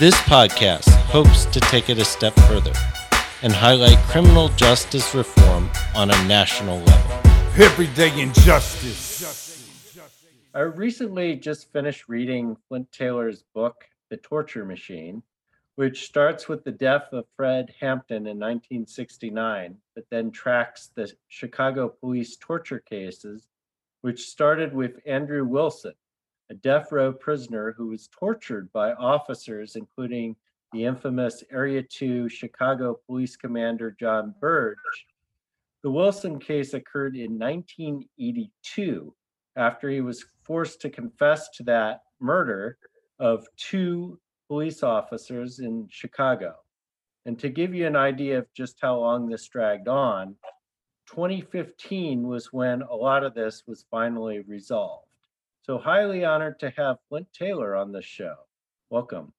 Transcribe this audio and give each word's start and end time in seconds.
This 0.00 0.16
podcast 0.22 0.88
hopes 0.88 1.44
to 1.44 1.60
take 1.60 1.88
it 1.88 1.98
a 1.98 2.04
step 2.04 2.34
further 2.48 2.72
and 3.42 3.52
highlight 3.52 3.96
criminal 4.08 4.48
justice 4.48 5.14
reform 5.14 5.70
on 5.94 6.10
a 6.10 6.24
national 6.26 6.80
level. 6.80 7.20
Everyday 7.62 8.20
injustice. 8.20 10.02
I 10.52 10.62
recently 10.62 11.36
just 11.36 11.70
finished 11.72 12.08
reading 12.08 12.56
Flint 12.66 12.90
Taylor's 12.90 13.44
book, 13.54 13.84
The 14.08 14.16
Torture 14.16 14.64
Machine, 14.64 15.22
which 15.76 16.06
starts 16.06 16.48
with 16.48 16.64
the 16.64 16.72
death 16.72 17.12
of 17.12 17.26
Fred 17.36 17.72
Hampton 17.80 18.26
in 18.26 18.36
1969, 18.36 19.76
but 19.94 20.06
then 20.10 20.32
tracks 20.32 20.90
the 20.96 21.12
Chicago 21.28 21.88
police 21.88 22.34
torture 22.34 22.80
cases, 22.80 23.46
which 24.00 24.26
started 24.26 24.74
with 24.74 24.98
Andrew 25.06 25.44
Wilson, 25.44 25.94
a 26.50 26.54
death 26.54 26.92
row 26.92 27.12
prisoner 27.12 27.74
who 27.76 27.88
was 27.88 28.08
tortured 28.08 28.72
by 28.72 28.92
officers, 28.94 29.76
including 29.76 30.36
the 30.72 30.84
infamous 30.84 31.42
Area 31.50 31.82
2 31.82 32.28
Chicago 32.28 32.98
Police 33.06 33.36
Commander 33.36 33.96
John 33.98 34.34
Burge. 34.40 34.78
The 35.82 35.90
Wilson 35.90 36.38
case 36.38 36.74
occurred 36.74 37.16
in 37.16 37.38
1982 37.38 39.14
after 39.56 39.90
he 39.90 40.00
was 40.00 40.24
forced 40.42 40.80
to 40.80 40.90
confess 40.90 41.48
to 41.50 41.62
that 41.64 42.02
murder 42.20 42.78
of 43.18 43.46
two 43.56 44.18
police 44.48 44.82
officers 44.82 45.60
in 45.60 45.86
Chicago. 45.90 46.54
And 47.26 47.38
to 47.38 47.48
give 47.48 47.74
you 47.74 47.86
an 47.86 47.96
idea 47.96 48.38
of 48.38 48.52
just 48.54 48.78
how 48.80 48.98
long 48.98 49.28
this 49.28 49.48
dragged 49.48 49.88
on, 49.88 50.36
2015 51.06 52.26
was 52.26 52.52
when 52.52 52.82
a 52.82 52.94
lot 52.94 53.24
of 53.24 53.34
this 53.34 53.62
was 53.66 53.84
finally 53.90 54.40
resolved. 54.40 55.13
So 55.64 55.78
highly 55.78 56.26
honored 56.26 56.60
to 56.60 56.70
have 56.76 56.98
Flint 57.08 57.26
Taylor 57.32 57.74
on 57.74 57.90
the 57.90 58.02
show. 58.02 58.34
Welcome. 58.90 59.32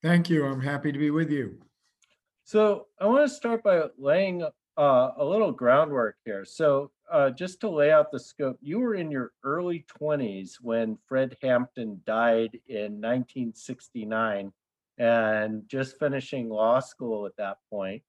Thank 0.00 0.30
you. 0.30 0.46
I'm 0.46 0.60
happy 0.60 0.92
to 0.92 0.98
be 0.98 1.10
with 1.10 1.32
you. 1.32 1.58
So 2.44 2.86
I 3.00 3.06
want 3.06 3.28
to 3.28 3.34
start 3.34 3.64
by 3.64 3.82
laying 3.98 4.44
uh, 4.78 5.10
a 5.16 5.24
little 5.24 5.50
groundwork 5.50 6.14
here. 6.24 6.44
So 6.44 6.92
uh, 7.10 7.30
just 7.30 7.60
to 7.62 7.68
lay 7.68 7.90
out 7.90 8.12
the 8.12 8.20
scope, 8.20 8.56
you 8.60 8.78
were 8.78 8.94
in 8.94 9.10
your 9.10 9.32
early 9.42 9.84
20s 10.00 10.58
when 10.60 10.96
Fred 11.08 11.36
Hampton 11.42 12.00
died 12.06 12.56
in 12.68 13.00
1969 13.00 14.52
and 14.98 15.62
just 15.66 15.98
finishing 15.98 16.50
law 16.50 16.78
school 16.78 17.26
at 17.26 17.36
that 17.38 17.56
point. 17.68 18.04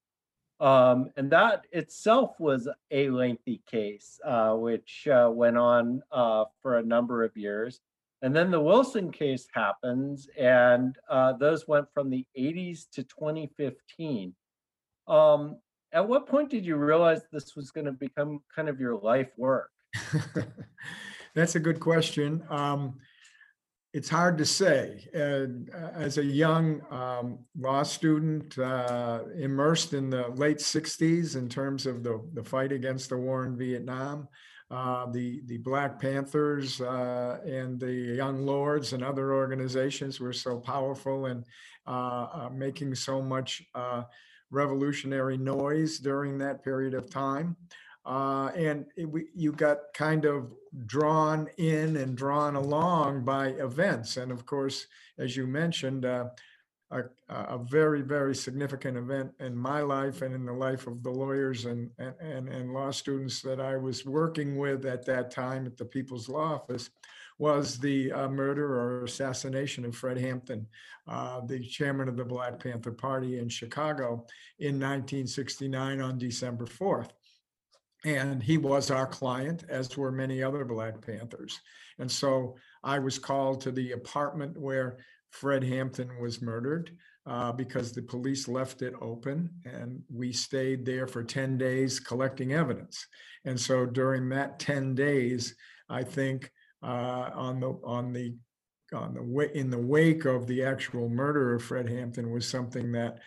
Um, 0.63 1.11
and 1.17 1.29
that 1.29 1.65
itself 1.73 2.39
was 2.39 2.69
a 2.89 3.09
lengthy 3.09 3.61
case, 3.69 4.17
uh, 4.23 4.53
which 4.53 5.09
uh, 5.11 5.29
went 5.29 5.57
on 5.57 6.01
uh, 6.09 6.45
for 6.61 6.77
a 6.77 6.83
number 6.83 7.25
of 7.25 7.35
years. 7.35 7.81
And 8.21 8.33
then 8.33 8.49
the 8.49 8.61
Wilson 8.61 9.11
case 9.11 9.45
happens, 9.53 10.29
and 10.39 10.95
uh, 11.09 11.33
those 11.33 11.67
went 11.67 11.87
from 11.93 12.09
the 12.09 12.25
80s 12.39 12.85
to 12.93 13.03
2015. 13.03 14.33
Um, 15.09 15.57
at 15.91 16.07
what 16.07 16.27
point 16.27 16.49
did 16.49 16.65
you 16.65 16.77
realize 16.77 17.23
this 17.33 17.57
was 17.57 17.69
going 17.71 17.85
to 17.85 17.91
become 17.91 18.39
kind 18.55 18.69
of 18.69 18.79
your 18.79 18.95
life 18.95 19.31
work? 19.35 19.69
That's 21.35 21.55
a 21.55 21.59
good 21.59 21.81
question. 21.81 22.41
Um, 22.49 22.99
it's 23.93 24.09
hard 24.09 24.39
to 24.39 24.45
say. 24.45 25.07
Uh, 25.15 25.45
as 25.93 26.17
a 26.17 26.25
young 26.25 26.81
um, 26.89 27.37
law 27.57 27.83
student, 27.83 28.57
uh, 28.57 29.19
immersed 29.37 29.93
in 29.93 30.09
the 30.09 30.27
late 30.29 30.57
60s 30.57 31.35
in 31.35 31.47
terms 31.47 31.85
of 31.85 32.03
the, 32.03 32.19
the 32.33 32.43
fight 32.43 32.71
against 32.71 33.09
the 33.09 33.17
war 33.17 33.45
in 33.45 33.55
Vietnam, 33.55 34.27
uh, 34.71 35.05
the, 35.11 35.41
the 35.45 35.57
Black 35.59 36.01
Panthers 36.01 36.81
uh, 36.81 37.37
and 37.45 37.79
the 37.79 37.93
Young 37.93 38.43
Lords 38.47 38.93
and 38.93 39.03
other 39.03 39.31
organizations 39.33 40.19
were 40.19 40.33
so 40.33 40.57
powerful 40.57 41.27
and 41.27 41.45
uh, 41.85 42.27
uh, 42.33 42.49
making 42.51 42.95
so 42.95 43.21
much 43.21 43.61
revolutionary 44.49 45.37
noise 45.37 45.99
during 45.99 46.37
that 46.39 46.63
period 46.63 46.95
of 46.95 47.09
time. 47.09 47.55
Uh, 48.05 48.51
and 48.55 48.85
it, 48.97 49.05
we, 49.05 49.27
you 49.33 49.51
got 49.51 49.77
kind 49.93 50.25
of 50.25 50.51
drawn 50.85 51.47
in 51.57 51.95
and 51.97 52.17
drawn 52.17 52.55
along 52.55 53.23
by 53.23 53.47
events. 53.47 54.17
And 54.17 54.31
of 54.31 54.45
course, 54.45 54.87
as 55.17 55.37
you 55.37 55.47
mentioned, 55.47 56.05
uh, 56.05 56.25
a, 56.91 57.03
a, 57.29 57.57
very, 57.57 58.01
very 58.01 58.35
significant 58.35 58.97
event 58.97 59.31
in 59.39 59.55
my 59.55 59.81
life 59.81 60.21
and 60.21 60.33
in 60.35 60.45
the 60.45 60.53
life 60.53 60.85
of 60.85 61.01
the 61.01 61.09
lawyers 61.09 61.65
and, 61.65 61.89
and, 61.97 62.47
and 62.49 62.73
law 62.73 62.91
students 62.91 63.41
that 63.41 63.59
I 63.59 63.77
was 63.77 64.05
working 64.05 64.57
with 64.57 64.85
at 64.85 65.05
that 65.05 65.31
time 65.31 65.65
at 65.65 65.77
the 65.77 65.85
People's 65.85 66.29
Law 66.29 66.53
Office 66.53 66.89
was 67.39 67.79
the 67.79 68.11
uh, 68.11 68.27
murder 68.29 68.79
or 68.79 69.03
assassination 69.03 69.85
of 69.85 69.95
Fred 69.95 70.17
Hampton, 70.17 70.67
uh, 71.07 71.41
the 71.41 71.59
chairman 71.59 72.07
of 72.07 72.15
the 72.15 72.23
Black 72.23 72.61
Panther 72.61 72.91
Party 72.91 73.39
in 73.39 73.49
Chicago 73.49 74.25
in 74.59 74.79
1969 74.79 75.99
on 75.99 76.17
December 76.17 76.65
4th. 76.65 77.09
And 78.05 78.43
he 78.43 78.57
was 78.57 78.91
our 78.91 79.07
client, 79.07 79.63
as 79.69 79.97
were 79.97 80.11
many 80.11 80.43
other 80.43 80.65
Black 80.65 81.05
Panthers. 81.05 81.59
And 81.99 82.11
so 82.11 82.55
I 82.83 82.99
was 82.99 83.17
called 83.17 83.61
to 83.61 83.71
the 83.71 83.93
apartment 83.93 84.57
where 84.57 84.97
Fred 85.29 85.63
Hampton 85.63 86.19
was 86.19 86.41
murdered 86.41 86.91
uh, 87.25 87.51
because 87.51 87.91
the 87.91 88.01
police 88.01 88.47
left 88.47 88.81
it 88.81 88.93
open. 89.01 89.49
And 89.65 90.01
we 90.13 90.33
stayed 90.33 90.85
there 90.85 91.07
for 91.07 91.23
10 91.23 91.57
days 91.57 91.99
collecting 91.99 92.53
evidence. 92.53 93.07
And 93.45 93.59
so 93.59 93.85
during 93.85 94.29
that 94.29 94.59
10 94.59 94.95
days, 94.95 95.55
I 95.89 96.03
think 96.03 96.51
uh, 96.81 97.29
on 97.33 97.59
the 97.59 97.79
on 97.83 98.11
the 98.11 98.35
on 98.93 99.13
the 99.13 99.23
way 99.23 99.49
in 99.53 99.69
the 99.69 99.77
wake 99.77 100.25
of 100.25 100.45
the 100.47 100.63
actual 100.63 101.09
murder 101.09 101.55
of 101.55 101.63
Fred 101.63 101.89
Hampton 101.89 102.31
was 102.31 102.47
something 102.47 102.91
that 102.91 103.19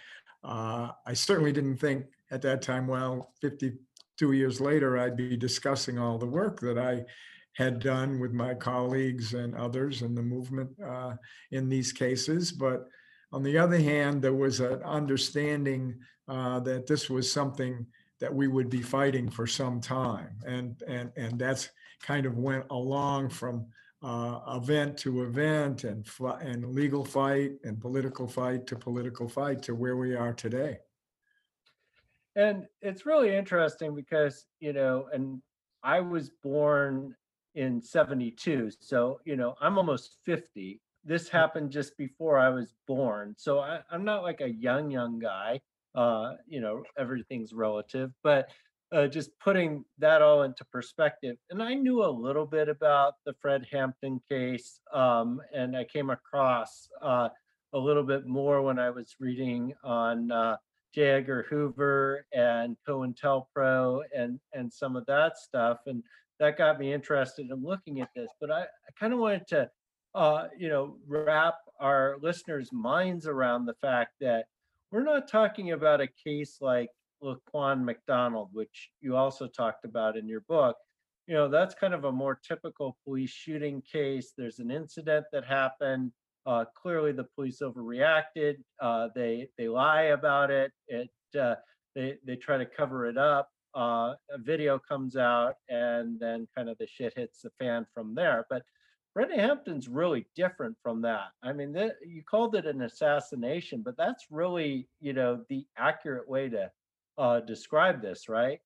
uh, 0.45 0.91
I 1.07 1.15
certainly 1.15 1.53
didn't 1.53 1.79
think 1.79 2.07
at 2.31 2.43
that 2.43 2.63
time. 2.63 2.87
Well, 2.87 3.33
50 3.41 3.73
two 4.17 4.33
years 4.33 4.61
later, 4.61 4.99
I'd 4.99 5.17
be 5.17 5.37
discussing 5.37 5.99
all 5.99 6.19
the 6.19 6.27
work 6.27 6.61
that 6.61 6.79
I 6.79 7.05
had 7.57 7.79
done 7.81 8.21
with 8.21 8.33
my 8.33 8.55
colleagues 8.55 9.33
and 9.35 9.55
others 9.55 10.03
in 10.03 10.15
the 10.15 10.23
movement 10.23 10.71
uh, 10.85 11.15
in 11.53 11.69
these 11.69 11.93
cases. 11.93 12.53
But 12.53 12.87
on 13.33 13.43
the 13.43 13.57
other 13.57 13.79
hand, 13.79 14.23
there 14.23 14.35
was 14.35 14.61
an 14.61 14.83
understanding 14.83 15.99
uh, 16.29 16.61
that 16.61 16.87
this 16.87 17.09
was 17.09 17.31
something 17.31 17.87
that 18.21 18.35
we 18.35 18.49
would 18.49 18.71
be 18.71 18.83
fighting 18.83 19.31
for 19.31 19.47
some 19.47 19.81
time, 19.81 20.31
and 20.47 20.83
and 20.87 21.13
and 21.17 21.39
that's 21.39 21.71
kind 22.03 22.27
of 22.27 22.39
went 22.39 22.65
along 22.71 23.29
from 23.29 23.67
uh, 24.03 24.41
event 24.55 24.97
to 24.99 25.23
event 25.23 25.85
and 25.85 26.07
and 26.41 26.75
legal 26.75 27.05
fight 27.05 27.53
and 27.65 27.81
political 27.81 28.27
fight 28.27 28.67
to 28.67 28.77
political 28.77 29.29
fight 29.29 29.63
to 29.63 29.75
where 29.75 29.97
we 29.97 30.15
are 30.15 30.33
today. 30.33 30.79
And 32.37 32.67
it's 32.83 33.07
really 33.07 33.35
interesting 33.35 33.95
because, 33.95 34.45
you 34.61 34.75
know, 34.75 35.09
and 35.13 35.41
I 35.83 36.01
was 36.01 36.31
born 36.43 37.17
in 37.55 37.83
72. 37.83 38.71
So, 38.79 39.21
you 39.25 39.37
know, 39.37 39.55
I'm 39.61 39.79
almost 39.79 40.19
50. 40.27 40.81
This 41.03 41.29
happened 41.29 41.71
just 41.71 41.97
before 41.97 42.39
I 42.39 42.51
was 42.51 42.75
born. 42.87 43.35
So 43.39 43.61
I, 43.61 43.81
am 43.91 44.05
not 44.05 44.23
like 44.23 44.43
a 44.43 44.51
young, 44.51 44.91
young 44.91 45.19
guy. 45.19 45.61
Uh, 45.95 46.35
you 46.47 46.61
know, 46.61 46.83
everything's 46.99 47.55
relative, 47.55 48.11
but 48.23 48.51
uh, 48.93 49.07
just 49.07 49.31
putting 49.41 49.83
that 49.99 50.21
all 50.21 50.43
into 50.43 50.63
perspective. 50.67 51.37
And 51.49 51.63
I 51.63 51.73
knew 51.73 52.05
a 52.05 52.11
little 52.11 52.45
bit 52.45 52.69
about 52.69 53.15
the 53.25 53.33
Fred 53.41 53.67
Hampton 53.73 54.21
case, 54.29 54.79
um, 54.93 55.41
and 55.55 55.75
I 55.75 55.85
came 55.85 56.11
across 56.11 56.87
uh, 57.01 57.31
a 57.73 57.79
little 57.79 58.03
bit 58.03 58.27
more 58.27 58.61
when 58.61 58.79
I 58.79 58.91
was 58.91 59.17
reading 59.19 59.73
on 59.83 60.31
uh, 60.31 60.57
J. 60.95 61.03
Edgar 61.03 61.47
Hoover 61.49 62.27
and 62.33 62.77
COINTELPRO 62.89 64.03
and 64.17 64.41
and 64.55 64.73
some 64.73 64.97
of 64.97 65.07
that 65.07 65.37
stuff. 65.37 65.81
And 65.87 66.03
that 66.39 66.59
got 66.59 66.79
me 66.79 66.93
interested 66.93 67.51
in 67.51 67.63
looking 67.63 68.01
at 68.01 68.11
this. 68.15 68.29
But 68.41 68.51
I, 68.51 68.63
I 68.63 68.91
kind 68.99 69.13
of 69.13 69.19
wanted 69.19 69.47
to, 69.49 69.71
uh, 70.15 70.49
you 70.59 70.69
know, 70.69 70.97
wrap 71.07 71.57
our 71.81 72.17
listeners' 72.21 72.73
minds 72.73 73.27
around 73.27 73.67
the 73.67 73.75
fact 73.75 74.13
that 74.21 74.47
we're 74.91 75.03
not 75.03 75.29
talking 75.29 75.73
about 75.73 76.01
a 76.01 76.09
case 76.25 76.59
like 76.61 76.91
Laquan 77.23 77.83
McDonald, 77.83 78.51
which 78.53 78.91
you 79.01 79.17
also 79.17 79.47
talked 79.47 79.85
about 79.85 80.17
in 80.17 80.29
your 80.29 80.43
book. 80.43 80.77
You 81.27 81.35
know, 81.35 81.49
that's 81.49 81.75
kind 81.75 81.93
of 81.93 82.05
a 82.05 82.13
more 82.13 82.39
typical 82.47 82.97
police 83.05 83.31
shooting 83.31 83.83
case. 83.83 84.33
There's 84.37 84.61
an 84.61 84.71
incident 84.71 85.27
that 85.33 85.45
happened. 85.45 86.13
Uh, 86.47 86.65
clearly, 86.81 87.13
the 87.13 87.25
police 87.25 87.61
overreacted. 87.61 88.57
Uh, 88.81 89.09
they 89.15 89.49
they 89.59 89.69
lie 89.69 90.05
about 90.05 90.51
it. 90.51 90.73
It 90.87 91.11
uh, 91.39 91.57
they 91.95 92.19
they 92.25 92.37
try 92.37 92.57
to 92.57 92.67
cover 92.67 93.07
it 93.07 93.19
up. 93.19 93.51
Uh, 93.75 94.15
a 94.31 94.39
video 94.39 94.79
comes 94.79 95.17
out, 95.17 95.57
and 95.69 96.19
then 96.21 96.47
kind 96.57 96.69
of 96.69 96.79
the 96.79 96.87
shit 96.87 97.13
hits 97.17 97.43
the 97.43 97.51
fan 97.59 97.87
from 97.93 98.15
there. 98.15 98.47
But 98.49 98.63
Fred 99.13 99.31
Hampton's 99.35 99.89
really 99.89 100.27
different 100.37 100.77
from 100.83 101.03
that. 101.03 101.29
I 101.43 101.53
mean, 101.53 101.75
th- 101.75 101.93
you 102.07 102.23
called 102.23 102.55
it 102.55 102.67
an 102.67 102.83
assassination, 102.83 103.83
but 103.83 103.97
that's 103.97 104.27
really 104.31 104.89
you 105.01 105.15
know 105.15 105.45
the 105.49 105.67
accurate 105.77 106.29
way 106.29 106.49
to 106.51 106.71
uh, 107.19 107.41
describe 107.41 108.01
this, 108.01 108.29
right? 108.29 108.61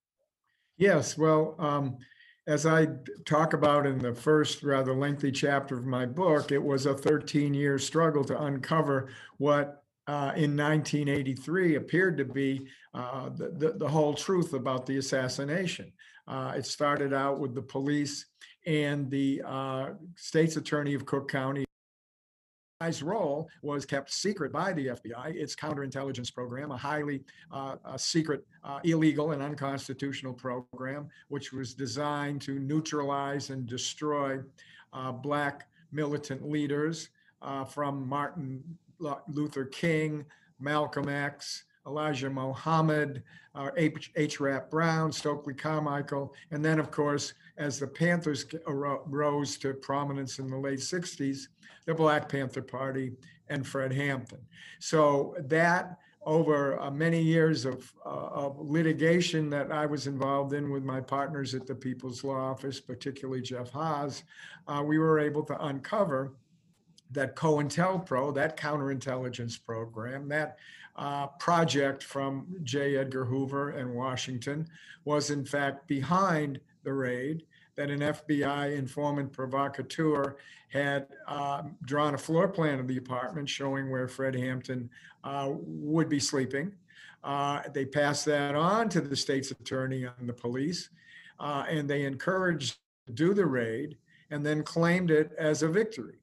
Yes, 0.76 1.16
well, 1.16 1.56
um, 1.58 1.98
as 2.50 2.66
I 2.66 2.88
talk 3.26 3.52
about 3.52 3.86
in 3.86 3.98
the 3.98 4.12
first 4.12 4.64
rather 4.64 4.92
lengthy 4.92 5.30
chapter 5.30 5.78
of 5.78 5.86
my 5.86 6.04
book, 6.04 6.50
it 6.50 6.62
was 6.62 6.84
a 6.86 6.94
13 6.94 7.54
year 7.54 7.78
struggle 7.78 8.24
to 8.24 8.42
uncover 8.42 9.08
what 9.38 9.84
uh, 10.08 10.32
in 10.34 10.56
1983 10.56 11.76
appeared 11.76 12.18
to 12.18 12.24
be 12.24 12.66
uh, 12.92 13.28
the, 13.28 13.50
the, 13.50 13.72
the, 13.78 13.88
whole 13.88 14.14
truth 14.14 14.52
about 14.52 14.84
the 14.84 14.96
assassination. 14.96 15.92
Uh, 16.26 16.54
it 16.56 16.66
started 16.66 17.12
out 17.12 17.38
with 17.38 17.54
the 17.54 17.62
police 17.62 18.26
and 18.66 19.08
the 19.10 19.40
uh, 19.46 19.90
state's 20.16 20.56
attorney 20.56 20.94
of 20.94 21.06
Cook 21.06 21.30
County 21.30 21.64
FBI's 22.80 23.02
role 23.02 23.48
was 23.62 23.84
kept 23.84 24.12
secret 24.12 24.52
by 24.52 24.72
the 24.72 24.88
FBI, 24.88 25.34
its 25.34 25.54
counterintelligence 25.54 26.32
program, 26.34 26.70
a 26.70 26.76
highly 26.76 27.22
uh, 27.52 27.76
a 27.84 27.98
secret, 27.98 28.46
uh, 28.64 28.80
illegal, 28.84 29.32
and 29.32 29.42
unconstitutional 29.42 30.32
program, 30.32 31.08
which 31.28 31.52
was 31.52 31.74
designed 31.74 32.40
to 32.42 32.58
neutralize 32.58 33.50
and 33.50 33.66
destroy 33.66 34.38
uh, 34.92 35.12
Black 35.12 35.68
militant 35.92 36.48
leaders 36.48 37.10
uh, 37.42 37.64
from 37.64 38.08
Martin 38.08 38.62
Luther 39.28 39.64
King, 39.66 40.24
Malcolm 40.58 41.08
X, 41.08 41.64
Elijah 41.86 42.30
Muhammad, 42.30 43.22
uh, 43.54 43.70
H. 43.76 44.12
H. 44.16 44.40
Rap 44.40 44.70
Brown, 44.70 45.10
Stokely 45.10 45.54
Carmichael, 45.54 46.34
and 46.50 46.64
then, 46.64 46.78
of 46.78 46.90
course, 46.90 47.34
as 47.60 47.78
the 47.78 47.86
Panthers 47.86 48.46
rose 48.66 49.58
to 49.58 49.74
prominence 49.74 50.38
in 50.38 50.48
the 50.48 50.56
late 50.56 50.80
60s, 50.80 51.48
the 51.84 51.94
Black 51.94 52.28
Panther 52.28 52.62
Party, 52.62 53.12
and 53.48 53.66
Fred 53.66 53.92
Hampton. 53.92 54.40
So 54.78 55.36
that 55.40 55.98
over 56.22 56.80
uh, 56.80 56.90
many 56.90 57.20
years 57.20 57.64
of, 57.64 57.92
uh, 58.04 58.08
of, 58.08 58.58
litigation 58.58 59.48
that 59.50 59.72
I 59.72 59.86
was 59.86 60.06
involved 60.06 60.52
in 60.52 60.70
with 60.70 60.84
my 60.84 61.00
partners 61.00 61.54
at 61.54 61.66
the 61.66 61.74
People's 61.74 62.22
Law 62.22 62.50
Office, 62.50 62.78
particularly 62.78 63.40
Jeff 63.40 63.70
Haas, 63.70 64.22
uh, 64.68 64.82
we 64.84 64.98
were 64.98 65.18
able 65.18 65.42
to 65.44 65.64
uncover 65.64 66.34
that 67.12 67.36
COINTELPRO, 67.36 68.34
that 68.34 68.56
counterintelligence 68.56 69.62
program, 69.64 70.28
that 70.28 70.58
uh, 70.96 71.26
project 71.38 72.02
from 72.04 72.46
J. 72.62 72.96
Edgar 72.96 73.24
Hoover 73.24 73.70
and 73.70 73.94
Washington 73.94 74.68
was 75.04 75.30
in 75.30 75.44
fact 75.44 75.88
behind 75.88 76.60
the 76.84 76.92
raid 76.92 77.44
that 77.76 77.90
an 77.90 78.00
FBI 78.00 78.76
informant 78.76 79.32
provocateur 79.32 80.36
had 80.68 81.06
uh, 81.26 81.62
drawn 81.84 82.14
a 82.14 82.18
floor 82.18 82.48
plan 82.48 82.78
of 82.78 82.88
the 82.88 82.96
apartment 82.96 83.48
showing 83.48 83.90
where 83.90 84.08
Fred 84.08 84.34
Hampton 84.34 84.88
uh, 85.24 85.48
would 85.50 86.08
be 86.08 86.20
sleeping. 86.20 86.72
Uh, 87.22 87.62
they 87.74 87.84
passed 87.84 88.24
that 88.24 88.54
on 88.54 88.88
to 88.88 89.00
the 89.00 89.16
state's 89.16 89.50
attorney 89.50 90.04
and 90.04 90.28
the 90.28 90.32
police, 90.32 90.90
uh, 91.38 91.64
and 91.68 91.88
they 91.88 92.04
encouraged 92.04 92.78
to 93.06 93.12
do 93.12 93.34
the 93.34 93.44
raid 93.44 93.96
and 94.30 94.46
then 94.46 94.62
claimed 94.62 95.10
it 95.10 95.32
as 95.38 95.62
a 95.62 95.68
victory. 95.68 96.16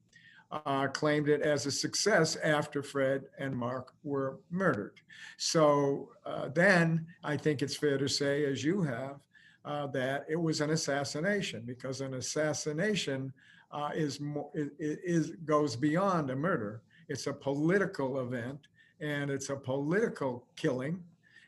Uh, 0.50 0.86
claimed 0.88 1.28
it 1.28 1.42
as 1.42 1.66
a 1.66 1.70
success 1.70 2.36
after 2.36 2.82
Fred 2.82 3.24
and 3.38 3.54
Mark 3.54 3.92
were 4.02 4.40
murdered. 4.50 4.98
So 5.36 6.08
uh, 6.24 6.48
then 6.48 7.06
I 7.22 7.36
think 7.36 7.60
it's 7.60 7.76
fair 7.76 7.98
to 7.98 8.08
say, 8.08 8.46
as 8.46 8.64
you 8.64 8.80
have, 8.80 9.16
uh, 9.64 9.86
that 9.88 10.24
it 10.28 10.36
was 10.36 10.60
an 10.60 10.70
assassination 10.70 11.62
because 11.66 12.00
an 12.00 12.14
assassination 12.14 13.32
uh, 13.70 13.90
is, 13.94 14.20
more, 14.20 14.50
is, 14.54 14.70
is 14.78 15.30
goes 15.44 15.76
beyond 15.76 16.30
a 16.30 16.36
murder. 16.36 16.82
It's 17.08 17.26
a 17.26 17.32
political 17.32 18.20
event 18.20 18.68
and 19.00 19.30
it's 19.30 19.50
a 19.50 19.56
political 19.56 20.44
killing, 20.56 21.02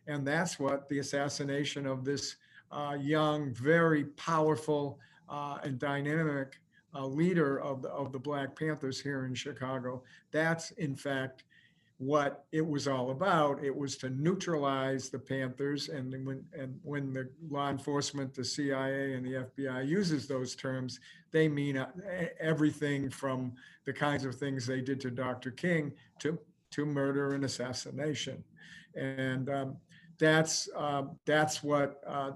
and 0.07 0.27
that's 0.27 0.59
what 0.59 0.89
the 0.89 0.99
assassination 0.99 1.87
of 1.87 2.05
this 2.05 2.37
uh, 2.71 2.97
young, 3.01 3.53
very 3.55 4.05
powerful 4.05 4.99
uh, 5.29 5.59
and 5.65 5.79
dynamic 5.79 6.61
uh, 6.95 7.07
leader 7.07 7.61
of 7.61 7.83
the 7.83 7.89
of 7.89 8.13
the 8.13 8.19
Black 8.19 8.59
Panthers 8.59 9.01
here 9.01 9.25
in 9.27 9.35
Chicago. 9.35 10.03
That's 10.33 10.71
in 10.73 10.95
fact 10.95 11.45
what 12.01 12.47
it 12.51 12.67
was 12.67 12.89
all 12.89 13.11
about. 13.11 13.63
It 13.63 13.77
was 13.77 13.99
to 13.99 14.09
neutralize 14.09 15.11
the 15.11 15.19
Panthers, 15.19 15.91
and 15.91 16.11
when 16.25 16.43
and 16.59 16.81
when 16.83 17.13
the 17.13 17.29
law 17.51 17.69
enforcement, 17.69 18.33
the 18.33 18.43
CIA, 18.43 19.13
and 19.13 19.25
the 19.25 19.47
FBI 19.47 19.87
uses 19.87 20.27
those 20.27 20.57
terms, 20.57 20.99
they 21.31 21.47
mean 21.47 21.77
uh, 21.77 21.91
everything 22.41 23.11
from 23.11 23.53
the 23.85 23.93
kinds 23.93 24.25
of 24.25 24.35
things 24.35 24.67
they 24.67 24.81
did 24.81 24.99
to 25.03 25.11
Dr. 25.11 25.51
King 25.51 25.93
to 26.21 26.39
to 26.71 26.87
murder 26.87 27.35
and 27.35 27.45
assassination, 27.45 28.43
and 28.95 29.51
um, 29.51 29.77
that's 30.19 30.71
uh, 30.75 31.03
that's 31.27 31.63
what 31.63 32.01
uh, 32.07 32.31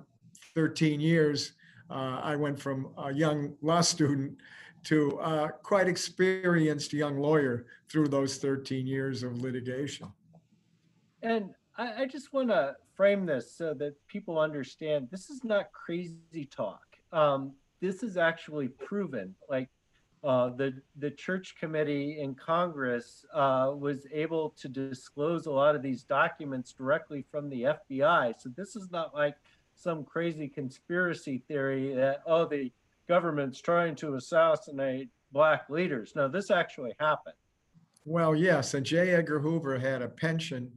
13 0.54 1.00
years. 1.00 1.52
Uh, 1.88 2.20
I 2.22 2.36
went 2.36 2.60
from 2.60 2.90
a 2.98 3.12
young 3.14 3.54
law 3.62 3.80
student 3.80 4.36
to 4.84 5.18
a 5.22 5.50
quite 5.62 5.88
experienced 5.88 6.92
young 6.92 7.18
lawyer 7.18 7.66
through 7.88 8.08
those 8.08 8.38
13 8.38 8.86
years 8.86 9.22
of 9.22 9.40
litigation. 9.40 10.08
And 11.22 11.50
I, 11.76 12.02
I 12.02 12.06
just 12.06 12.32
want 12.32 12.48
to 12.50 12.76
frame 12.94 13.26
this 13.26 13.56
so 13.56 13.74
that 13.74 13.94
people 14.06 14.38
understand 14.38 15.08
this 15.10 15.30
is 15.30 15.42
not 15.42 15.72
crazy 15.72 16.48
talk. 16.50 16.82
Um, 17.12 17.52
this 17.80 18.02
is 18.02 18.16
actually 18.16 18.68
proven. 18.68 19.34
Like 19.48 19.68
uh, 20.22 20.50
the 20.50 20.74
the 20.96 21.10
church 21.10 21.54
committee 21.58 22.18
in 22.20 22.34
Congress 22.34 23.24
uh, 23.34 23.72
was 23.76 24.06
able 24.12 24.50
to 24.58 24.68
disclose 24.68 25.46
a 25.46 25.50
lot 25.50 25.76
of 25.76 25.82
these 25.82 26.02
documents 26.02 26.72
directly 26.72 27.24
from 27.30 27.50
the 27.50 27.76
FBI. 27.90 28.34
So 28.38 28.48
this 28.56 28.74
is 28.76 28.90
not 28.90 29.14
like 29.14 29.36
some 29.76 30.04
crazy 30.04 30.48
conspiracy 30.48 31.42
theory 31.48 31.94
that 31.94 32.22
oh 32.26 32.46
the 32.46 32.70
government's 33.08 33.60
trying 33.60 33.94
to 33.96 34.14
assassinate 34.14 35.08
black 35.32 35.68
leaders. 35.68 36.12
Now, 36.14 36.28
this 36.28 36.50
actually 36.50 36.94
happened. 36.98 37.34
Well, 38.04 38.34
yes, 38.34 38.74
and 38.74 38.84
J. 38.84 39.12
Edgar 39.12 39.40
Hoover 39.40 39.78
had 39.78 40.02
a 40.02 40.08
penchant, 40.08 40.70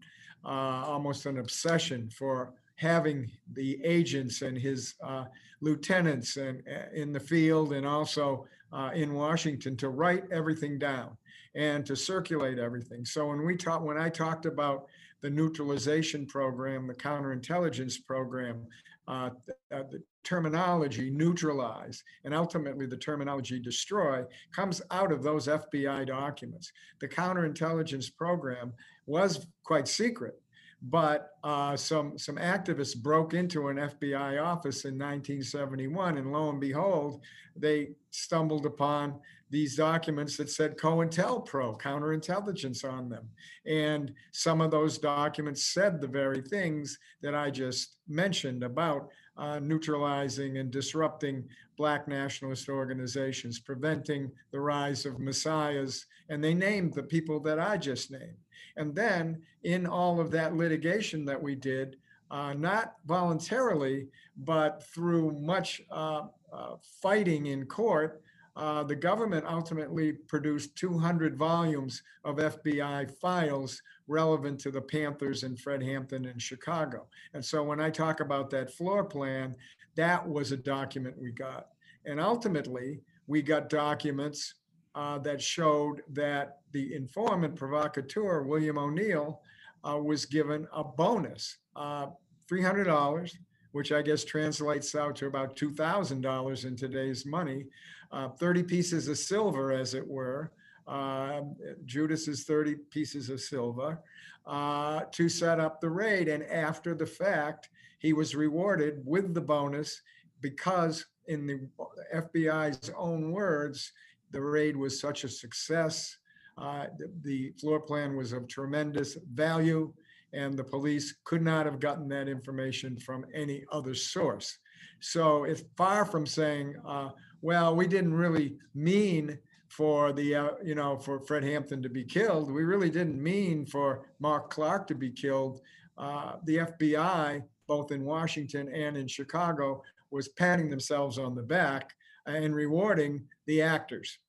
uh, 0.45 0.47
almost 0.85 1.25
an 1.25 1.39
obsession 1.39 2.09
for 2.09 2.53
having 2.75 3.29
the 3.53 3.83
agents 3.83 4.41
and 4.43 4.57
his 4.57 4.95
uh, 5.03 5.25
lieutenants 5.61 6.37
and 6.37 6.63
uh, 6.67 6.93
in 6.93 7.11
the 7.11 7.19
field 7.19 7.73
and 7.73 7.85
also 7.85 8.45
uh, 8.71 8.91
in 8.93 9.13
Washington 9.13 9.75
to 9.77 9.89
write 9.89 10.23
everything 10.31 10.77
down 10.77 11.17
and 11.55 11.85
to 11.85 11.95
circulate 11.95 12.59
everything. 12.59 13.03
So 13.03 13.27
when 13.27 13.45
we 13.45 13.57
talked, 13.57 13.83
when 13.83 13.97
I 13.97 14.09
talked 14.09 14.45
about 14.45 14.87
the 15.21 15.29
neutralization 15.29 16.27
program, 16.27 16.87
the 16.87 16.93
counterintelligence 16.93 18.05
program, 18.05 18.67
uh, 19.07 19.31
uh, 19.73 19.83
terminology 20.27 21.09
neutralize 21.09 22.03
and 22.25 22.33
ultimately 22.33 22.85
the 22.85 22.97
terminology 22.97 23.59
destroy 23.59 24.25
comes 24.51 24.81
out 24.91 25.11
of 25.11 25.23
those 25.23 25.47
FBI 25.47 26.05
documents. 26.05 26.73
The 26.99 27.07
counterintelligence 27.07 28.13
program 28.13 28.73
was 29.05 29.47
quite 29.63 29.87
secret, 29.87 30.41
but 30.81 31.31
uh, 31.45 31.77
some 31.77 32.17
some 32.17 32.35
activists 32.35 32.95
broke 32.95 33.33
into 33.33 33.69
an 33.69 33.77
FBI 33.77 34.43
office 34.43 34.83
in 34.83 34.95
1971, 34.95 36.17
and 36.17 36.33
lo 36.33 36.49
and 36.49 36.59
behold, 36.59 37.23
they 37.55 37.91
stumbled 38.11 38.65
upon 38.65 39.19
these 39.49 39.77
documents 39.77 40.35
that 40.35 40.49
said 40.49 40.77
COINTELPRO, 40.77 41.79
counterintelligence 41.79 42.83
on 42.83 43.07
them. 43.07 43.29
And 43.65 44.13
some 44.33 44.59
of 44.59 44.71
those 44.71 44.97
documents 44.97 45.63
said 45.63 46.01
the 46.01 46.07
very 46.07 46.41
things 46.41 46.99
that 47.21 47.33
I 47.33 47.49
just 47.49 47.99
mentioned 48.09 48.63
about 48.63 49.09
uh, 49.37 49.59
neutralizing 49.59 50.57
and 50.57 50.71
disrupting 50.71 51.43
Black 51.77 52.07
nationalist 52.07 52.69
organizations, 52.69 53.59
preventing 53.59 54.31
the 54.51 54.59
rise 54.59 55.05
of 55.05 55.19
messiahs. 55.19 56.05
And 56.29 56.43
they 56.43 56.53
named 56.53 56.93
the 56.93 57.03
people 57.03 57.39
that 57.41 57.59
I 57.59 57.77
just 57.77 58.11
named. 58.11 58.37
And 58.77 58.95
then 58.95 59.41
in 59.63 59.85
all 59.85 60.19
of 60.19 60.31
that 60.31 60.55
litigation 60.55 61.25
that 61.25 61.41
we 61.41 61.55
did, 61.55 61.97
uh, 62.29 62.53
not 62.53 62.95
voluntarily, 63.05 64.07
but 64.37 64.83
through 64.93 65.31
much 65.39 65.81
uh, 65.91 66.23
uh, 66.51 66.75
fighting 67.01 67.47
in 67.47 67.65
court, 67.65 68.21
uh, 68.57 68.83
the 68.83 68.95
government 68.95 69.45
ultimately 69.47 70.11
produced 70.11 70.75
200 70.77 71.37
volumes 71.37 72.01
of 72.25 72.37
FBI 72.37 73.09
files 73.19 73.79
relevant 74.07 74.59
to 74.59 74.71
the 74.71 74.81
Panthers 74.81 75.43
and 75.43 75.59
Fred 75.59 75.83
Hampton 75.83 76.25
in 76.25 76.39
Chicago. 76.39 77.05
And 77.35 77.45
so 77.45 77.63
when 77.63 77.79
I 77.79 77.91
talk 77.91 78.19
about 78.19 78.49
that 78.49 78.73
floor 78.73 79.03
plan, 79.03 79.55
that 79.95 80.27
was 80.27 80.51
a 80.51 80.57
document 80.57 81.21
we 81.21 81.31
got. 81.31 81.67
And 82.05 82.19
ultimately, 82.19 83.01
we 83.27 83.43
got 83.43 83.69
documents 83.69 84.55
uh, 84.95 85.19
that 85.19 85.39
showed 85.39 86.01
that 86.13 86.57
the 86.71 86.95
informant 86.95 87.55
provocateur, 87.55 88.41
William 88.41 88.79
O'Neal, 88.79 89.41
uh, 89.87 89.97
was 89.97 90.25
given 90.25 90.67
a 90.73 90.83
bonus, 90.83 91.57
uh, 91.75 92.07
$300, 92.51 93.37
which 93.73 93.91
I 93.91 94.01
guess 94.01 94.23
translates 94.23 94.95
out 94.95 95.15
to 95.17 95.27
about 95.27 95.55
$2,000 95.55 96.65
in 96.65 96.75
today's 96.75 97.23
money, 97.23 97.65
uh, 98.11 98.29
30 98.29 98.63
pieces 98.63 99.07
of 99.07 99.17
silver, 99.17 99.71
as 99.71 99.93
it 99.93 100.07
were. 100.07 100.51
Uh, 100.87 101.41
Judas's 101.85 102.43
30 102.45 102.75
pieces 102.91 103.29
of 103.29 103.41
silver 103.41 103.99
uh, 104.45 105.01
to 105.11 105.27
set 105.27 105.59
up 105.59 105.81
the 105.81 105.89
raid. 105.89 106.29
And 106.29 106.43
after 106.43 106.95
the 106.95 107.05
fact, 107.05 107.69
he 107.99 108.13
was 108.13 108.35
rewarded 108.35 109.01
with 109.05 109.33
the 109.33 109.41
bonus 109.41 110.01
because, 110.39 111.05
in 111.27 111.45
the 111.45 111.67
FBI's 112.15 112.89
own 112.95 113.31
words, 113.31 113.91
the 114.31 114.41
raid 114.41 114.77
was 114.77 114.99
such 114.99 115.23
a 115.23 115.29
success. 115.29 116.17
Uh, 116.57 116.85
the, 116.97 117.11
the 117.21 117.51
floor 117.59 117.79
plan 117.79 118.15
was 118.15 118.31
of 118.31 118.47
tremendous 118.47 119.17
value, 119.33 119.93
and 120.33 120.57
the 120.57 120.63
police 120.63 121.15
could 121.23 121.41
not 121.41 121.65
have 121.65 121.79
gotten 121.79 122.07
that 122.09 122.27
information 122.27 122.97
from 122.97 123.25
any 123.33 123.65
other 123.71 123.93
source. 123.93 124.57
So 124.99 125.43
it's 125.43 125.63
far 125.75 126.05
from 126.05 126.25
saying, 126.25 126.75
uh, 126.87 127.09
well, 127.41 127.75
we 127.75 127.87
didn't 127.87 128.13
really 128.13 128.57
mean 128.73 129.37
for 129.69 130.13
the, 130.13 130.35
uh, 130.35 130.49
you 130.63 130.75
know, 130.75 130.97
for 130.97 131.19
Fred 131.19 131.43
Hampton 131.43 131.81
to 131.83 131.89
be 131.89 132.03
killed. 132.03 132.51
We 132.51 132.63
really 132.63 132.89
didn't 132.89 133.21
mean 133.21 133.65
for 133.65 134.05
Mark 134.19 134.49
Clark 134.49 134.87
to 134.87 134.95
be 134.95 135.11
killed. 135.11 135.61
Uh, 135.97 136.33
the 136.45 136.57
FBI, 136.57 137.43
both 137.67 137.91
in 137.91 138.05
Washington 138.05 138.69
and 138.69 138.95
in 138.95 139.07
Chicago, 139.07 139.81
was 140.11 140.29
patting 140.29 140.69
themselves 140.69 141.17
on 141.17 141.35
the 141.35 141.43
back 141.43 141.93
and 142.25 142.55
rewarding 142.55 143.25
the 143.45 143.61
actors. 143.61 144.19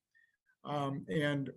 Um, 0.65 1.07
and 1.09 1.51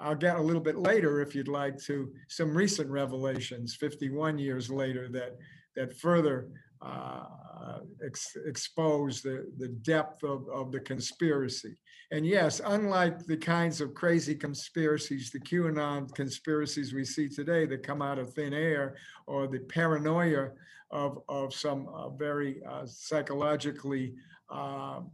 I'll 0.00 0.14
get 0.14 0.36
a 0.36 0.42
little 0.42 0.62
bit 0.62 0.78
later, 0.78 1.20
if 1.20 1.34
you'd 1.34 1.48
like, 1.48 1.78
to 1.84 2.12
some 2.28 2.56
recent 2.56 2.88
revelations, 2.88 3.74
51 3.74 4.38
years 4.38 4.70
later, 4.70 5.08
that 5.08 5.36
that 5.76 5.96
further 5.96 6.48
uh, 6.80 7.78
ex- 8.04 8.36
expose 8.46 9.22
the, 9.22 9.50
the 9.58 9.68
depth 9.68 10.22
of, 10.22 10.48
of 10.48 10.72
the 10.72 10.80
conspiracy. 10.80 11.76
And 12.10 12.26
yes, 12.26 12.60
unlike 12.64 13.26
the 13.26 13.36
kinds 13.36 13.80
of 13.80 13.94
crazy 13.94 14.34
conspiracies, 14.34 15.30
the 15.30 15.40
QAnon 15.40 16.14
conspiracies 16.14 16.94
we 16.94 17.04
see 17.04 17.28
today 17.28 17.66
that 17.66 17.82
come 17.82 18.00
out 18.00 18.18
of 18.18 18.32
thin 18.32 18.54
air, 18.54 18.96
or 19.26 19.46
the 19.46 19.58
paranoia 19.58 20.50
of, 20.90 21.18
of 21.28 21.52
some 21.52 21.88
uh, 21.88 22.08
very 22.08 22.62
uh, 22.68 22.86
psychologically, 22.86 24.14
um, 24.50 25.10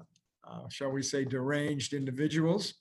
uh, 0.49 0.69
shall 0.69 0.91
we 0.91 1.03
say, 1.03 1.25
deranged 1.25 1.95
individuals 1.95 2.75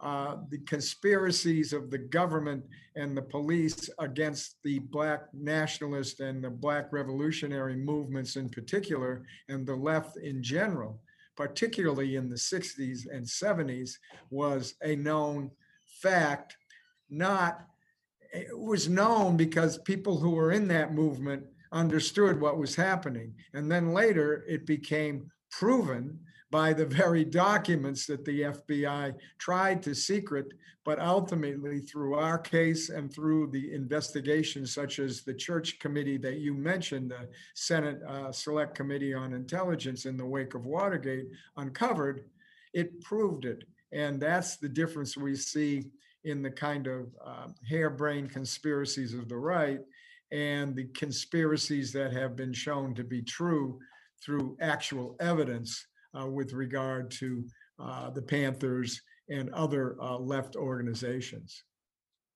uh, 0.00 0.36
the 0.50 0.58
conspiracies 0.58 1.72
of 1.72 1.90
the 1.90 1.98
government 1.98 2.64
and 2.94 3.16
the 3.16 3.22
police 3.22 3.90
against 3.98 4.56
the 4.62 4.78
black 4.78 5.22
nationalist 5.32 6.20
and 6.20 6.42
the 6.42 6.50
black 6.50 6.92
revolutionary 6.92 7.74
movements 7.74 8.36
in 8.36 8.48
particular, 8.48 9.24
and 9.48 9.66
the 9.66 9.74
left 9.74 10.16
in 10.16 10.42
general, 10.42 11.00
particularly 11.36 12.14
in 12.14 12.28
the 12.28 12.36
60s 12.36 13.06
and 13.12 13.24
70s, 13.24 13.92
was 14.30 14.74
a 14.82 14.94
known 14.94 15.50
fact. 16.00 16.56
Not, 17.10 17.64
it 18.32 18.56
was 18.56 18.88
known 18.88 19.36
because 19.36 19.78
people 19.78 20.18
who 20.18 20.30
were 20.30 20.52
in 20.52 20.68
that 20.68 20.94
movement 20.94 21.44
understood 21.72 22.40
what 22.40 22.58
was 22.58 22.76
happening. 22.76 23.34
And 23.52 23.70
then 23.70 23.92
later 23.92 24.44
it 24.48 24.64
became 24.64 25.30
proven 25.50 26.20
by 26.50 26.72
the 26.72 26.86
very 26.86 27.24
documents 27.24 28.06
that 28.06 28.24
the 28.24 28.42
FBI 28.42 29.14
tried 29.38 29.82
to 29.82 29.94
secret, 29.94 30.52
but 30.84 30.98
ultimately 30.98 31.80
through 31.80 32.14
our 32.14 32.38
case 32.38 32.88
and 32.88 33.12
through 33.12 33.50
the 33.50 33.74
investigations 33.74 34.72
such 34.72 34.98
as 34.98 35.22
the 35.22 35.34
church 35.34 35.78
committee 35.78 36.16
that 36.16 36.38
you 36.38 36.54
mentioned, 36.54 37.10
the 37.10 37.28
Senate 37.54 38.00
uh, 38.08 38.32
Select 38.32 38.74
Committee 38.74 39.12
on 39.12 39.34
Intelligence 39.34 40.06
in 40.06 40.16
the 40.16 40.24
wake 40.24 40.54
of 40.54 40.64
Watergate 40.64 41.26
uncovered, 41.56 42.24
it 42.72 43.00
proved 43.02 43.44
it. 43.44 43.64
And 43.92 44.20
that's 44.20 44.56
the 44.56 44.68
difference 44.68 45.16
we 45.16 45.34
see 45.34 45.84
in 46.24 46.42
the 46.42 46.50
kind 46.50 46.86
of 46.86 47.06
uh, 47.24 47.48
harebrained 47.68 48.30
conspiracies 48.30 49.14
of 49.14 49.28
the 49.28 49.36
right 49.36 49.80
and 50.30 50.74
the 50.74 50.84
conspiracies 50.88 51.92
that 51.92 52.12
have 52.12 52.36
been 52.36 52.52
shown 52.52 52.94
to 52.94 53.04
be 53.04 53.22
true 53.22 53.78
through 54.22 54.56
actual 54.60 55.16
evidence 55.20 55.86
with 56.14 56.52
regard 56.52 57.10
to 57.10 57.44
uh, 57.78 58.10
the 58.10 58.22
Panthers 58.22 59.00
and 59.28 59.50
other 59.50 59.96
uh, 60.00 60.18
left 60.18 60.56
organizations. 60.56 61.64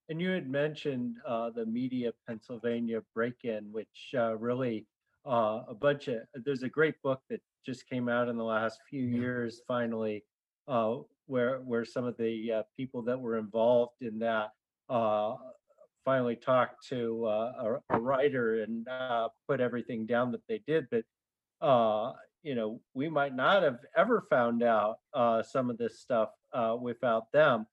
And 0.09 0.21
you 0.21 0.31
had 0.31 0.49
mentioned 0.49 1.17
uh, 1.27 1.51
the 1.51 1.65
Media 1.65 2.13
Pennsylvania 2.29 3.01
break-in, 3.15 3.73
which 3.73 4.15
uh, 4.15 4.37
really 4.37 4.87
uh, 5.27 5.63
a 5.69 5.75
bunch 5.75 6.09
of 6.09 6.17
there's 6.45 6.63
a 6.63 6.69
great 6.69 7.01
book 7.03 7.21
that 7.31 7.41
just 7.65 7.89
came 7.89 8.09
out 8.09 8.29
in 8.29 8.37
the 8.37 8.45
last 8.45 8.81
few 8.91 9.05
years, 9.05 9.63
finally, 9.67 10.25
uh, 10.69 10.97
where 11.27 11.59
where 11.61 11.85
some 11.85 12.05
of 12.05 12.17
the 12.19 12.53
uh, 12.53 12.63
people 12.77 13.03
that 13.03 13.19
were 13.19 13.39
involved 13.39 14.03
in 14.03 14.19
that 14.19 14.51
uh, 14.91 15.37
finally 16.05 16.37
talked 16.37 16.87
to 16.89 17.25
uh, 17.27 17.79
a, 17.91 17.97
a 17.97 18.01
writer 18.01 18.63
and 18.63 18.87
uh, 18.89 19.29
put 19.49 19.61
everything 19.61 20.05
down 20.05 20.33
that 20.33 20.43
they 20.49 20.61
did. 20.67 20.89
But 20.91 21.05
uh, 21.67 22.13
you 22.43 22.55
know, 22.55 22.81
we 22.95 23.09
might 23.09 23.35
not 23.35 23.63
have 23.63 23.79
ever 23.97 24.25
found 24.29 24.63
out 24.63 24.97
uh, 25.15 25.43
some 25.43 25.71
of 25.71 25.79
this 25.79 26.01
stuff 26.01 26.31
uh, 26.53 26.77
without 26.81 27.31
them. 27.33 27.67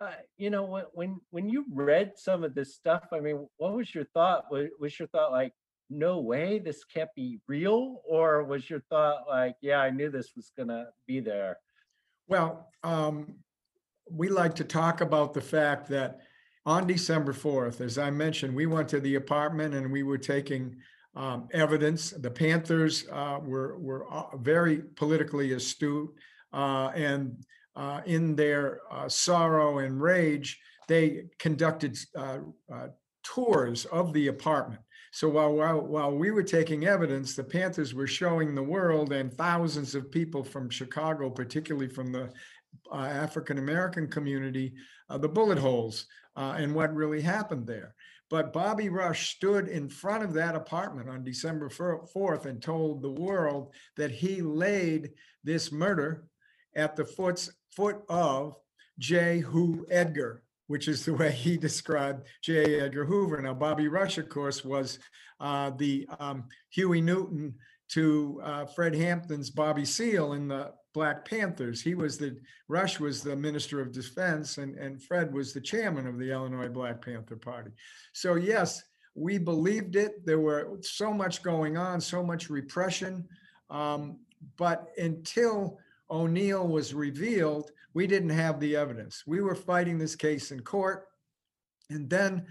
Uh, 0.00 0.10
you 0.36 0.50
know, 0.50 0.64
when 0.64 0.84
when 0.92 1.20
when 1.30 1.48
you 1.48 1.64
read 1.70 2.12
some 2.16 2.44
of 2.44 2.54
this 2.54 2.74
stuff, 2.74 3.04
I 3.12 3.20
mean, 3.20 3.46
what 3.56 3.74
was 3.74 3.94
your 3.94 4.04
thought? 4.12 4.44
Was, 4.50 4.68
was 4.78 4.98
your 4.98 5.08
thought 5.08 5.32
like, 5.32 5.52
no 5.88 6.20
way, 6.20 6.58
this 6.58 6.84
can't 6.84 7.10
be 7.14 7.38
real, 7.48 8.02
or 8.06 8.44
was 8.44 8.68
your 8.68 8.80
thought 8.90 9.24
like, 9.28 9.56
yeah, 9.62 9.78
I 9.78 9.90
knew 9.90 10.10
this 10.10 10.32
was 10.36 10.50
gonna 10.56 10.86
be 11.06 11.20
there? 11.20 11.58
Well, 12.28 12.68
um, 12.82 13.36
we 14.10 14.28
like 14.28 14.54
to 14.56 14.64
talk 14.64 15.00
about 15.00 15.32
the 15.32 15.40
fact 15.40 15.88
that 15.88 16.20
on 16.64 16.86
December 16.86 17.32
4th, 17.32 17.80
as 17.80 17.96
I 17.96 18.10
mentioned, 18.10 18.54
we 18.54 18.66
went 18.66 18.88
to 18.88 19.00
the 19.00 19.14
apartment 19.14 19.74
and 19.74 19.92
we 19.92 20.02
were 20.02 20.18
taking 20.18 20.76
um, 21.16 21.48
evidence. 21.52 22.10
The 22.10 22.30
Panthers 22.30 23.04
uh, 23.10 23.38
were, 23.42 23.78
were 23.78 24.06
uh, 24.12 24.36
very 24.36 24.82
politically 24.96 25.52
astute. 25.52 26.10
uh, 26.52 26.90
and 26.94 27.44
uh, 27.74 28.00
in 28.06 28.34
their 28.34 28.80
uh, 28.90 29.08
sorrow 29.08 29.78
and 29.80 30.00
rage, 30.00 30.58
they 30.88 31.24
conducted 31.38 31.98
uh, 32.16 32.38
tours 33.22 33.84
of 33.86 34.12
the 34.12 34.28
apartment. 34.28 34.80
So 35.12 35.28
while, 35.28 35.52
while, 35.52 35.80
while 35.80 36.16
we 36.16 36.30
were 36.30 36.42
taking 36.42 36.86
evidence, 36.86 37.34
the 37.34 37.44
Panthers 37.44 37.92
were 37.92 38.06
showing 38.06 38.54
the 38.54 38.62
world 38.62 39.12
and 39.12 39.32
thousands 39.32 39.94
of 39.94 40.10
people 40.10 40.44
from 40.44 40.70
Chicago, 40.70 41.28
particularly 41.28 41.88
from 41.88 42.12
the 42.12 42.30
African 42.92 43.58
American 43.58 44.08
community, 44.08 44.74
the 45.08 45.28
bullet 45.28 45.58
holes 45.58 46.06
and 46.36 46.74
what 46.74 46.94
really 46.94 47.22
happened 47.22 47.66
there. 47.66 47.94
But 48.28 48.52
Bobby 48.52 48.88
Rush 48.88 49.36
stood 49.36 49.68
in 49.68 49.88
front 49.88 50.24
of 50.24 50.32
that 50.34 50.56
apartment 50.56 51.08
on 51.08 51.22
December 51.22 51.68
4th 51.68 52.46
and 52.46 52.60
told 52.60 53.02
the 53.02 53.10
world 53.10 53.72
that 53.96 54.10
he 54.10 54.42
laid 54.42 55.10
this 55.44 55.70
murder 55.70 56.24
at 56.74 56.96
the 56.96 57.04
foot 57.04 57.48
of 58.08 58.56
J. 58.98 59.38
Who 59.38 59.86
Edgar, 59.90 60.42
which 60.66 60.88
is 60.88 61.04
the 61.04 61.14
way 61.14 61.30
he 61.30 61.56
described 61.68 62.26
J. 62.42 62.80
Edgar 62.80 63.04
Hoover. 63.04 63.40
Now, 63.40 63.54
Bobby 63.54 63.86
Rush, 63.86 64.18
of 64.18 64.28
course, 64.28 64.64
was 64.64 64.98
uh, 65.38 65.70
the 65.70 66.08
um, 66.18 66.44
Huey 66.70 67.00
Newton 67.00 67.54
to 67.88 68.40
uh, 68.42 68.64
Fred 68.66 68.94
Hampton's 68.94 69.50
Bobby 69.50 69.84
Seale 69.84 70.32
in 70.32 70.48
the 70.48 70.72
Black 70.92 71.24
Panthers. 71.28 71.82
He 71.82 71.94
was 71.94 72.18
the, 72.18 72.36
Rush 72.68 72.98
was 72.98 73.22
the 73.22 73.36
Minister 73.36 73.80
of 73.80 73.92
Defense 73.92 74.58
and, 74.58 74.76
and 74.76 75.02
Fred 75.02 75.32
was 75.32 75.52
the 75.52 75.60
chairman 75.60 76.06
of 76.06 76.18
the 76.18 76.32
Illinois 76.32 76.68
Black 76.68 77.04
Panther 77.04 77.36
Party. 77.36 77.70
So 78.12 78.34
yes, 78.36 78.82
we 79.14 79.38
believed 79.38 79.96
it. 79.96 80.24
There 80.24 80.40
were 80.40 80.78
so 80.82 81.12
much 81.12 81.42
going 81.42 81.76
on, 81.76 82.00
so 82.00 82.22
much 82.22 82.50
repression. 82.50 83.26
Um, 83.70 84.18
but 84.56 84.88
until 84.98 85.78
O'Neal 86.10 86.66
was 86.66 86.94
revealed, 86.94 87.70
we 87.94 88.06
didn't 88.06 88.30
have 88.30 88.60
the 88.60 88.76
evidence. 88.76 89.24
We 89.26 89.40
were 89.40 89.54
fighting 89.54 89.98
this 89.98 90.16
case 90.16 90.50
in 90.50 90.60
court. 90.60 91.06
And 91.88 92.10
then 92.10 92.46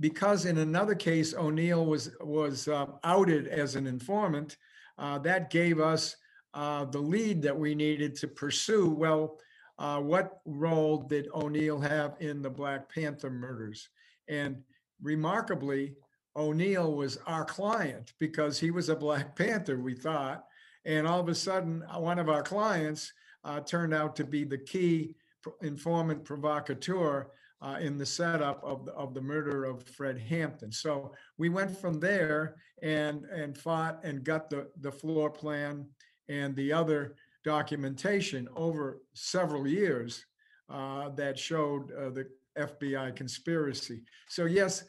because 0.00 0.44
in 0.44 0.58
another 0.58 0.94
case, 0.94 1.34
O'Neal 1.34 1.86
was, 1.86 2.10
was 2.20 2.68
uh, 2.68 2.86
outed 3.04 3.48
as 3.48 3.76
an 3.76 3.86
informant, 3.86 4.56
uh, 4.98 5.18
that 5.18 5.50
gave 5.50 5.80
us 5.80 6.16
uh, 6.54 6.84
the 6.86 6.98
lead 6.98 7.42
that 7.42 7.58
we 7.58 7.74
needed 7.74 8.14
to 8.16 8.28
pursue. 8.28 8.90
Well, 8.90 9.38
uh, 9.78 10.00
what 10.00 10.40
role 10.46 10.98
did 10.98 11.28
O'Neal 11.34 11.78
have 11.80 12.16
in 12.20 12.40
the 12.40 12.50
Black 12.50 12.92
Panther 12.92 13.30
murders? 13.30 13.88
And 14.28 14.62
remarkably, 15.02 15.94
O'Neal 16.34 16.94
was 16.94 17.18
our 17.26 17.44
client 17.44 18.12
because 18.18 18.58
he 18.58 18.70
was 18.70 18.88
a 18.88 18.96
Black 18.96 19.36
Panther, 19.36 19.78
we 19.78 19.94
thought. 19.94 20.44
And 20.84 21.06
all 21.06 21.20
of 21.20 21.28
a 21.28 21.34
sudden, 21.34 21.82
uh, 21.90 21.98
one 21.98 22.18
of 22.18 22.28
our 22.28 22.42
clients 22.42 23.12
uh, 23.44 23.60
turned 23.60 23.94
out 23.94 24.16
to 24.16 24.24
be 24.24 24.44
the 24.44 24.58
key 24.58 25.14
informant 25.62 26.24
provocateur 26.24 27.28
uh, 27.62 27.78
in 27.80 27.96
the 27.98 28.06
setup 28.06 28.62
of 28.62 28.84
the, 28.84 28.92
of 28.92 29.14
the 29.14 29.20
murder 29.20 29.64
of 29.64 29.82
Fred 29.88 30.18
Hampton. 30.18 30.70
So 30.70 31.12
we 31.38 31.48
went 31.48 31.76
from 31.76 32.00
there 32.00 32.56
and 32.82 33.24
and 33.24 33.56
fought 33.56 34.00
and 34.04 34.22
got 34.22 34.50
the 34.50 34.68
the 34.80 34.92
floor 34.92 35.30
plan 35.30 35.86
and 36.28 36.54
the 36.56 36.72
other 36.72 37.16
documentation 37.44 38.48
over 38.56 39.00
several 39.14 39.66
years 39.66 40.26
uh, 40.68 41.08
that 41.10 41.38
showed 41.38 41.92
uh, 41.92 42.10
the 42.10 42.26
FBI 42.58 43.14
conspiracy. 43.14 44.02
So 44.28 44.46
yes, 44.46 44.84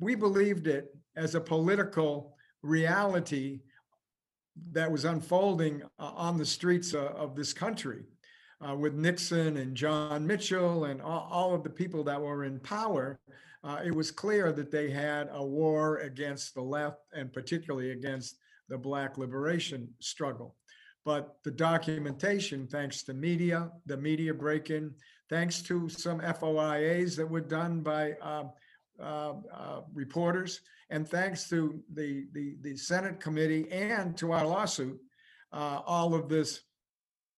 we 0.00 0.14
believed 0.14 0.66
it 0.66 0.88
as 1.16 1.34
a 1.34 1.40
political 1.40 2.34
reality 2.62 3.60
that 4.72 4.90
was 4.90 5.04
unfolding 5.04 5.82
uh, 5.98 6.12
on 6.14 6.38
the 6.38 6.46
streets 6.46 6.94
uh, 6.94 7.12
of 7.16 7.36
this 7.36 7.52
country 7.52 8.04
uh, 8.66 8.74
with 8.74 8.94
Nixon 8.94 9.56
and 9.56 9.76
John 9.76 10.26
Mitchell 10.26 10.84
and 10.84 11.00
all, 11.00 11.28
all, 11.30 11.54
of 11.54 11.62
the 11.62 11.70
people 11.70 12.04
that 12.04 12.20
were 12.20 12.44
in 12.44 12.60
power, 12.60 13.18
uh, 13.64 13.80
it 13.84 13.94
was 13.94 14.10
clear 14.10 14.52
that 14.52 14.70
they 14.70 14.90
had 14.90 15.28
a 15.32 15.44
war 15.44 15.98
against 15.98 16.54
the 16.54 16.62
left 16.62 16.98
and 17.12 17.32
particularly 17.32 17.90
against 17.90 18.36
the 18.68 18.78
Black 18.78 19.18
liberation 19.18 19.88
struggle. 20.00 20.56
But 21.04 21.36
the 21.44 21.50
documentation, 21.50 22.66
thanks 22.68 23.02
to 23.04 23.14
media, 23.14 23.70
the 23.86 23.96
media 23.96 24.32
break 24.32 24.70
in, 24.70 24.94
thanks 25.28 25.62
to 25.62 25.88
some 25.88 26.20
FOIAs 26.20 27.16
that 27.16 27.28
were 27.28 27.40
done 27.40 27.80
by 27.80 28.12
uh, 28.22 28.44
uh, 29.00 29.34
uh, 29.52 29.80
reporters, 29.92 30.60
and 30.90 31.08
thanks 31.08 31.48
to 31.48 31.82
the, 31.94 32.26
the, 32.32 32.56
the 32.60 32.76
Senate 32.76 33.18
committee 33.18 33.70
and 33.72 34.16
to 34.18 34.32
our 34.32 34.46
lawsuit, 34.46 35.00
uh, 35.52 35.80
all 35.86 36.14
of 36.14 36.28
this 36.28 36.60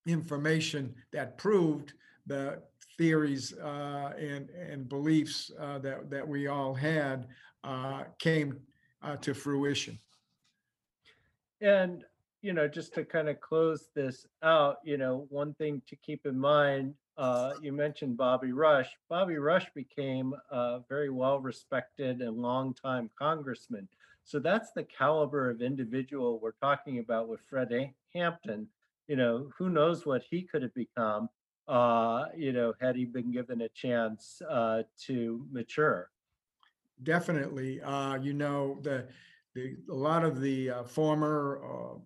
information 0.07 0.95
that 1.13 1.39
proved 1.39 1.95
the 2.27 2.63
theories 2.97 3.53
uh, 3.59 4.13
and 4.19 4.51
and 4.51 4.89
beliefs 4.89 5.51
uh, 5.61 5.79
that 5.79 6.11
that 6.11 6.27
we 6.27 6.47
all 6.47 6.75
had 6.75 7.27
uh, 7.65 8.05
came 8.19 8.59
uh, 9.03 9.17
to 9.17 9.35
fruition. 9.35 9.99
And 11.61 12.05
you 12.43 12.53
know, 12.53 12.69
just 12.69 12.93
to 12.95 13.05
kind 13.05 13.29
of 13.31 13.41
close 13.41 13.89
this 13.95 14.27
out, 14.43 14.77
you 14.85 14.99
know, 14.99 15.27
one 15.31 15.55
thing 15.55 15.81
to 15.89 15.97
keep 15.97 16.27
in 16.27 16.39
mind. 16.39 16.95
Uh, 17.17 17.53
you 17.63 17.73
mentioned 17.73 18.17
Bobby 18.17 18.53
Rush. 18.53 18.91
Bobby 19.09 19.37
Rush 19.37 19.67
became 19.75 20.35
a 20.51 20.81
very 20.89 21.11
well 21.11 21.39
respected 21.39 22.21
and 22.21 22.37
longtime 22.37 23.09
congressman. 23.17 23.89
So 24.25 24.41
that's 24.41 24.73
the 24.73 24.83
caliber 24.83 25.49
of 25.49 25.63
individual 25.63 26.39
we're 26.39 26.53
talking 26.61 26.99
about 26.99 27.29
with 27.29 27.41
Fred 27.49 27.93
Hampton 28.15 28.67
you 29.09 29.17
know, 29.17 29.49
who 29.59 29.71
knows 29.71 30.07
what 30.07 30.23
he 30.31 30.43
could 30.43 30.63
have 30.63 30.75
become, 30.75 31.29
uh, 31.69 32.25
you 32.37 32.53
know, 32.53 32.73
had 32.81 32.97
he 32.97 33.05
been 33.05 33.33
given 33.33 33.63
a 33.63 33.69
chance 33.71 34.41
uh, 34.49 34.83
to 35.07 35.47
mature. 35.51 36.11
Definitely. 37.03 37.81
Uh, 37.81 38.17
you 38.17 38.33
know, 38.33 38.79
the, 38.83 39.07
the, 39.55 39.77
a 39.91 39.95
lot 39.95 40.25
of 40.25 40.41
the 40.41 40.71
uh, 40.71 40.85
former 40.85 41.61
uh, 41.65 41.99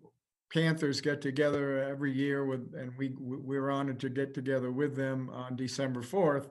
Panthers 0.52 1.00
get 1.00 1.20
together 1.20 1.82
every 1.82 2.12
year 2.12 2.46
with, 2.46 2.74
and 2.74 2.92
we, 2.96 3.14
we 3.20 3.58
were 3.58 3.70
honored 3.70 4.00
to 4.00 4.08
get 4.08 4.32
together 4.32 4.72
with 4.72 4.96
them 4.96 5.30
on 5.30 5.56
December 5.56 6.02
4th. 6.02 6.48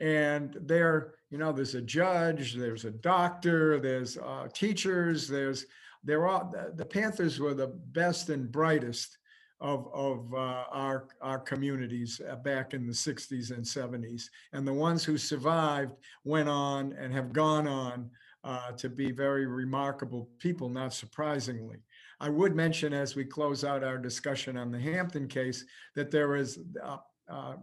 And 0.00 0.56
there, 0.60 1.14
you 1.30 1.38
know, 1.38 1.52
there's 1.52 1.74
a 1.74 1.80
judge, 1.80 2.54
there's 2.54 2.84
a 2.84 2.90
doctor, 2.90 3.80
there's 3.80 4.18
uh, 4.18 4.48
teachers, 4.52 5.28
there's, 5.28 5.66
they're 6.04 6.26
all, 6.26 6.52
the 6.74 6.84
Panthers 6.84 7.40
were 7.40 7.54
the 7.54 7.68
best 7.92 8.28
and 8.28 8.50
brightest 8.50 9.18
of, 9.62 9.88
of 9.94 10.34
uh, 10.34 10.64
our, 10.72 11.06
our 11.20 11.38
communities 11.38 12.20
uh, 12.28 12.34
back 12.34 12.74
in 12.74 12.84
the 12.84 12.92
60s 12.92 13.52
and 13.52 13.64
70s. 13.64 14.24
And 14.52 14.66
the 14.66 14.72
ones 14.72 15.04
who 15.04 15.16
survived 15.16 15.92
went 16.24 16.48
on 16.48 16.92
and 16.94 17.14
have 17.14 17.32
gone 17.32 17.68
on 17.68 18.10
uh, 18.42 18.72
to 18.72 18.88
be 18.88 19.12
very 19.12 19.46
remarkable 19.46 20.28
people, 20.40 20.68
not 20.68 20.92
surprisingly. 20.92 21.78
I 22.18 22.28
would 22.28 22.56
mention 22.56 22.92
as 22.92 23.14
we 23.14 23.24
close 23.24 23.62
out 23.62 23.84
our 23.84 23.98
discussion 23.98 24.56
on 24.56 24.72
the 24.72 24.80
Hampton 24.80 25.28
case 25.28 25.64
that 25.94 26.10
there 26.10 26.34
is 26.34 26.58
uh, 26.82 26.98
uh, 27.28 27.54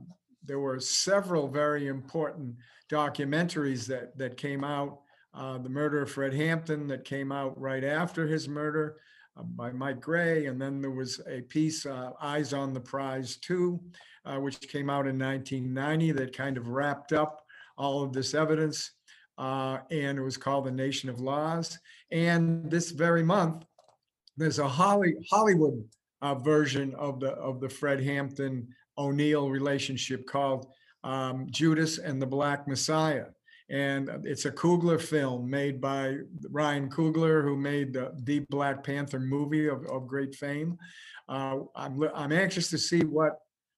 there 0.46 0.60
were 0.60 0.80
several 0.80 1.50
very 1.50 1.88
important 1.88 2.56
documentaries 2.90 3.86
that 3.88 4.18
that 4.18 4.38
came 4.38 4.64
out. 4.64 5.02
Uh, 5.34 5.58
the 5.58 5.70
murder 5.70 6.02
of 6.02 6.12
Fred 6.12 6.34
Hampton 6.34 6.88
that 6.88 7.04
came 7.04 7.32
out 7.32 7.60
right 7.60 7.84
after 7.84 8.26
his 8.26 8.48
murder. 8.48 8.98
Uh, 9.40 9.44
by 9.44 9.72
Mike 9.72 10.02
Gray. 10.02 10.48
And 10.48 10.62
then 10.62 10.82
there 10.82 10.92
was 10.92 11.22
a 11.28 11.42
piece, 11.42 11.86
uh, 11.86 12.12
Eyes 12.22 12.54
on 12.54 12.74
the 12.74 12.80
Prize 12.80 13.38
2, 13.38 13.80
uh, 14.26 14.38
which 14.38 14.60
came 14.62 14.90
out 14.90 15.08
in 15.08 15.18
1990 15.18 16.12
that 16.14 16.36
kind 16.36 16.58
of 16.58 16.68
wrapped 16.68 17.14
up 17.14 17.46
all 17.78 18.04
of 18.04 18.12
this 18.12 18.34
evidence. 18.34 18.92
Uh, 19.38 19.80
and 19.92 20.18
it 20.18 20.22
was 20.22 20.36
called 20.36 20.66
The 20.66 20.72
Nation 20.72 21.10
of 21.10 21.22
Laws. 21.22 21.78
And 22.12 22.70
this 22.70 22.92
very 22.92 23.24
month, 23.24 23.64
there's 24.36 24.60
a 24.60 24.68
Holly, 24.68 25.16
Hollywood 25.32 25.86
uh, 26.22 26.36
version 26.36 26.94
of 26.96 27.22
the 27.22 27.32
of 27.32 27.62
the 27.62 27.70
Fred 27.70 28.04
Hampton 28.04 28.68
O'Neal 28.98 29.50
relationship 29.50 30.26
called 30.28 30.68
um, 31.06 31.48
Judas 31.50 31.98
and 31.98 32.22
the 32.22 32.26
Black 32.26 32.68
Messiah 32.68 33.28
and 33.70 34.10
it's 34.24 34.46
a 34.46 34.52
Coogler 34.52 35.00
film 35.00 35.50
made 35.50 35.80
by 35.80 36.18
Ryan 36.50 36.90
Coogler, 36.90 37.44
who 37.44 37.56
made 37.56 37.94
the, 37.94 38.12
the 38.24 38.40
Black 38.50 38.84
Panther 38.84 39.20
movie 39.20 39.68
of, 39.68 39.86
of 39.86 40.08
great 40.08 40.34
fame. 40.36 40.78
Uh, 41.28 41.60
I'm 41.76 42.02
I'm 42.16 42.32
anxious 42.32 42.70
to 42.72 42.78
see 42.78 43.02
what 43.02 43.34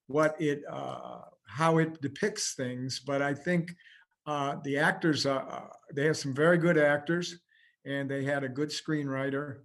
what 0.08 0.40
it 0.40 0.64
uh, 0.72 1.20
how 1.46 1.80
it 1.80 2.02
depicts 2.02 2.54
things, 2.54 3.02
but 3.02 3.22
I 3.22 3.34
think 3.34 3.76
uh, 4.26 4.56
the 4.64 4.78
actors 4.78 5.26
uh, 5.26 5.68
they 5.94 6.06
have 6.06 6.18
some 6.18 6.34
very 6.34 6.58
good 6.58 6.78
actors, 6.78 7.40
and 7.86 8.10
they 8.10 8.24
had 8.24 8.46
a 8.46 8.50
good 8.50 8.70
screenwriter, 8.70 9.58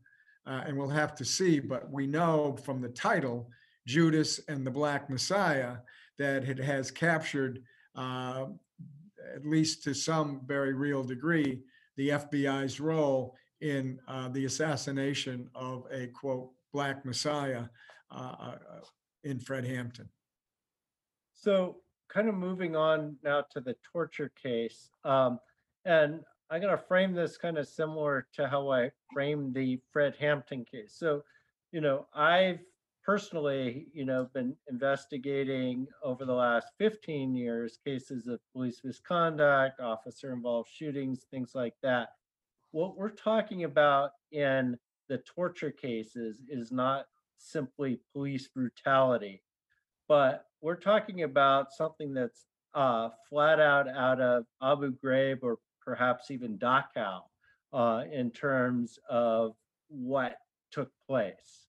uh, 0.47 0.65
and 0.67 0.77
we'll 0.77 0.89
have 0.89 1.15
to 1.17 1.25
see. 1.25 1.61
But 1.61 1.89
we 1.89 2.09
know 2.09 2.57
from 2.65 2.81
the 2.81 2.89
title, 2.89 3.49
Judas 3.87 4.41
and 4.49 4.67
the 4.67 4.73
Black 4.73 5.09
Messiah, 5.09 5.77
that 6.19 6.43
it 6.49 6.59
has 6.59 6.91
captured 6.91 7.63
uh, 7.95 8.47
at 9.37 9.47
least 9.47 9.85
to 9.85 9.95
some 9.95 10.41
very 10.47 10.73
real 10.73 11.05
degree, 11.05 11.61
the 11.97 12.09
FBI's 12.09 12.81
role 12.81 13.37
in 13.61 13.99
uh, 14.09 14.29
the 14.31 14.47
assassination 14.47 15.49
of 15.55 15.85
a 15.93 16.07
quote 16.09 16.51
black 16.73 17.05
messiah 17.05 17.65
uh, 18.11 18.35
uh, 18.41 18.59
in 19.25 19.39
Fred 19.39 19.65
Hampton. 19.65 20.09
So, 21.35 21.77
kind 22.09 22.29
of 22.29 22.35
moving 22.35 22.77
on 22.77 23.17
now 23.23 23.45
to 23.51 23.61
the 23.61 23.77
torture 23.93 24.33
case, 24.43 24.91
um, 25.05 25.39
and 25.85 26.21
I'm 26.51 26.61
going 26.61 26.77
to 26.77 26.83
frame 26.83 27.13
this 27.13 27.37
kind 27.37 27.59
of 27.59 27.69
similar 27.69 28.27
to 28.35 28.49
how 28.49 28.71
I 28.71 28.91
framed 29.13 29.55
the 29.55 29.81
Fred 29.93 30.15
Hampton 30.19 30.65
case. 30.65 30.95
So, 30.97 31.23
you 31.73 31.81
know, 31.81 32.07
I've 32.15 32.61
personally, 33.07 33.87
you 33.93 34.05
know, 34.05 34.29
been 34.35 34.57
investigating 34.69 35.87
over 36.03 36.25
the 36.25 36.33
last 36.35 36.73
15 36.79 37.37
years 37.37 37.79
cases 37.87 38.27
of 38.27 38.41
police 38.53 38.81
misconduct, 38.83 39.81
officer 39.81 40.33
involved 40.33 40.69
shootings, 40.73 41.27
things 41.31 41.53
like 41.55 41.75
that. 41.85 42.09
What 42.73 42.97
we're 42.97 43.11
talking 43.11 43.63
about 43.63 44.11
in 44.33 44.77
the 45.09 45.19
torture 45.19 45.71
cases 45.71 46.43
is 46.49 46.73
not 46.73 47.07
simply 47.39 48.01
police 48.13 48.49
brutality, 48.49 49.41
but 50.09 50.47
we're 50.61 50.75
talking 50.75 51.23
about 51.23 51.73
something 51.73 52.13
that's 52.13 52.47
uh, 52.75 53.11
flat 53.31 53.61
out 53.61 53.89
out 53.89 54.21
of 54.21 54.45
Abu 54.61 54.93
Ghraib 55.03 55.39
or 55.43 55.59
perhaps 55.81 56.33
even 56.33 56.59
Dachau 56.59 57.21
uh, 57.73 58.03
in 58.13 58.33
terms 58.33 58.99
of 59.09 59.55
what 59.89 60.39
took 60.73 60.91
place. 61.09 61.66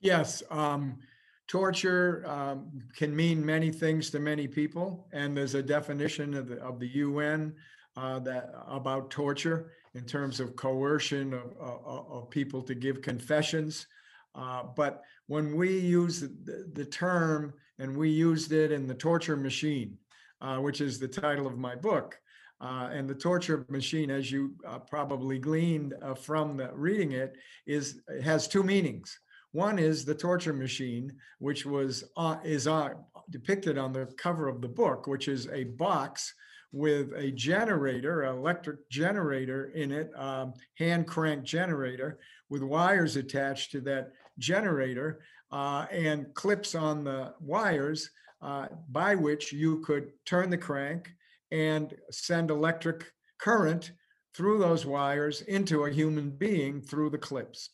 Yes, 0.00 0.42
um, 0.50 0.98
torture 1.46 2.24
um, 2.26 2.70
can 2.96 3.14
mean 3.14 3.44
many 3.44 3.70
things 3.70 4.08
to 4.10 4.18
many 4.18 4.48
people, 4.48 5.06
and 5.12 5.36
there's 5.36 5.54
a 5.54 5.62
definition 5.62 6.34
of 6.34 6.48
the, 6.48 6.56
of 6.56 6.80
the 6.80 6.88
UN 6.88 7.54
uh, 7.96 8.18
that 8.20 8.50
about 8.66 9.10
torture 9.10 9.72
in 9.94 10.04
terms 10.04 10.40
of 10.40 10.56
coercion 10.56 11.34
of, 11.34 11.52
of, 11.60 12.06
of 12.10 12.30
people 12.30 12.62
to 12.62 12.74
give 12.74 13.02
confessions. 13.02 13.86
Uh, 14.34 14.62
but 14.74 15.02
when 15.26 15.54
we 15.54 15.78
use 15.78 16.20
the, 16.20 16.70
the, 16.72 16.84
term, 16.84 17.52
and 17.78 17.96
we 17.96 18.08
used 18.08 18.52
it 18.52 18.72
in 18.72 18.86
the 18.86 18.94
torture 18.94 19.36
machine, 19.36 19.98
uh, 20.40 20.56
which 20.58 20.80
is 20.80 20.98
the 20.98 21.08
title 21.08 21.46
of 21.46 21.58
my 21.58 21.74
book, 21.74 22.18
uh, 22.60 22.88
and 22.92 23.08
the 23.08 23.14
torture 23.14 23.66
machine, 23.68 24.10
as 24.10 24.30
you 24.30 24.54
uh, 24.66 24.78
probably 24.78 25.38
gleaned 25.38 25.94
uh, 26.00 26.14
from 26.14 26.56
the, 26.56 26.70
reading 26.74 27.12
it, 27.12 27.34
is 27.66 28.00
it 28.08 28.22
has 28.22 28.46
two 28.46 28.62
meanings. 28.62 29.18
One 29.52 29.78
is 29.78 30.04
the 30.04 30.14
torture 30.14 30.52
machine, 30.52 31.12
which 31.38 31.66
was 31.66 32.04
uh, 32.16 32.36
is 32.44 32.66
uh, 32.66 32.90
depicted 33.30 33.78
on 33.78 33.92
the 33.92 34.06
cover 34.16 34.48
of 34.48 34.60
the 34.60 34.68
book, 34.68 35.06
which 35.06 35.28
is 35.28 35.48
a 35.48 35.64
box 35.64 36.32
with 36.72 37.12
a 37.16 37.32
generator, 37.32 38.22
an 38.22 38.36
electric 38.36 38.88
generator 38.90 39.72
in 39.74 39.90
it, 39.90 40.10
um, 40.16 40.54
hand 40.78 41.06
crank 41.06 41.42
generator 41.42 42.20
with 42.48 42.62
wires 42.62 43.16
attached 43.16 43.72
to 43.72 43.80
that 43.80 44.12
generator 44.38 45.20
uh, 45.50 45.86
and 45.90 46.32
clips 46.34 46.76
on 46.76 47.02
the 47.02 47.34
wires 47.40 48.10
uh, 48.42 48.66
by 48.90 49.14
which 49.14 49.52
you 49.52 49.80
could 49.80 50.12
turn 50.24 50.48
the 50.48 50.56
crank 50.56 51.10
and 51.50 51.94
send 52.10 52.50
electric 52.50 53.12
current 53.38 53.92
through 54.34 54.58
those 54.58 54.86
wires 54.86 55.42
into 55.42 55.84
a 55.84 55.90
human 55.90 56.30
being 56.30 56.80
through 56.80 57.10
the 57.10 57.18
clips. 57.18 57.70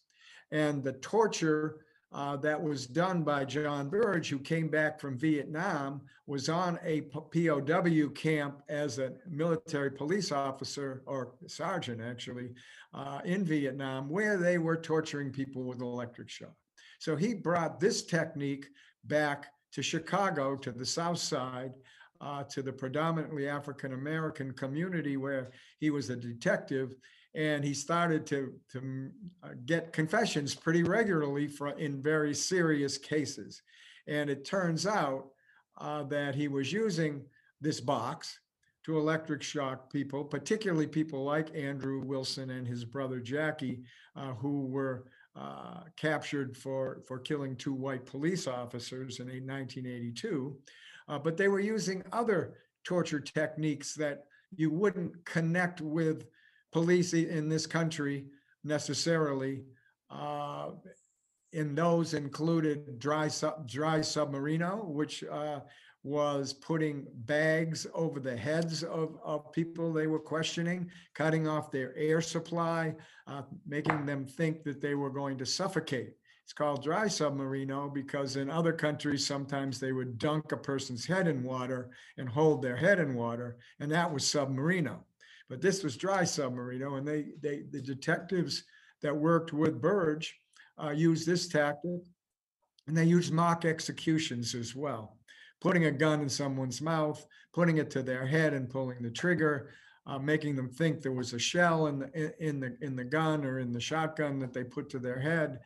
And 0.52 0.82
the 0.82 0.94
torture 0.94 1.86
uh, 2.12 2.36
that 2.36 2.62
was 2.62 2.86
done 2.86 3.22
by 3.22 3.44
John 3.44 3.88
Burge, 3.88 4.28
who 4.28 4.38
came 4.38 4.68
back 4.68 5.00
from 5.00 5.18
Vietnam, 5.18 6.00
was 6.26 6.48
on 6.48 6.78
a 6.84 7.02
POW 7.02 8.08
camp 8.14 8.62
as 8.68 8.98
a 8.98 9.12
military 9.28 9.90
police 9.90 10.32
officer 10.32 11.02
or 11.06 11.34
sergeant, 11.46 12.00
actually, 12.00 12.50
uh, 12.94 13.20
in 13.24 13.44
Vietnam, 13.44 14.08
where 14.08 14.38
they 14.38 14.58
were 14.58 14.76
torturing 14.76 15.30
people 15.30 15.64
with 15.64 15.80
electric 15.80 16.30
shock. 16.30 16.54
So 16.98 17.16
he 17.16 17.34
brought 17.34 17.80
this 17.80 18.02
technique 18.02 18.66
back 19.04 19.46
to 19.72 19.82
Chicago, 19.82 20.56
to 20.56 20.72
the 20.72 20.86
South 20.86 21.18
Side, 21.18 21.72
uh, 22.20 22.44
to 22.44 22.62
the 22.62 22.72
predominantly 22.72 23.48
African 23.48 23.92
American 23.92 24.52
community 24.52 25.16
where 25.16 25.50
he 25.80 25.90
was 25.90 26.08
a 26.08 26.16
detective. 26.16 26.94
And 27.36 27.62
he 27.62 27.74
started 27.74 28.26
to, 28.26 28.54
to 28.72 29.10
uh, 29.42 29.48
get 29.66 29.92
confessions 29.92 30.54
pretty 30.54 30.82
regularly 30.82 31.46
for, 31.46 31.68
in 31.68 32.02
very 32.02 32.34
serious 32.34 32.98
cases. 32.98 33.62
And 34.08 34.30
it 34.30 34.44
turns 34.44 34.86
out 34.86 35.26
uh, 35.78 36.04
that 36.04 36.34
he 36.34 36.48
was 36.48 36.72
using 36.72 37.22
this 37.60 37.80
box 37.80 38.38
to 38.84 38.98
electric 38.98 39.42
shock 39.42 39.92
people, 39.92 40.24
particularly 40.24 40.86
people 40.86 41.24
like 41.24 41.54
Andrew 41.54 42.00
Wilson 42.00 42.50
and 42.50 42.66
his 42.66 42.84
brother 42.84 43.20
Jackie, 43.20 43.82
uh, 44.14 44.32
who 44.34 44.66
were 44.66 45.04
uh, 45.34 45.80
captured 45.96 46.56
for, 46.56 47.02
for 47.06 47.18
killing 47.18 47.56
two 47.56 47.74
white 47.74 48.06
police 48.06 48.46
officers 48.46 49.20
in 49.20 49.26
1982. 49.26 50.56
Uh, 51.08 51.18
but 51.18 51.36
they 51.36 51.48
were 51.48 51.60
using 51.60 52.02
other 52.12 52.54
torture 52.84 53.20
techniques 53.20 53.92
that 53.94 54.24
you 54.54 54.70
wouldn't 54.70 55.24
connect 55.24 55.80
with 55.80 56.26
police 56.76 57.14
in 57.14 57.48
this 57.48 57.66
country 57.66 58.26
necessarily. 58.62 59.62
Uh, 60.10 60.72
those 61.54 62.12
included 62.12 62.98
dry, 62.98 63.28
sub, 63.28 63.66
dry 63.66 64.00
submarino, 64.00 64.84
which 64.84 65.24
uh, 65.24 65.60
was 66.02 66.52
putting 66.52 67.06
bags 67.24 67.86
over 67.94 68.20
the 68.20 68.36
heads 68.36 68.82
of, 68.82 69.16
of 69.24 69.50
people 69.52 69.90
they 69.90 70.06
were 70.06 70.20
questioning, 70.20 70.90
cutting 71.14 71.48
off 71.48 71.70
their 71.70 71.96
air 71.96 72.20
supply, 72.20 72.94
uh, 73.26 73.40
making 73.66 74.04
them 74.04 74.26
think 74.26 74.62
that 74.62 74.82
they 74.82 74.94
were 74.94 75.08
going 75.08 75.38
to 75.38 75.46
suffocate. 75.46 76.12
It's 76.44 76.52
called 76.52 76.84
dry 76.84 77.06
submarino 77.06 77.92
because 77.92 78.36
in 78.36 78.50
other 78.50 78.74
countries, 78.74 79.26
sometimes 79.26 79.80
they 79.80 79.92
would 79.92 80.18
dunk 80.18 80.52
a 80.52 80.58
person's 80.58 81.06
head 81.06 81.26
in 81.26 81.42
water 81.42 81.88
and 82.18 82.28
hold 82.28 82.60
their 82.60 82.76
head 82.76 82.98
in 82.98 83.14
water, 83.14 83.56
and 83.80 83.90
that 83.92 84.12
was 84.12 84.24
submarino. 84.24 84.98
But 85.48 85.60
this 85.60 85.82
was 85.82 85.96
dry 85.96 86.22
submarino, 86.22 86.98
and 86.98 87.06
they, 87.06 87.26
they 87.40 87.62
the 87.70 87.80
detectives 87.80 88.64
that 89.02 89.16
worked 89.16 89.52
with 89.52 89.80
Burge 89.80 90.34
uh, 90.82 90.90
used 90.90 91.26
this 91.26 91.48
tactic, 91.48 92.00
and 92.86 92.96
they 92.96 93.04
used 93.04 93.32
mock 93.32 93.64
executions 93.64 94.54
as 94.54 94.74
well, 94.74 95.16
putting 95.60 95.86
a 95.86 95.90
gun 95.90 96.20
in 96.20 96.28
someone's 96.28 96.82
mouth, 96.82 97.24
putting 97.52 97.78
it 97.78 97.90
to 97.90 98.02
their 98.02 98.26
head, 98.26 98.54
and 98.54 98.70
pulling 98.70 99.02
the 99.02 99.10
trigger. 99.10 99.70
Uh, 100.08 100.20
making 100.20 100.54
them 100.54 100.68
think 100.68 101.02
there 101.02 101.10
was 101.10 101.32
a 101.32 101.38
shell 101.38 101.88
in 101.88 101.98
the 101.98 102.32
in 102.38 102.60
the 102.60 102.76
in 102.80 102.94
the 102.94 103.02
gun 103.02 103.44
or 103.44 103.58
in 103.58 103.72
the 103.72 103.80
shotgun 103.80 104.38
that 104.38 104.54
they 104.54 104.62
put 104.62 104.88
to 104.88 105.00
their 105.00 105.18
head, 105.18 105.58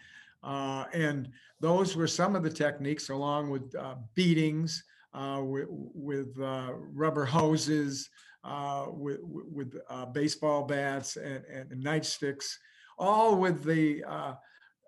uh, 0.42 0.84
and 0.92 1.28
those 1.60 1.96
were 1.96 2.06
some 2.06 2.34
of 2.34 2.42
the 2.42 2.50
techniques, 2.50 3.10
along 3.10 3.50
with 3.50 3.74
uh, 3.76 3.96
beatings, 4.14 4.82
uh, 5.12 5.40
with, 5.42 5.66
with 5.68 6.40
uh, 6.40 6.72
rubber 6.94 7.24
hoses, 7.24 8.08
uh, 8.44 8.86
with, 8.88 9.18
with 9.22 9.76
uh, 9.88 10.06
baseball 10.06 10.64
bats 10.64 11.16
and, 11.16 11.44
and 11.46 11.84
nightsticks, 11.84 12.54
all 12.98 13.36
with 13.36 13.64
the 13.64 14.02
uh, 14.04 14.34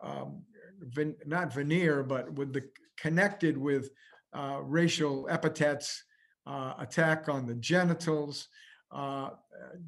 um, 0.03 0.43
ven- 0.81 1.17
not 1.27 1.53
veneer, 1.53 2.03
but 2.03 2.33
with 2.33 2.53
the 2.53 2.63
connected 2.99 3.57
with 3.57 3.91
racial 4.63 5.27
epithets, 5.29 6.05
attack 6.47 7.29
on 7.29 7.47
the 7.47 7.55
genitals, 7.57 8.49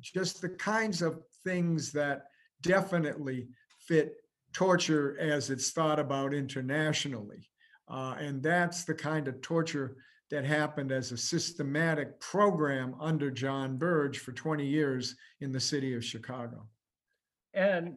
just 0.00 0.40
the 0.40 0.48
kinds 0.48 1.02
of 1.02 1.22
things 1.44 1.92
that 1.92 2.24
definitely 2.62 3.46
fit 3.78 4.16
torture 4.52 5.16
as 5.18 5.50
it's 5.50 5.70
thought 5.70 5.98
about 5.98 6.32
internationally. 6.32 7.48
Uh, 7.88 8.14
and 8.18 8.42
that's 8.42 8.84
the 8.84 8.94
kind 8.94 9.28
of 9.28 9.40
torture 9.42 9.96
that 10.30 10.44
happened 10.44 10.90
as 10.90 11.12
a 11.12 11.16
systematic 11.16 12.18
program 12.20 12.94
under 13.00 13.30
John 13.30 13.76
Burge 13.76 14.18
for 14.18 14.32
20 14.32 14.66
years 14.66 15.16
in 15.40 15.52
the 15.52 15.60
city 15.60 15.94
of 15.94 16.04
Chicago. 16.04 16.66
And, 17.52 17.96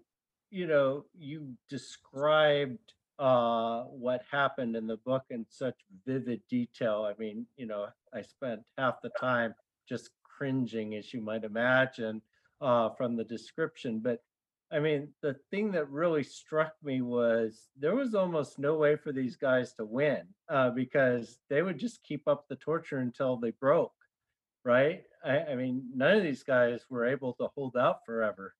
you 0.51 0.67
know, 0.67 1.05
you 1.17 1.53
described 1.69 2.93
uh, 3.19 3.83
what 3.83 4.21
happened 4.29 4.75
in 4.75 4.85
the 4.85 4.97
book 4.97 5.23
in 5.29 5.45
such 5.49 5.75
vivid 6.05 6.41
detail. 6.49 7.09
I 7.09 7.19
mean, 7.19 7.47
you 7.55 7.65
know, 7.65 7.87
I 8.13 8.21
spent 8.21 8.61
half 8.77 9.01
the 9.01 9.11
time 9.19 9.55
just 9.89 10.09
cringing, 10.23 10.95
as 10.95 11.13
you 11.13 11.21
might 11.21 11.43
imagine, 11.43 12.21
uh, 12.61 12.89
from 12.89 13.15
the 13.15 13.23
description. 13.23 13.99
But 13.99 14.21
I 14.71 14.79
mean, 14.79 15.09
the 15.21 15.35
thing 15.49 15.71
that 15.71 15.89
really 15.89 16.23
struck 16.23 16.73
me 16.83 17.01
was 17.01 17.69
there 17.79 17.95
was 17.95 18.15
almost 18.15 18.59
no 18.59 18.75
way 18.75 18.97
for 18.97 19.13
these 19.13 19.37
guys 19.37 19.73
to 19.73 19.85
win 19.85 20.23
uh, 20.49 20.71
because 20.71 21.39
they 21.49 21.61
would 21.61 21.79
just 21.79 22.03
keep 22.03 22.27
up 22.27 22.45
the 22.47 22.57
torture 22.57 22.97
until 22.97 23.37
they 23.37 23.51
broke, 23.51 23.93
right? 24.65 25.03
I, 25.23 25.39
I 25.39 25.55
mean, 25.55 25.83
none 25.95 26.17
of 26.17 26.23
these 26.23 26.43
guys 26.43 26.81
were 26.89 27.05
able 27.05 27.33
to 27.33 27.47
hold 27.55 27.77
out 27.77 28.05
forever. 28.05 28.53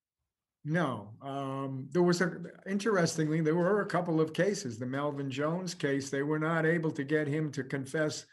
No, 0.64 1.10
um, 1.22 1.88
there 1.92 2.02
was 2.02 2.20
a 2.20 2.32
interestingly 2.66 3.40
there 3.40 3.54
were 3.54 3.80
a 3.80 3.86
couple 3.86 4.20
of 4.20 4.32
cases. 4.32 4.78
The 4.78 4.86
Melvin 4.86 5.30
Jones 5.30 5.72
case, 5.72 6.10
they 6.10 6.22
were 6.22 6.38
not 6.38 6.66
able 6.66 6.90
to 6.90 7.04
get 7.04 7.26
him 7.26 7.50
to 7.52 7.62
confess 7.62 8.26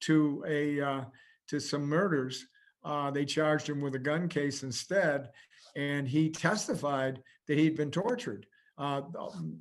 to 0.00 0.44
a 0.48 0.80
uh, 0.80 1.04
to 1.48 1.60
some 1.60 1.82
murders. 1.86 2.46
Uh, 2.84 3.10
they 3.10 3.24
charged 3.24 3.68
him 3.68 3.80
with 3.80 3.94
a 3.94 4.00
gun 4.00 4.28
case 4.28 4.62
instead, 4.62 5.28
and 5.76 6.08
he 6.08 6.30
testified 6.30 7.22
that 7.46 7.58
he'd 7.58 7.76
been 7.76 7.90
tortured. 7.90 8.46
Uh, 8.78 9.02
um, 9.18 9.58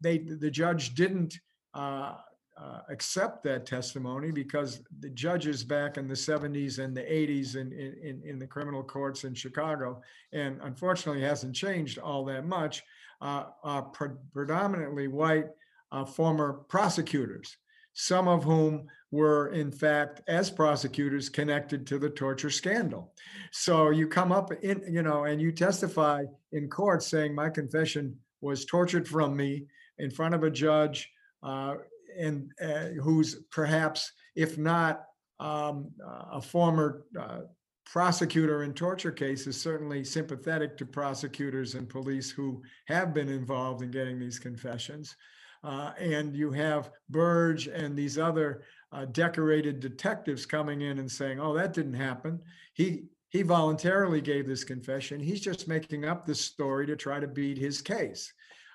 they, 0.00 0.18
the 0.18 0.50
judge 0.50 0.94
didn't 0.94 1.38
uh, 1.74 2.16
uh, 2.56 2.80
accept 2.88 3.42
that 3.42 3.66
testimony 3.66 4.30
because 4.30 4.82
the 5.00 5.10
judges 5.10 5.64
back 5.64 5.96
in 5.96 6.06
the 6.06 6.14
70s 6.14 6.78
and 6.78 6.96
the 6.96 7.02
80s 7.02 7.56
in, 7.56 7.72
in, 7.72 8.22
in 8.24 8.38
the 8.38 8.46
criminal 8.46 8.82
courts 8.82 9.24
in 9.24 9.34
Chicago, 9.34 10.00
and 10.32 10.60
unfortunately 10.62 11.22
hasn't 11.22 11.56
changed 11.56 11.98
all 11.98 12.24
that 12.24 12.46
much, 12.46 12.82
uh, 13.20 13.46
are 13.64 13.82
pre- 13.82 14.10
predominantly 14.32 15.08
white 15.08 15.46
uh, 15.90 16.04
former 16.04 16.52
prosecutors 16.68 17.56
some 17.94 18.28
of 18.28 18.44
whom 18.44 18.86
were, 19.10 19.48
in 19.48 19.70
fact, 19.70 20.20
as 20.26 20.50
prosecutors, 20.50 21.28
connected 21.28 21.86
to 21.86 21.98
the 21.98 22.10
torture 22.10 22.50
scandal. 22.50 23.12
So 23.52 23.90
you 23.90 24.08
come 24.08 24.32
up 24.32 24.52
in, 24.52 24.82
you 24.88 25.02
know, 25.02 25.24
and 25.24 25.40
you 25.40 25.52
testify 25.52 26.24
in 26.52 26.68
court 26.68 27.02
saying 27.02 27.34
my 27.34 27.48
confession 27.48 28.16
was 28.40 28.64
tortured 28.64 29.06
from 29.06 29.36
me 29.36 29.66
in 29.98 30.10
front 30.10 30.34
of 30.34 30.42
a 30.42 30.50
judge 30.50 31.10
uh, 31.42 31.74
and 32.18 32.50
uh, 32.60 32.88
who's 33.02 33.36
perhaps, 33.50 34.12
if 34.34 34.58
not 34.58 35.04
um, 35.38 35.90
a 36.32 36.40
former 36.40 37.04
uh, 37.18 37.40
prosecutor 37.86 38.64
in 38.64 38.72
torture 38.72 39.12
cases, 39.12 39.60
certainly 39.60 40.02
sympathetic 40.02 40.76
to 40.76 40.86
prosecutors 40.86 41.74
and 41.74 41.88
police 41.88 42.30
who 42.30 42.62
have 42.86 43.14
been 43.14 43.28
involved 43.28 43.82
in 43.82 43.90
getting 43.90 44.18
these 44.18 44.38
confessions. 44.38 45.16
Uh, 45.64 45.92
and 45.98 46.36
you 46.36 46.52
have 46.52 46.90
Burge 47.08 47.68
and 47.68 47.96
these 47.96 48.18
other 48.18 48.62
uh, 48.92 49.06
decorated 49.06 49.80
detectives 49.80 50.44
coming 50.44 50.82
in 50.82 50.98
and 50.98 51.10
saying, 51.10 51.40
"Oh, 51.40 51.54
that 51.54 51.72
didn't 51.72 51.94
happen. 51.94 52.40
He 52.74 53.04
he 53.30 53.42
voluntarily 53.42 54.20
gave 54.20 54.46
this 54.46 54.62
confession. 54.62 55.18
He's 55.20 55.40
just 55.40 55.66
making 55.66 56.04
up 56.04 56.24
this 56.24 56.40
story 56.40 56.86
to 56.86 56.96
try 56.96 57.18
to 57.18 57.26
beat 57.26 57.56
his 57.56 57.80
case." 57.80 58.32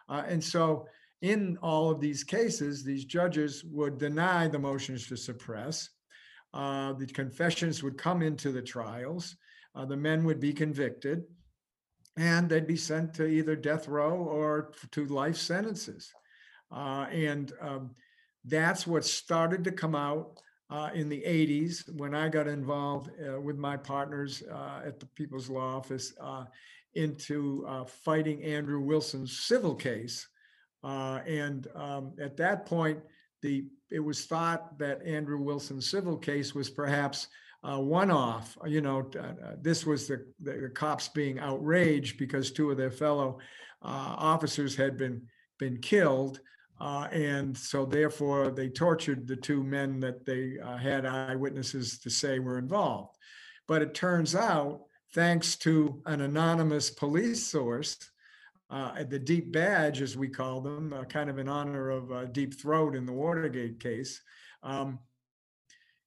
Uh, 0.10 0.24
and 0.28 0.44
so, 0.44 0.88
in 1.22 1.60
all 1.62 1.92
of 1.92 2.02
these 2.02 2.24
cases, 2.24 2.84
these 2.84 3.06
judges 3.06 3.64
would 3.66 4.00
deny 4.00 4.48
the 4.48 4.58
motions 4.58 5.08
to 5.08 5.16
suppress. 5.16 5.90
Uh, 6.56 6.94
the 6.94 7.06
confessions 7.06 7.84
would 7.84 8.00
come 8.00 8.24
into 8.24 8.52
the 8.52 8.64
trials. 8.64 9.36
Uh, 9.76 9.86
the 9.86 9.96
men 9.96 10.24
would 10.24 10.40
be 10.40 10.54
convicted, 10.54 11.24
and 12.18 12.50
they'd 12.50 12.66
be 12.66 12.76
sent 12.76 13.14
to 13.14 13.28
either 13.28 13.56
death 13.56 13.88
row 13.88 14.16
or 14.16 14.72
to 14.92 15.06
life 15.06 15.38
sentences. 15.38 16.12
Uh, 16.72 17.08
and 17.12 17.54
um, 17.62 17.92
that's 18.46 18.86
what 18.86 19.06
started 19.06 19.64
to 19.64 19.72
come 19.72 19.96
out 19.96 20.40
uh, 20.70 20.90
in 20.94 21.10
the 21.10 21.24
80s 21.26 21.92
when 21.96 22.14
I 22.14 22.30
got 22.30 22.48
involved 22.48 23.10
uh, 23.22 23.40
with 23.42 23.58
my 23.58 23.76
partners 23.76 24.44
uh, 24.52 24.82
at 24.86 25.00
the 25.00 25.08
People's 25.08 25.50
Law 25.50 25.78
Office 25.78 26.14
uh, 26.22 26.46
into 26.94 27.66
uh, 27.68 27.86
fighting 27.86 28.44
Andrew 28.44 28.80
Wilson's 28.80 29.40
civil 29.40 29.76
case. 29.76 30.28
Uh, 30.84 31.20
and 31.28 31.68
um, 31.76 32.14
at 32.22 32.38
that 32.38 32.66
point, 32.66 33.00
the 33.42 33.66
it 33.92 34.00
was 34.00 34.26
thought 34.26 34.78
that 34.78 35.04
Andrew 35.04 35.42
Wilson's 35.42 35.90
civil 35.90 36.18
case 36.18 36.54
was 36.54 36.70
perhaps 36.70 37.28
a 37.64 37.80
one-off. 37.80 38.58
You 38.66 38.82
know, 38.82 39.10
uh, 39.16 39.20
uh, 39.20 39.56
this 39.62 39.86
was 39.86 40.08
the, 40.08 40.26
the, 40.40 40.54
the 40.54 40.70
cops 40.70 41.08
being 41.08 41.40
outraged 41.40 42.18
because 42.18 42.52
two 42.52 42.72
of 42.72 42.78
their 42.78 42.92
fellow 42.92 43.40
uh, 43.82 44.16
officers 44.18 44.76
had 44.76 44.98
been 44.98 45.24
been 45.58 45.78
killed. 45.80 46.40
Uh, 46.80 47.08
and 47.12 47.58
so 47.58 47.86
therefore 47.86 48.52
they 48.52 48.70
tortured 48.70 49.28
the 49.28 49.36
two 49.36 49.64
men 49.64 50.00
that 50.00 50.26
they 50.26 50.58
uh, 50.60 50.78
had 50.78 51.06
eyewitnesses 51.06 52.00
to 52.00 52.10
say 52.10 52.40
were 52.40 52.58
involved. 52.58 53.18
But 53.68 53.82
it 53.82 53.94
turns 53.94 54.36
out, 54.36 54.82
thanks 55.14 55.56
to 55.58 56.02
an 56.06 56.22
anonymous 56.22 56.90
police 56.90 57.46
source, 57.46 57.98
uh, 58.70 59.04
the 59.04 59.20
Deep 59.20 59.52
Badge, 59.52 60.02
as 60.02 60.16
we 60.16 60.30
call 60.30 60.62
them, 60.62 60.94
uh, 60.94 61.04
kind 61.04 61.30
of 61.30 61.40
in 61.40 61.50
honor 61.50 61.90
of 61.90 62.12
uh, 62.12 62.26
Deep 62.26 62.60
Throat 62.60 62.96
in 62.96 63.06
the 63.06 63.14
Watergate 63.14 63.80
case, 63.80 64.22
um, 64.62 65.00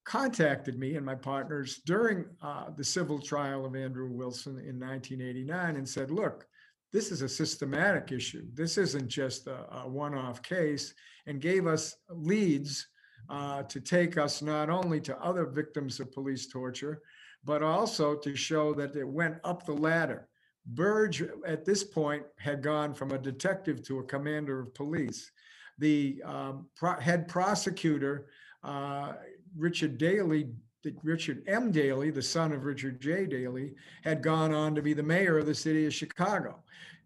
contacted 0.05 0.79
me 0.79 0.97
and 0.97 1.05
my 1.05 1.15
partners 1.15 1.81
during 1.87 2.25
uh, 2.41 2.71
the 2.77 2.85
civil 2.85 3.21
trial 3.21 3.65
of 3.67 3.77
Andrew 3.77 4.11
Wilson 4.11 4.59
in 4.59 4.79
1989 4.79 5.77
and 5.77 5.89
said, 5.89 6.11
look, 6.11 6.47
this 6.93 7.11
is 7.11 7.23
a 7.23 7.29
systematic 7.29 8.13
issue. 8.13 8.45
This 8.53 8.77
isn't 8.77 9.09
just 9.09 9.47
a, 9.47 9.67
a 9.85 9.89
one-off 9.89 10.43
case, 10.43 10.95
and 11.27 11.41
gave 11.41 11.67
us 11.67 11.97
leads 12.11 12.87
uh, 13.31 13.63
to 13.65 13.81
take 13.81 14.19
us 14.19 14.43
not 14.43 14.69
only 14.69 15.01
to 15.01 15.19
other 15.19 15.47
victims 15.47 16.01
of 16.01 16.13
police 16.13 16.49
torture, 16.49 17.01
but 17.45 17.63
also 17.63 18.15
to 18.17 18.37
show 18.37 18.75
that 18.75 18.95
it 18.95 19.07
went 19.07 19.37
up 19.45 19.65
the 19.65 19.73
ladder. 19.73 20.29
Burge, 20.67 21.25
at 21.47 21.65
this 21.65 21.83
point, 21.83 22.25
had 22.39 22.63
gone 22.63 22.95
from 22.95 23.13
a 23.13 23.19
detective 23.19 23.83
to 23.85 23.99
a 23.99 24.05
commander 24.05 24.61
of 24.61 24.75
police. 24.75 25.31
The 25.79 26.23
um, 26.25 26.67
pro- 26.77 27.01
head 27.01 27.27
prosecutor, 27.27 28.27
uh, 28.63 29.15
Richard 29.57 29.99
Daley, 29.99 30.51
Richard 31.03 31.43
M. 31.47 31.71
Daley, 31.71 32.11
the 32.11 32.23
son 32.23 32.53
of 32.53 32.65
Richard 32.65 33.01
J. 33.01 33.27
Daley, 33.27 33.75
had 34.03 34.23
gone 34.23 34.53
on 34.53 34.75
to 34.75 34.83
be 34.83 34.95
the 34.95 35.03
mayor 35.03 35.39
of 35.39 35.47
the 35.47 35.55
city 35.55 35.87
of 35.87 35.95
Chicago. 35.95 36.59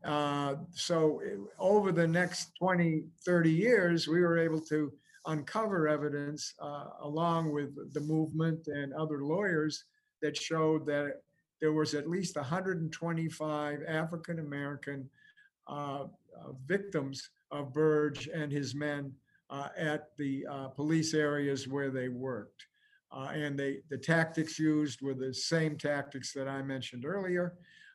Uh, 0.05 0.57
so 0.73 1.21
eh, 1.27 1.37
over 1.59 1.91
the 1.91 2.07
next 2.07 2.55
20, 2.59 3.05
30 3.25 3.51
years, 3.51 4.07
we 4.07 4.21
were 4.21 4.39
able 4.39 4.61
to 4.61 4.93
uncover 5.27 5.89
evidence 5.89 6.55
uh, 6.61 6.87
along 7.03 7.53
with 7.53 7.93
the 7.93 8.01
movement 8.01 8.69
and 8.69 8.93
other 8.95 9.25
lawyers 9.25 9.85
that 10.23 10.37
showed 10.37 10.87
that 10.87 11.23
there 11.61 11.73
was 11.73 11.95
at 11.95 12.09
least 12.09 12.37
125 12.37 13.83
African 13.89 14.39
American 14.39 15.09
uh, 15.69 16.05
uh, 16.05 16.53
victims 16.67 17.31
of 17.51 17.73
Burge 17.73 18.29
and 18.33 18.53
his 18.53 18.75
men 18.75 19.13
uh, 19.51 19.69
at 19.77 20.17
the 20.17 20.47
uh, 20.51 20.69
police 20.69 21.15
areas 21.15 21.67
where 21.67 21.91
they 21.91 22.09
worked. 22.09 22.67
Uh, 23.13 23.31
and 23.33 23.59
they, 23.59 23.79
the 23.89 23.99
tactics 23.99 24.59
used 24.59 25.01
were 25.01 25.15
the 25.15 25.33
same 25.33 25.79
tactics 25.79 26.33
that 26.33 26.49
I 26.49 26.63
mentioned 26.63 27.05
earlier. 27.05 27.55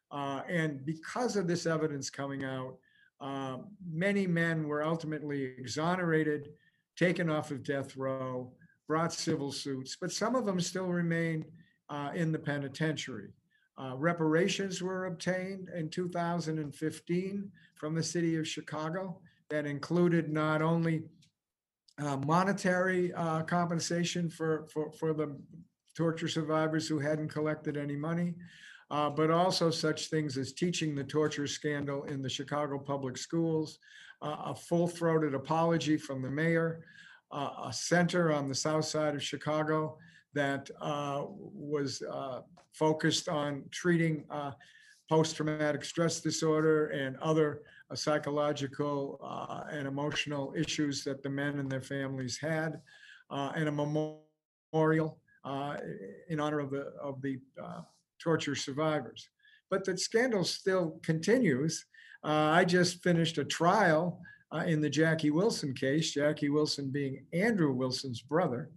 Uh, 0.09 0.41
and 0.49 0.85
because 0.85 1.35
of 1.35 1.47
this 1.47 1.65
evidence 1.65 2.09
coming 2.09 2.43
out, 2.43 2.77
uh, 3.19 3.57
many 3.89 4.25
men 4.25 4.67
were 4.67 4.83
ultimately 4.83 5.53
exonerated, 5.57 6.49
taken 6.97 7.29
off 7.29 7.51
of 7.51 7.63
death 7.63 7.95
row, 7.95 8.51
brought 8.87 9.13
civil 9.13 9.51
suits, 9.51 9.95
but 9.99 10.11
some 10.11 10.35
of 10.35 10.45
them 10.45 10.59
still 10.59 10.87
remain 10.87 11.45
uh, 11.89 12.09
in 12.13 12.31
the 12.31 12.39
penitentiary. 12.39 13.29
Uh, 13.81 13.95
reparations 13.95 14.81
were 14.81 15.05
obtained 15.05 15.69
in 15.75 15.89
2015 15.89 17.51
from 17.75 17.95
the 17.95 18.03
city 18.03 18.35
of 18.35 18.47
Chicago 18.47 19.19
that 19.49 19.65
included 19.65 20.31
not 20.31 20.61
only 20.61 21.03
uh, 22.01 22.17
monetary 22.17 23.13
uh, 23.13 23.43
compensation 23.43 24.29
for, 24.29 24.67
for, 24.73 24.91
for 24.91 25.13
the 25.13 25.37
torture 25.95 26.27
survivors 26.27 26.87
who 26.87 26.99
hadn't 26.99 27.29
collected 27.29 27.77
any 27.77 27.95
money, 27.95 28.33
uh, 28.89 29.09
but 29.09 29.29
also 29.29 29.69
such 29.69 30.07
things 30.07 30.37
as 30.37 30.53
teaching 30.53 30.95
the 30.95 31.03
torture 31.03 31.47
scandal 31.47 32.03
in 32.05 32.21
the 32.21 32.29
Chicago 32.29 32.77
public 32.77 33.17
schools, 33.17 33.79
uh, 34.21 34.37
a 34.45 34.55
full-throated 34.55 35.33
apology 35.33 35.97
from 35.97 36.21
the 36.21 36.29
mayor, 36.29 36.83
uh, 37.31 37.49
a 37.65 37.73
center 37.73 38.31
on 38.31 38.47
the 38.47 38.55
south 38.55 38.85
side 38.85 39.15
of 39.15 39.23
Chicago 39.23 39.97
that 40.33 40.69
uh, 40.81 41.23
was 41.27 42.01
focused 42.73 43.27
on 43.27 43.63
treating 43.71 44.23
uh, 44.29 44.51
post-traumatic 45.09 45.83
stress 45.83 46.21
disorder 46.21 46.87
and 46.87 47.17
other 47.17 47.63
uh, 47.91 47.95
psychological 47.95 49.19
uh, 49.23 49.63
and 49.71 49.87
emotional 49.87 50.53
issues 50.55 51.03
that 51.03 51.21
the 51.21 51.29
men 51.29 51.59
and 51.59 51.69
their 51.69 51.81
families 51.81 52.37
had, 52.37 52.79
uh, 53.29 53.51
and 53.55 53.67
a 53.67 53.71
memorial 53.71 55.19
uh, 55.43 55.77
in 56.29 56.39
honor 56.39 56.59
of 56.59 56.71
the 56.71 56.91
of 57.01 57.21
the 57.21 57.39
uh, 57.61 57.81
torture 58.21 58.55
survivors. 58.55 59.29
But 59.69 59.85
the 59.85 59.97
scandal 59.97 60.43
still 60.43 60.99
continues. 61.03 61.85
I 62.23 62.65
just 62.65 63.01
finished 63.01 63.39
a 63.39 63.45
trial 63.45 64.21
in 64.65 64.79
the 64.81 64.89
Jackie 64.89 65.31
Wilson 65.31 65.73
case, 65.73 66.11
Jackie 66.11 66.49
Wilson 66.49 66.91
being 66.91 67.25
Andrew 67.33 67.71
Wilson's 67.71 68.21
brother. 68.21 68.69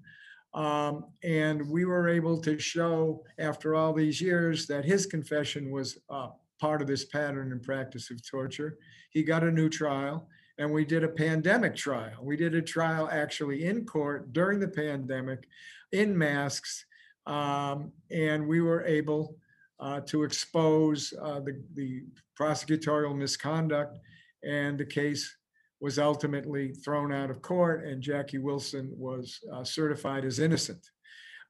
Um, 0.55 1.07
and 1.24 1.68
we 1.68 1.85
were 1.85 2.09
able 2.09 2.40
to 2.40 2.59
show 2.59 3.24
after 3.38 3.74
all 3.74 3.92
these 3.92 4.20
years 4.20 4.66
that 4.68 4.85
his 4.85 5.05
confession 5.05 5.70
was 5.72 5.98
uh, 6.09 6.29
part 6.60 6.80
of 6.80 6.88
this 6.88 7.04
pattern 7.04 7.52
and 7.52 7.62
practice 7.62 8.10
of 8.10 8.26
torture. 8.28 8.78
He 9.10 9.22
got 9.22 9.44
a 9.44 9.50
new 9.50 9.68
trial 9.68 10.28
and 10.58 10.70
we 10.70 10.84
did 10.84 11.02
a 11.02 11.08
pandemic 11.08 11.74
trial. 11.74 12.18
We 12.22 12.36
did 12.36 12.54
a 12.54 12.62
trial 12.62 13.08
actually 13.10 13.64
in 13.64 13.84
court 13.84 14.32
during 14.32 14.60
the 14.60 14.68
pandemic 14.68 15.48
in 15.92 16.16
masks. 16.16 16.84
Um, 17.26 17.92
and 18.10 18.46
we 18.46 18.60
were 18.60 18.84
able 18.84 19.36
uh, 19.80 20.00
to 20.00 20.22
expose 20.22 21.12
uh, 21.20 21.40
the, 21.40 21.60
the 21.74 22.02
prosecutorial 22.38 23.16
misconduct. 23.16 23.98
And 24.44 24.78
the 24.78 24.84
case 24.84 25.36
was 25.80 25.98
ultimately 25.98 26.72
thrown 26.72 27.12
out 27.12 27.30
of 27.30 27.42
court, 27.42 27.84
and 27.84 28.00
Jackie 28.00 28.38
Wilson 28.38 28.90
was 28.96 29.40
uh, 29.52 29.64
certified 29.64 30.24
as 30.24 30.38
innocent. 30.38 30.90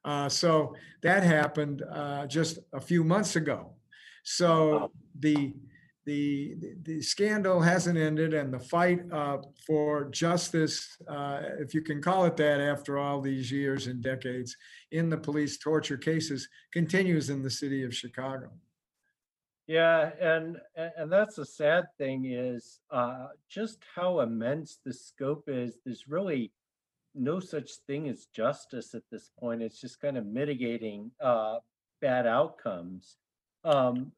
Uh, 0.04 0.28
so 0.28 0.74
that 1.02 1.22
happened 1.22 1.82
uh, 1.92 2.26
just 2.26 2.58
a 2.72 2.80
few 2.80 3.04
months 3.04 3.36
ago. 3.36 3.70
So 4.24 4.90
the 5.20 5.54
the 6.06 6.56
the 6.82 7.00
scandal 7.00 7.60
hasn't 7.60 7.96
ended, 7.96 8.34
and 8.34 8.52
the 8.52 8.58
fight 8.58 9.00
uh, 9.12 9.38
for 9.66 10.10
justice, 10.10 10.96
uh, 11.08 11.40
if 11.58 11.72
you 11.72 11.80
can 11.82 12.02
call 12.02 12.24
it 12.26 12.36
that, 12.36 12.60
after 12.60 12.98
all 12.98 13.20
these 13.20 13.50
years 13.50 13.86
and 13.86 14.02
decades 14.02 14.56
in 14.90 15.08
the 15.08 15.16
police 15.16 15.56
torture 15.58 15.96
cases, 15.96 16.48
continues 16.72 17.30
in 17.30 17.42
the 17.42 17.50
city 17.50 17.84
of 17.84 17.94
Chicago. 17.94 18.50
Yeah, 19.66 20.10
and 20.20 20.58
and 20.76 21.10
that's 21.10 21.36
the 21.36 21.46
sad 21.46 21.84
thing 21.96 22.26
is 22.26 22.80
uh 22.90 23.28
just 23.48 23.78
how 23.94 24.20
immense 24.20 24.78
the 24.84 24.92
scope 24.92 25.44
is. 25.48 25.78
There's 25.84 26.06
really 26.06 26.52
no 27.14 27.40
such 27.40 27.70
thing 27.86 28.08
as 28.08 28.26
justice 28.26 28.94
at 28.94 29.04
this 29.10 29.30
point. 29.38 29.62
It's 29.62 29.80
just 29.80 30.00
kind 30.00 30.18
of 30.18 30.26
mitigating 30.26 31.12
uh 31.20 31.60
bad 32.02 32.26
outcomes. 32.26 33.16
Um 33.64 34.12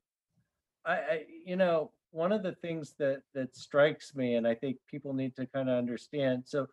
I, 0.85 0.93
I 0.95 1.25
you 1.45 1.57
know, 1.57 1.91
one 2.11 2.33
of 2.33 2.43
the 2.43 2.53
things 2.53 2.95
that 2.99 3.23
that 3.35 3.57
strikes 3.57 4.15
me 4.15 4.37
and 4.37 4.47
I 4.47 4.55
think 4.55 4.79
people 4.91 5.13
need 5.13 5.35
to 5.37 5.47
kind 5.47 5.69
of 5.69 5.79
understand. 5.79 6.45
So, 6.47 6.67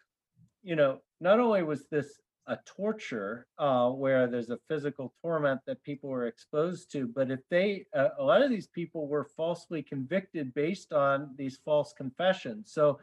you 0.63 0.75
know, 0.75 1.01
not 1.19 1.39
only 1.39 1.63
was 1.63 1.87
this 1.87 2.19
a 2.47 2.57
torture 2.65 3.47
uh, 3.57 3.89
where 3.89 4.27
there's 4.27 4.49
a 4.49 4.59
physical 4.67 5.13
torment 5.21 5.61
that 5.65 5.81
people 5.83 6.09
were 6.09 6.27
exposed 6.27 6.91
to. 6.91 7.07
But 7.07 7.31
if 7.31 7.39
they, 7.49 7.85
uh, 7.95 8.09
a 8.19 8.23
lot 8.23 8.41
of 8.41 8.49
these 8.49 8.67
people 8.67 9.07
were 9.07 9.29
falsely 9.37 9.81
convicted 9.81 10.53
based 10.53 10.91
on 10.91 11.33
these 11.37 11.59
false 11.63 11.93
confessions. 11.93 12.71
So, 12.73 12.99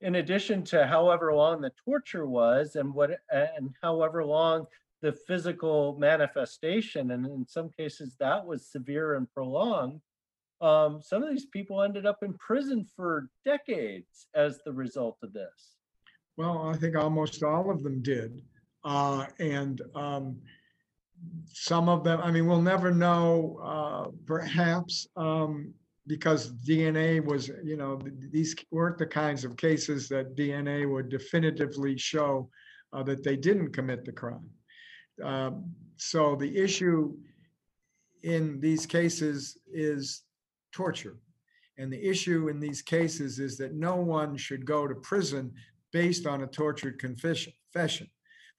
in 0.00 0.14
addition 0.16 0.64
to 0.64 0.86
however 0.86 1.34
long 1.34 1.60
the 1.60 1.72
torture 1.84 2.26
was 2.26 2.74
and 2.76 2.94
what 2.94 3.10
and 3.30 3.70
however 3.82 4.24
long 4.24 4.66
the 5.02 5.12
physical 5.12 5.96
manifestation, 5.98 7.12
and 7.12 7.26
in 7.26 7.46
some 7.46 7.70
cases 7.70 8.16
that 8.20 8.44
was 8.44 8.66
severe 8.66 9.14
and 9.14 9.32
prolonged. 9.32 10.00
Um, 10.60 11.00
some 11.00 11.22
of 11.22 11.30
these 11.30 11.46
people 11.46 11.82
ended 11.82 12.04
up 12.04 12.18
in 12.22 12.34
prison 12.34 12.84
for 12.96 13.30
decades 13.44 14.26
as 14.34 14.60
the 14.64 14.72
result 14.72 15.16
of 15.22 15.32
this. 15.32 15.76
Well, 16.36 16.68
I 16.68 16.76
think 16.76 16.96
almost 16.96 17.42
all 17.42 17.70
of 17.70 17.82
them 17.82 18.02
did. 18.02 18.42
Uh, 18.84 19.26
and 19.38 19.80
um, 19.94 20.36
some 21.46 21.88
of 21.88 22.04
them, 22.04 22.20
I 22.22 22.30
mean, 22.30 22.46
we'll 22.46 22.62
never 22.62 22.92
know, 22.92 23.58
uh, 23.62 24.10
perhaps 24.26 25.06
um, 25.16 25.72
because 26.06 26.52
DNA 26.66 27.24
was, 27.24 27.50
you 27.62 27.76
know, 27.76 28.00
these 28.30 28.54
weren't 28.70 28.98
the 28.98 29.06
kinds 29.06 29.44
of 29.44 29.56
cases 29.56 30.08
that 30.08 30.36
DNA 30.36 30.90
would 30.90 31.08
definitively 31.08 31.96
show 31.96 32.50
uh, 32.92 33.02
that 33.02 33.22
they 33.22 33.36
didn't 33.36 33.72
commit 33.72 34.04
the 34.04 34.12
crime. 34.12 34.48
Um, 35.22 35.74
So 35.96 36.34
the 36.34 36.56
issue 36.56 37.14
in 38.22 38.58
these 38.60 38.86
cases 38.86 39.58
is 39.70 40.22
torture. 40.72 41.16
And 41.76 41.92
the 41.92 42.02
issue 42.02 42.48
in 42.48 42.58
these 42.60 42.82
cases 42.82 43.38
is 43.38 43.56
that 43.58 43.74
no 43.74 43.96
one 43.96 44.36
should 44.36 44.64
go 44.64 44.86
to 44.86 44.94
prison 44.94 45.52
based 45.92 46.26
on 46.26 46.42
a 46.42 46.46
tortured 46.46 46.98
confession. 46.98 47.52
confession. 47.72 48.08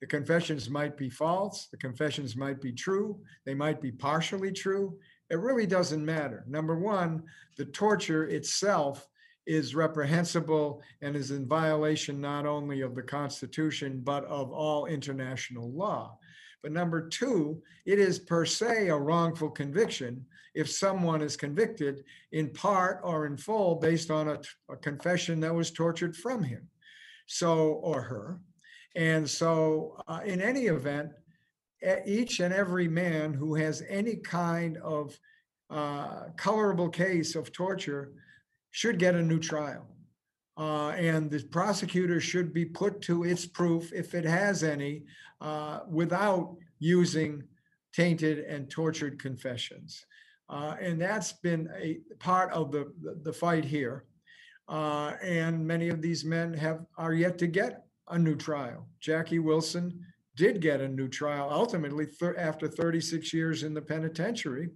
The 0.01 0.07
confessions 0.07 0.69
might 0.69 0.97
be 0.97 1.09
false, 1.09 1.67
the 1.67 1.77
confessions 1.77 2.35
might 2.35 2.59
be 2.59 2.71
true, 2.71 3.19
they 3.45 3.53
might 3.53 3.79
be 3.79 3.91
partially 3.91 4.51
true. 4.51 4.97
It 5.29 5.39
really 5.39 5.67
doesn't 5.67 6.03
matter. 6.03 6.43
Number 6.47 6.75
one, 6.77 7.23
the 7.57 7.65
torture 7.65 8.25
itself 8.25 9.07
is 9.45 9.75
reprehensible 9.75 10.81
and 11.01 11.15
is 11.15 11.31
in 11.31 11.47
violation 11.47 12.19
not 12.19 12.45
only 12.45 12.81
of 12.81 12.95
the 12.95 13.03
Constitution, 13.03 14.01
but 14.03 14.25
of 14.25 14.51
all 14.51 14.87
international 14.87 15.71
law. 15.71 16.17
But 16.61 16.71
number 16.71 17.07
two, 17.07 17.61
it 17.85 17.99
is 17.99 18.19
per 18.19 18.45
se 18.45 18.89
a 18.89 18.97
wrongful 18.97 19.49
conviction 19.49 20.25
if 20.53 20.69
someone 20.69 21.21
is 21.21 21.37
convicted 21.37 22.03
in 22.31 22.49
part 22.49 22.99
or 23.03 23.25
in 23.25 23.37
full 23.37 23.75
based 23.75 24.11
on 24.11 24.27
a, 24.27 24.39
a 24.69 24.75
confession 24.77 25.39
that 25.39 25.55
was 25.55 25.71
tortured 25.71 26.15
from 26.15 26.43
him. 26.43 26.67
So, 27.25 27.79
or 27.83 28.01
her. 28.01 28.39
And 28.95 29.29
so, 29.29 29.97
uh, 30.07 30.19
in 30.25 30.41
any 30.41 30.65
event, 30.65 31.11
each 32.05 32.41
and 32.41 32.53
every 32.53 32.87
man 32.87 33.33
who 33.33 33.55
has 33.55 33.83
any 33.89 34.17
kind 34.17 34.77
of 34.77 35.17
uh, 35.69 36.25
colorable 36.37 36.89
case 36.89 37.35
of 37.35 37.51
torture 37.51 38.11
should 38.71 38.99
get 38.99 39.15
a 39.15 39.21
new 39.21 39.39
trial. 39.39 39.87
Uh, 40.57 40.89
and 40.89 41.31
the 41.31 41.43
prosecutor 41.45 42.19
should 42.19 42.53
be 42.53 42.65
put 42.65 43.01
to 43.01 43.23
its 43.23 43.45
proof, 43.45 43.91
if 43.93 44.13
it 44.13 44.25
has 44.25 44.63
any, 44.63 45.03
uh, 45.39 45.79
without 45.89 46.55
using 46.79 47.43
tainted 47.93 48.39
and 48.39 48.69
tortured 48.69 49.19
confessions. 49.19 50.05
Uh, 50.49 50.75
and 50.81 51.01
that's 51.01 51.33
been 51.33 51.69
a 51.79 51.99
part 52.19 52.51
of 52.51 52.71
the, 52.71 52.91
the, 53.23 53.31
fight 53.31 53.63
here. 53.63 54.03
Uh, 54.67 55.13
and 55.23 55.65
many 55.65 55.87
of 55.87 56.01
these 56.01 56.25
men 56.25 56.53
have 56.53 56.85
are 56.97 57.13
yet 57.13 57.37
to 57.37 57.47
get 57.47 57.85
a 58.09 58.19
new 58.19 58.35
trial. 58.35 58.85
Jackie 58.99 59.39
Wilson 59.39 60.05
did 60.35 60.59
get 60.59 60.81
a 60.81 60.87
new 60.87 61.07
trial 61.07 61.49
ultimately 61.49 62.07
after 62.37 62.67
36 62.67 63.33
years 63.33 63.63
in 63.63 63.73
the 63.73 63.81
penitentiary. 63.81 64.69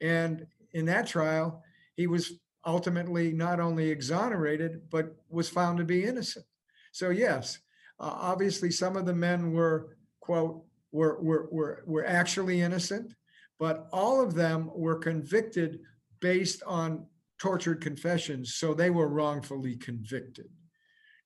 And 0.00 0.46
in 0.72 0.84
that 0.86 1.06
trial, 1.06 1.62
he 1.94 2.06
was 2.06 2.40
ultimately 2.64 3.32
not 3.32 3.60
only 3.60 3.90
exonerated, 3.90 4.82
but 4.90 5.14
was 5.28 5.48
found 5.48 5.78
to 5.78 5.84
be 5.84 6.04
innocent. 6.04 6.44
So, 6.92 7.10
yes, 7.10 7.58
uh, 7.98 8.12
obviously, 8.12 8.70
some 8.70 8.96
of 8.96 9.06
the 9.06 9.14
men 9.14 9.52
were, 9.52 9.96
quote, 10.20 10.62
were, 10.92 11.20
were, 11.22 11.48
were, 11.50 11.82
were 11.86 12.06
actually 12.06 12.60
innocent, 12.60 13.14
but 13.58 13.88
all 13.92 14.20
of 14.20 14.34
them 14.34 14.70
were 14.74 14.98
convicted 14.98 15.80
based 16.20 16.62
on 16.66 17.06
tortured 17.38 17.80
confessions. 17.80 18.54
So 18.54 18.74
they 18.74 18.90
were 18.90 19.08
wrongfully 19.08 19.76
convicted. 19.76 20.48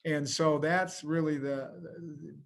And 0.05 0.29
so 0.29 0.59
that's 0.59 1.03
really 1.03 1.39
the, 1.39 1.71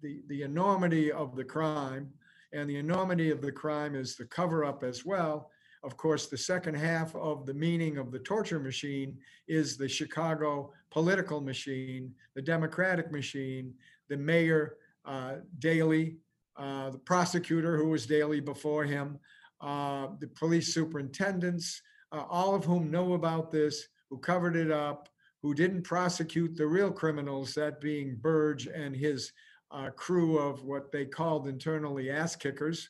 the, 0.01 0.21
the 0.27 0.43
enormity 0.43 1.11
of 1.11 1.35
the 1.35 1.43
crime. 1.43 2.09
And 2.51 2.69
the 2.69 2.77
enormity 2.77 3.29
of 3.29 3.41
the 3.41 3.51
crime 3.51 3.95
is 3.95 4.15
the 4.15 4.25
cover 4.25 4.63
up 4.65 4.83
as 4.83 5.05
well. 5.05 5.51
Of 5.81 5.95
course, 5.95 6.27
the 6.27 6.37
second 6.37 6.75
half 6.75 7.15
of 7.15 7.45
the 7.45 7.53
meaning 7.53 7.97
of 7.97 8.11
the 8.11 8.19
torture 8.19 8.59
machine 8.59 9.17
is 9.47 9.77
the 9.77 9.87
Chicago 9.87 10.73
political 10.91 11.39
machine, 11.39 12.13
the 12.35 12.41
Democratic 12.41 13.11
machine, 13.11 13.73
the 14.09 14.17
mayor, 14.17 14.75
uh, 15.05 15.35
Daley, 15.59 16.17
uh, 16.57 16.89
the 16.89 16.99
prosecutor 16.99 17.77
who 17.77 17.89
was 17.89 18.05
Daley 18.05 18.41
before 18.41 18.83
him, 18.83 19.17
uh, 19.61 20.07
the 20.19 20.27
police 20.27 20.73
superintendents, 20.73 21.81
uh, 22.11 22.23
all 22.29 22.55
of 22.55 22.65
whom 22.65 22.91
know 22.91 23.13
about 23.13 23.49
this, 23.49 23.87
who 24.09 24.17
covered 24.17 24.57
it 24.57 24.71
up, 24.71 25.07
who 25.41 25.53
didn't 25.53 25.83
prosecute 25.83 26.57
the 26.57 26.67
real 26.67 26.91
criminals, 26.91 27.53
that 27.53 27.79
being 27.79 28.17
Burge 28.19 28.67
and 28.67 28.93
his 28.93 29.31
uh, 29.71 29.89
crew 29.91 30.37
of 30.37 30.63
what 30.63 30.91
they 30.91 31.05
called 31.05 31.47
internally 31.47 32.09
ass 32.09 32.35
kickers, 32.35 32.89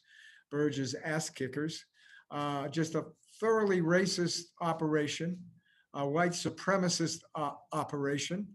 Burge's 0.49 0.95
ass 1.03 1.29
kickers. 1.29 1.85
Uh, 2.31 2.67
just 2.67 2.95
a 2.95 3.05
thoroughly 3.39 3.81
racist 3.81 4.43
operation, 4.61 5.37
a 5.93 6.07
white 6.07 6.31
supremacist 6.31 7.21
uh, 7.35 7.51
operation 7.73 8.47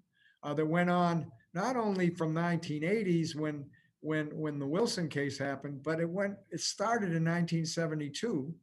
uh, 0.42 0.54
that 0.54 0.66
went 0.66 0.90
on 0.90 1.26
not 1.54 1.76
only 1.76 2.10
from 2.10 2.34
1980s 2.34 3.34
when 3.34 3.64
when 4.00 4.26
when 4.38 4.58
the 4.58 4.66
Wilson 4.66 5.08
case 5.08 5.38
happened, 5.38 5.82
but 5.82 5.98
it 5.98 6.08
went 6.08 6.34
it 6.50 6.60
started 6.60 7.14
in 7.14 7.24
1972, 7.24 8.54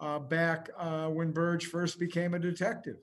uh, 0.00 0.18
back 0.18 0.70
uh, 0.78 1.06
when 1.08 1.32
Burge 1.32 1.66
first 1.66 1.98
became 1.98 2.34
a 2.34 2.38
detective. 2.38 2.96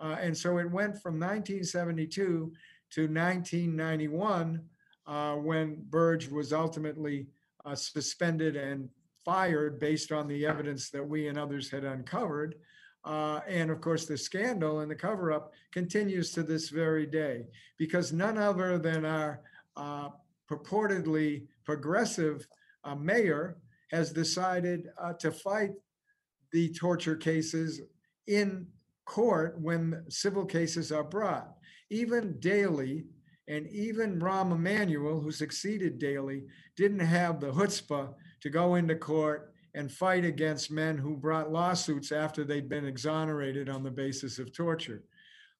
And 0.00 0.36
so 0.36 0.58
it 0.58 0.70
went 0.70 1.00
from 1.00 1.18
1972 1.18 2.52
to 2.90 3.00
1991, 3.00 4.60
uh, 5.06 5.34
when 5.36 5.82
Burge 5.88 6.28
was 6.28 6.52
ultimately 6.52 7.26
suspended 7.74 8.54
and 8.54 8.90
fired 9.24 9.80
based 9.80 10.12
on 10.12 10.28
the 10.28 10.46
evidence 10.46 10.90
that 10.90 11.06
we 11.06 11.28
and 11.28 11.38
others 11.38 11.70
had 11.70 11.84
uncovered. 11.84 12.56
Uh, 13.04 13.40
and 13.46 13.70
of 13.70 13.80
course, 13.80 14.06
the 14.06 14.16
scandal 14.16 14.80
and 14.80 14.90
the 14.90 14.94
cover 14.94 15.32
up 15.32 15.52
continues 15.72 16.30
to 16.32 16.42
this 16.42 16.68
very 16.68 17.06
day 17.06 17.44
because 17.78 18.12
none 18.12 18.38
other 18.38 18.78
than 18.78 19.04
our 19.04 19.40
uh, 19.76 20.08
purportedly 20.50 21.46
progressive 21.64 22.46
uh, 22.84 22.94
mayor 22.94 23.58
has 23.90 24.12
decided 24.12 24.88
uh, 24.98 25.12
to 25.14 25.30
fight 25.30 25.70
the 26.52 26.72
torture 26.72 27.16
cases 27.16 27.80
in 28.26 28.66
court 29.04 29.60
when 29.60 30.04
civil 30.08 30.44
cases 30.44 30.90
are 30.90 31.04
brought. 31.04 31.48
Even 31.90 32.38
Daley 32.40 33.04
and 33.48 33.66
even 33.68 34.18
Rahm 34.18 34.52
Emanuel, 34.52 35.20
who 35.20 35.30
succeeded 35.30 35.98
Daley, 35.98 36.44
didn't 36.76 37.00
have 37.00 37.40
the 37.40 37.52
chutzpah 37.52 38.14
to 38.44 38.50
go 38.50 38.74
into 38.74 38.94
court 38.94 39.54
and 39.74 39.90
fight 39.90 40.22
against 40.22 40.70
men 40.70 40.98
who 40.98 41.16
brought 41.16 41.50
lawsuits 41.50 42.12
after 42.12 42.44
they'd 42.44 42.68
been 42.68 42.84
exonerated 42.84 43.70
on 43.70 43.82
the 43.82 43.90
basis 43.90 44.38
of 44.38 44.52
torture. 44.52 45.02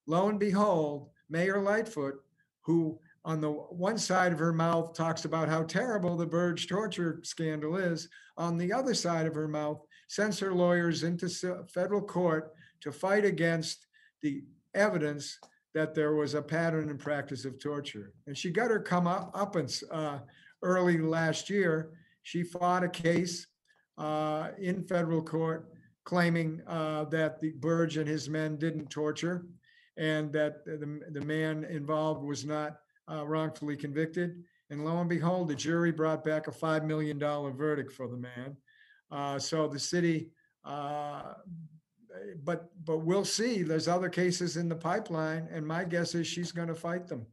Lo 0.07 0.29
and 0.29 0.39
behold, 0.39 1.09
Mayor 1.31 1.63
Lightfoot, 1.63 2.23
who 2.61 3.01
on 3.25 3.41
the 3.41 3.51
one 3.51 3.97
side 3.97 4.35
of 4.35 4.39
her 4.39 4.53
mouth 4.53 4.93
talks 4.93 5.25
about 5.25 5.49
how 5.49 5.63
terrible 5.63 6.15
the 6.15 6.27
Burge 6.27 6.69
torture 6.69 7.21
scandal 7.23 7.77
is, 7.77 8.11
on 8.37 8.59
the 8.59 8.71
other 8.71 8.93
side 8.93 9.27
of 9.27 9.35
her 9.35 9.49
mouth 9.49 9.81
sends 10.09 10.39
her 10.39 10.53
lawyers 10.53 11.05
into 11.05 11.27
federal 11.73 12.03
court 12.03 12.53
to 12.83 12.93
fight 12.93 13.25
against 13.25 13.87
the 14.21 14.43
evidence 14.75 15.39
that 15.73 15.95
there 15.95 16.15
was 16.15 16.35
a 16.35 16.43
pattern 16.43 16.91
and 16.91 16.99
practice 16.99 17.47
of 17.47 17.59
torture. 17.59 18.13
And 18.27 18.37
she 18.37 18.51
got 18.51 18.71
her 18.71 18.79
come 18.79 19.07
up, 19.07 19.31
up 19.35 19.57
uh, 19.91 20.19
early 20.63 20.99
last 20.99 21.49
year. 21.49 21.93
She 22.25 22.43
fought 22.43 22.83
a 22.83 22.89
case 22.89 23.47
uh, 23.97 24.49
in 24.59 24.83
federal 24.83 25.23
court 25.23 25.71
claiming 26.05 26.61
uh, 26.67 27.05
that 27.05 27.41
the 27.41 27.53
Burge 27.53 27.97
and 27.99 28.09
his 28.09 28.29
men 28.29 28.57
didn't 28.57 28.91
torture 28.91 29.47
and 29.97 30.33
that 30.33 30.65
the, 30.65 31.01
the 31.13 31.21
man 31.21 31.65
involved 31.65 32.25
was 32.25 32.45
not 32.45 32.79
uh, 33.11 33.25
wrongfully 33.27 33.77
convicted. 33.77 34.43
And 34.71 34.85
lo 34.85 34.99
and 34.99 35.09
behold, 35.09 35.49
the 35.49 35.55
jury 35.55 35.93
brought 35.93 36.25
back 36.25 36.49
a 36.49 36.51
$5 36.51 36.85
million 36.85 37.19
verdict 37.19 37.93
for 37.93 38.09
the 38.09 38.17
man. 38.17 38.57
Uh, 39.11 39.39
so 39.39 39.69
the 39.69 39.79
city, 39.79 40.31
uh, 40.65 41.35
but 42.43 42.71
but 42.85 42.99
we'll 42.99 43.25
see. 43.25 43.63
There's 43.63 43.89
other 43.89 44.09
cases 44.09 44.57
in 44.57 44.69
the 44.69 44.77
pipeline, 44.77 45.49
and 45.53 45.67
my 45.67 45.85
guess 45.85 46.15
is 46.15 46.27
she's 46.27 46.53
going 46.53 46.69
to 46.69 46.75
fight 46.75 47.07
them. 47.07 47.27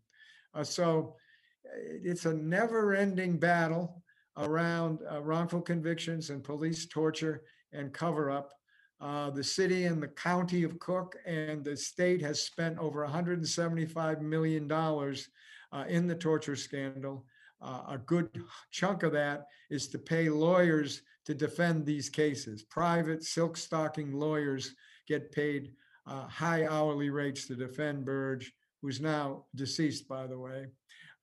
Uh, 0.54 0.64
so 0.64 1.16
it's 1.64 2.26
a 2.26 2.34
never-ending 2.34 3.38
battle 3.38 4.01
around 4.42 5.00
uh, 5.12 5.22
wrongful 5.22 5.62
convictions 5.62 6.30
and 6.30 6.44
police 6.44 6.86
torture 6.86 7.44
and 7.74 7.94
cover-up. 7.94 8.54
Uh, 9.00 9.32
the 9.32 9.44
city 9.44 9.86
and 9.86 10.02
the 10.02 10.08
county 10.08 10.64
of 10.64 10.78
Cook 10.80 11.16
and 11.26 11.64
the 11.64 11.76
state 11.76 12.22
has 12.22 12.44
spent 12.44 12.78
over 12.78 13.02
175 13.02 14.22
million 14.22 14.68
dollars 14.68 15.30
uh, 15.72 15.86
in 15.88 16.08
the 16.08 16.16
torture 16.16 16.56
scandal. 16.56 17.26
Uh, 17.62 17.82
a 17.90 17.98
good 17.98 18.44
chunk 18.72 19.04
of 19.04 19.12
that 19.12 19.48
is 19.70 19.88
to 19.88 19.98
pay 19.98 20.30
lawyers 20.30 21.02
to 21.26 21.34
defend 21.34 21.86
these 21.86 22.10
cases. 22.10 22.64
Private 22.64 23.24
silk 23.24 23.58
stocking 23.58 24.14
lawyers 24.14 24.76
get 25.08 25.32
paid 25.32 25.74
uh, 26.08 26.28
high 26.28 26.66
hourly 26.66 27.10
rates 27.10 27.48
to 27.48 27.56
defend 27.56 28.06
Burge, 28.06 28.52
who's 28.82 29.00
now 29.00 29.46
deceased, 29.56 30.08
by 30.08 30.26
the 30.26 30.38
way, 30.38 30.66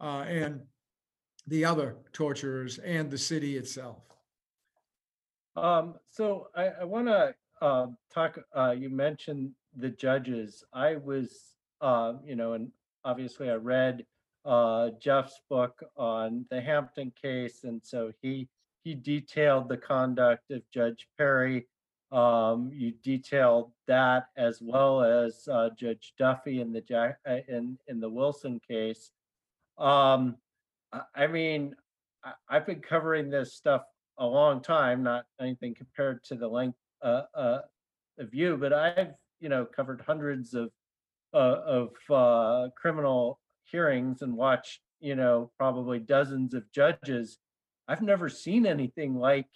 uh, 0.01 0.25
and 0.29 0.61
the 1.49 1.65
other 1.65 1.97
torturers 2.13 2.79
and 2.79 3.11
the 3.11 3.19
city 3.19 3.57
itself. 3.57 4.03
Um, 5.57 5.95
so 6.11 6.49
I, 6.55 6.69
I 6.81 6.85
want 6.85 7.09
to 7.09 7.35
uh, 7.61 7.87
talk. 8.13 8.39
Uh, 8.55 8.75
you 8.79 8.91
mentioned 8.91 9.51
the 9.77 9.91
judges, 9.91 10.65
I 10.73 10.97
was, 10.97 11.55
uh, 11.81 12.15
you 12.25 12.37
know, 12.37 12.53
and 12.53 12.71
obviously 13.05 13.51
I 13.51 13.55
read 13.55 14.05
uh, 14.45 14.91
Jeff's 15.01 15.41
book 15.49 15.83
on 15.97 16.47
the 16.51 16.61
Hampton 16.61 17.13
case, 17.21 17.65
and 17.65 17.81
so 17.85 18.13
he 18.23 18.49
he 18.85 18.95
detailed 18.95 19.69
the 19.69 19.77
conduct 19.77 20.51
of 20.51 20.63
Judge 20.73 21.09
Perry. 21.17 21.67
Um, 22.11 22.71
you 22.73 22.93
detailed 23.03 23.73
that 23.87 24.29
as 24.37 24.61
well 24.63 25.03
as 25.03 25.47
uh, 25.51 25.71
Judge 25.79 26.15
Duffy 26.19 26.61
in 26.61 26.73
the 26.73 26.81
Jack 26.81 27.19
uh, 27.29 27.39
in 27.49 27.79
in 27.89 28.01
the 28.01 28.09
Wilson 28.09 28.61
case. 28.67 29.11
Um, 29.77 30.37
I, 31.15 31.27
mean, 31.27 31.75
I've 32.49 32.67
been 32.67 32.81
covering 32.81 33.31
this 33.31 33.55
stuff 33.55 33.83
a 34.19 34.27
long 34.27 34.61
time, 34.63 35.03
not 35.03 35.25
anything 35.41 35.75
compared 35.75 36.25
to 36.25 36.35
the 36.35 36.49
length 36.49 36.79
uh, 37.03 37.23
uh, 37.35 37.59
of 38.19 38.35
you, 38.35 38.57
but 38.57 38.73
I've 38.73 39.13
you 39.41 39.49
know 39.49 39.65
covered 39.65 40.03
hundreds 40.07 40.55
of 40.55 40.71
uh, 41.33 41.61
of 41.67 41.91
uh, 42.11 42.69
criminal 42.77 43.39
hearings 43.65 44.23
and 44.23 44.35
watched 44.37 44.81
you 45.01 45.15
know 45.15 45.51
probably 45.57 45.99
dozens 45.99 46.55
of 46.55 46.71
judges. 46.73 47.39
I've 47.87 48.03
never 48.03 48.29
seen 48.29 48.67
anything 48.67 49.15
like 49.15 49.47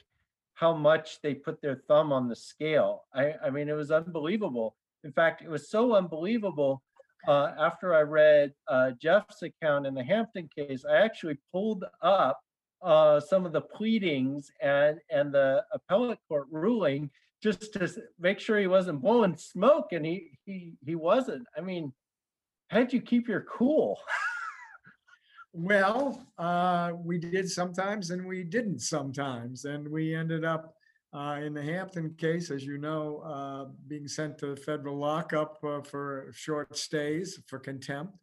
how 0.55 0.75
much 0.75 1.21
they 1.23 1.35
put 1.35 1.61
their 1.61 1.83
thumb 1.89 2.13
on 2.13 2.29
the 2.29 2.37
scale. 2.37 3.05
I, 3.15 3.35
I 3.45 3.51
mean, 3.51 3.69
it 3.69 3.75
was 3.75 3.91
unbelievable. 3.91 4.77
In 5.05 5.13
fact, 5.13 5.43
it 5.43 5.51
was 5.51 5.69
so 5.69 5.95
unbelievable. 5.97 6.83
Uh, 7.27 7.53
after 7.59 7.95
I 7.95 8.01
read 8.01 8.53
uh, 8.69 8.93
Jeff's 9.01 9.43
account 9.43 9.87
in 9.87 9.95
the 9.95 10.03
Hampton 10.05 10.49
case, 10.55 10.85
I 10.85 10.97
actually 10.97 11.39
pulled 11.53 11.85
up 12.01 12.41
uh, 12.83 13.21
some 13.21 13.47
of 13.47 13.53
the 13.53 13.61
pleadings 13.61 14.51
and 14.61 14.99
and 15.11 15.33
the 15.33 15.65
appellate 15.73 16.19
court 16.29 16.49
ruling 16.51 17.11
just 17.43 17.73
to 17.75 17.89
make 18.19 18.41
sure 18.41 18.59
he 18.59 18.67
wasn't 18.67 19.03
blowing 19.03 19.37
smoke, 19.37 19.93
and 19.93 20.05
he 20.05 20.39
he 20.45 20.75
he 20.85 20.95
wasn't. 20.97 21.47
I 21.57 21.61
mean, 21.61 21.93
how'd 22.69 22.93
you 22.93 23.01
keep 23.01 23.29
your 23.29 23.43
cool? 23.43 24.01
Well, 25.55 26.27
uh, 26.39 26.93
we 26.97 27.19
did 27.19 27.51
sometimes 27.51 28.11
and 28.11 28.25
we 28.25 28.43
didn't 28.43 28.81
sometimes. 28.81 29.67
And 29.67 29.87
we 29.87 30.15
ended 30.15 30.45
up 30.45 30.75
uh, 31.13 31.39
in 31.43 31.53
the 31.53 31.63
Hampton 31.63 32.15
case, 32.17 32.51
as 32.51 32.65
you 32.65 32.79
know, 32.79 33.19
uh, 33.19 33.71
being 33.87 34.09
sent 34.09 34.39
to 34.39 34.57
federal 34.57 34.97
lockup 34.97 35.59
uh, 35.63 35.83
for 35.83 36.33
short 36.35 36.77
stays 36.77 37.39
for 37.47 37.59
contempt. 37.59 38.15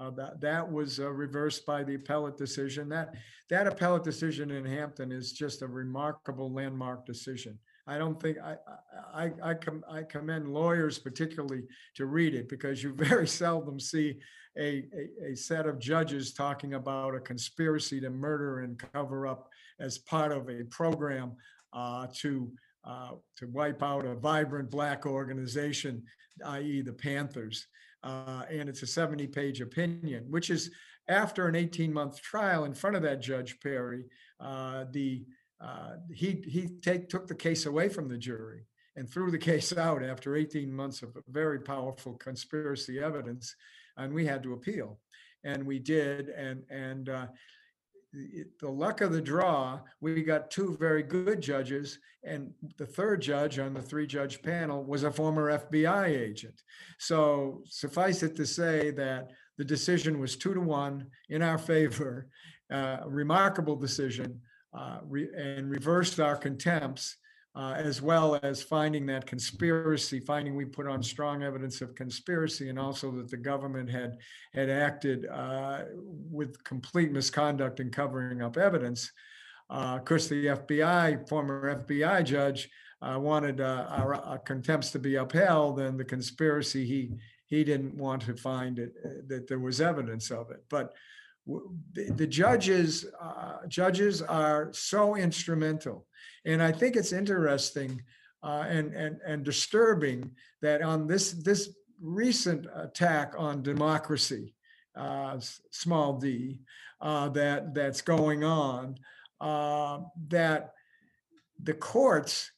Uh, 0.00 0.10
that 0.10 0.40
that 0.40 0.72
was 0.72 0.98
uh, 0.98 1.08
reversed 1.08 1.64
by 1.64 1.84
the 1.84 1.94
appellate 1.94 2.36
decision. 2.36 2.88
That 2.88 3.14
that 3.50 3.68
appellate 3.68 4.02
decision 4.02 4.50
in 4.50 4.64
Hampton 4.64 5.12
is 5.12 5.32
just 5.32 5.62
a 5.62 5.66
remarkable 5.66 6.52
landmark 6.52 7.06
decision. 7.06 7.58
I 7.86 7.98
don't 7.98 8.20
think 8.20 8.38
I 8.38 8.56
I 9.14 9.32
I, 9.42 9.54
com- 9.54 9.84
I 9.88 10.02
commend 10.02 10.48
lawyers 10.48 10.98
particularly 10.98 11.62
to 11.94 12.06
read 12.06 12.34
it 12.34 12.48
because 12.48 12.82
you 12.82 12.92
very 12.96 13.28
seldom 13.28 13.78
see 13.78 14.18
a, 14.58 14.84
a, 14.92 15.32
a 15.32 15.36
set 15.36 15.66
of 15.66 15.78
judges 15.78 16.32
talking 16.32 16.74
about 16.74 17.14
a 17.14 17.20
conspiracy 17.20 18.00
to 18.00 18.10
murder 18.10 18.60
and 18.60 18.82
cover 18.92 19.26
up 19.28 19.48
as 19.78 19.98
part 19.98 20.32
of 20.32 20.48
a 20.48 20.64
program 20.64 21.32
uh, 21.72 22.06
to 22.14 22.52
uh, 22.84 23.12
to 23.36 23.46
wipe 23.46 23.82
out 23.82 24.04
a 24.04 24.14
vibrant 24.14 24.70
black 24.70 25.06
organization, 25.06 26.02
i.e., 26.46 26.82
the 26.82 26.92
Panthers. 26.92 27.68
Uh, 28.02 28.42
and 28.50 28.68
it's 28.68 28.82
a 28.82 28.86
70 28.86 29.28
page 29.28 29.60
opinion, 29.60 30.24
which 30.28 30.50
is 30.50 30.72
after 31.08 31.46
an 31.46 31.54
18 31.54 31.92
month 31.92 32.20
trial 32.20 32.64
in 32.64 32.74
front 32.74 32.96
of 32.96 33.02
that 33.02 33.20
Judge 33.20 33.58
Perry. 33.60 34.04
Uh, 34.40 34.84
the 34.90 35.24
uh, 35.60 35.92
he 36.12 36.42
he 36.48 36.66
take 36.82 37.08
took 37.08 37.28
the 37.28 37.34
case 37.34 37.66
away 37.66 37.88
from 37.88 38.08
the 38.08 38.18
jury 38.18 38.66
and 38.96 39.08
threw 39.08 39.30
the 39.30 39.38
case 39.38 39.72
out 39.76 40.02
after 40.02 40.34
18 40.34 40.72
months 40.72 41.02
of 41.02 41.16
very 41.28 41.60
powerful 41.60 42.14
conspiracy 42.14 42.98
evidence, 42.98 43.54
and 43.96 44.12
we 44.12 44.26
had 44.26 44.42
to 44.42 44.54
appeal, 44.54 44.98
and 45.44 45.64
we 45.64 45.78
did, 45.78 46.28
and 46.30 46.64
and. 46.70 47.10
The 48.12 48.68
luck 48.68 49.00
of 49.00 49.12
the 49.12 49.22
draw, 49.22 49.80
we 50.00 50.22
got 50.22 50.50
two 50.50 50.76
very 50.78 51.02
good 51.02 51.40
judges, 51.40 51.98
and 52.24 52.52
the 52.76 52.86
third 52.86 53.22
judge 53.22 53.58
on 53.58 53.72
the 53.72 53.80
three 53.80 54.06
judge 54.06 54.42
panel 54.42 54.84
was 54.84 55.04
a 55.04 55.10
former 55.10 55.58
FBI 55.58 56.08
agent. 56.08 56.60
So 56.98 57.62
suffice 57.66 58.22
it 58.22 58.36
to 58.36 58.46
say 58.46 58.90
that 58.92 59.30
the 59.56 59.64
decision 59.64 60.20
was 60.20 60.36
two 60.36 60.52
to 60.52 60.60
one 60.60 61.06
in 61.30 61.42
our 61.42 61.58
favor, 61.58 62.28
uh, 62.70 62.98
remarkable 63.06 63.76
decision 63.76 64.40
uh, 64.76 64.98
re- 65.06 65.30
and 65.36 65.70
reversed 65.70 66.20
our 66.20 66.36
contempts, 66.36 67.16
uh, 67.54 67.74
as 67.76 68.00
well 68.00 68.38
as 68.42 68.62
finding 68.62 69.04
that 69.06 69.26
conspiracy, 69.26 70.20
finding 70.20 70.56
we 70.56 70.64
put 70.64 70.86
on 70.86 71.02
strong 71.02 71.42
evidence 71.42 71.82
of 71.82 71.94
conspiracy, 71.94 72.70
and 72.70 72.78
also 72.78 73.10
that 73.10 73.30
the 73.30 73.36
government 73.36 73.90
had 73.90 74.16
had 74.54 74.70
acted 74.70 75.26
uh, 75.26 75.82
with 76.30 76.62
complete 76.64 77.12
misconduct 77.12 77.80
in 77.80 77.90
covering 77.90 78.42
up 78.42 78.56
evidence. 78.56 79.12
Uh, 79.68 79.96
of 79.98 80.04
course, 80.04 80.28
the 80.28 80.46
FBI, 80.46 81.28
former 81.28 81.84
FBI 81.86 82.24
judge, 82.24 82.70
uh, 83.02 83.18
wanted 83.18 83.60
uh, 83.60 83.86
our, 83.88 84.14
our 84.14 84.38
contempts 84.38 84.90
to 84.90 84.98
be 84.98 85.16
upheld, 85.16 85.78
and 85.80 85.98
the 85.98 86.04
conspiracy 86.04 86.86
he 86.86 87.10
he 87.46 87.64
didn't 87.64 87.94
want 87.94 88.22
to 88.22 88.34
find 88.34 88.78
it 88.78 88.94
that 89.28 89.46
there 89.46 89.58
was 89.58 89.78
evidence 89.78 90.30
of 90.30 90.50
it, 90.50 90.64
but 90.70 90.94
the, 91.46 92.26
judges 92.26 93.06
uh, 93.20 93.66
judges 93.68 94.22
are 94.22 94.70
so 94.72 95.16
instrumental. 95.16 96.06
And 96.44 96.62
i 96.62 96.72
think 96.72 96.96
it's 96.96 97.12
interesting 97.12 98.02
uh, 98.42 98.64
and, 98.68 98.92
and 98.94 99.20
and 99.26 99.44
disturbing 99.44 100.30
that 100.60 100.82
on 100.82 101.06
this 101.06 101.32
this 101.32 101.70
recent 102.00 102.66
attack 102.74 103.34
on 103.38 103.62
democracy 103.62 104.54
uh, 104.96 105.38
small 105.70 106.18
d 106.18 106.60
uh, 107.00 107.28
that 107.30 107.74
that's 107.74 108.00
going 108.00 108.44
on 108.44 108.96
uh, 109.40 110.00
that 110.28 110.72
the 111.62 111.74
courts 111.74 112.50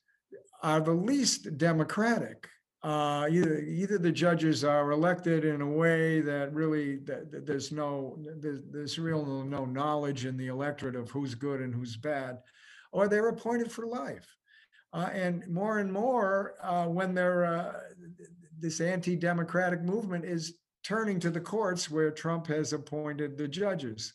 are 0.62 0.80
the 0.80 0.92
least 0.92 1.58
democratic 1.58 2.48
uh, 2.84 3.26
either 3.30 3.60
either 3.60 3.96
the 3.96 4.12
judges 4.12 4.62
are 4.62 4.90
elected 4.90 5.46
in 5.46 5.62
a 5.62 5.66
way 5.66 6.20
that 6.20 6.52
really 6.52 6.96
that, 6.96 7.32
that 7.32 7.46
there's 7.46 7.72
no 7.72 8.18
there's, 8.36 8.60
there's 8.70 8.98
real 8.98 9.42
no 9.42 9.64
knowledge 9.64 10.26
in 10.26 10.36
the 10.36 10.48
electorate 10.48 10.94
of 10.94 11.10
who's 11.10 11.34
good 11.34 11.62
and 11.62 11.74
who's 11.74 11.96
bad, 11.96 12.40
or 12.92 13.08
they're 13.08 13.28
appointed 13.28 13.72
for 13.72 13.86
life. 13.86 14.36
Uh, 14.92 15.08
and 15.12 15.48
more 15.48 15.78
and 15.78 15.90
more, 15.90 16.54
uh, 16.62 16.84
when 16.84 17.14
they're 17.14 17.46
uh, 17.46 17.72
this 18.60 18.82
anti-democratic 18.82 19.82
movement 19.82 20.24
is 20.24 20.58
turning 20.84 21.18
to 21.18 21.30
the 21.30 21.40
courts 21.40 21.90
where 21.90 22.10
Trump 22.10 22.46
has 22.46 22.74
appointed 22.74 23.38
the 23.38 23.48
judges. 23.48 24.12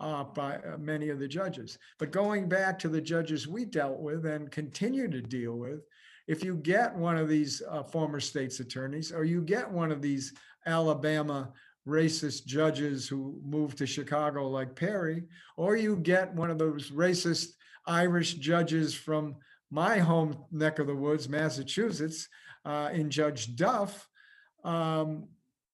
Uh, 0.00 0.24
by 0.24 0.56
uh, 0.56 0.76
many 0.78 1.10
of 1.10 1.20
the 1.20 1.28
judges. 1.28 1.78
But 2.00 2.10
going 2.10 2.48
back 2.48 2.76
to 2.80 2.88
the 2.88 3.00
judges 3.00 3.46
we 3.46 3.64
dealt 3.64 4.00
with 4.00 4.26
and 4.26 4.50
continue 4.50 5.08
to 5.08 5.22
deal 5.22 5.56
with, 5.56 5.82
if 6.28 6.44
you 6.44 6.56
get 6.56 6.94
one 6.94 7.16
of 7.16 7.28
these 7.28 7.62
uh, 7.68 7.82
former 7.82 8.20
state's 8.20 8.60
attorneys 8.60 9.12
or 9.12 9.24
you 9.24 9.42
get 9.42 9.70
one 9.70 9.90
of 9.90 10.02
these 10.02 10.32
Alabama 10.66 11.52
racist 11.86 12.46
judges 12.46 13.08
who 13.08 13.40
moved 13.44 13.78
to 13.78 13.86
Chicago 13.86 14.48
like 14.48 14.76
Perry, 14.76 15.24
or 15.56 15.76
you 15.76 15.96
get 15.96 16.32
one 16.34 16.50
of 16.50 16.58
those 16.58 16.90
racist 16.90 17.48
Irish 17.86 18.34
judges 18.34 18.94
from 18.94 19.34
my 19.70 19.98
home 19.98 20.44
neck 20.52 20.78
of 20.78 20.86
the 20.86 20.94
woods, 20.94 21.28
Massachusetts, 21.28 22.28
uh, 22.64 22.90
in 22.92 23.10
Judge 23.10 23.56
Duff, 23.56 24.08
um, 24.64 25.26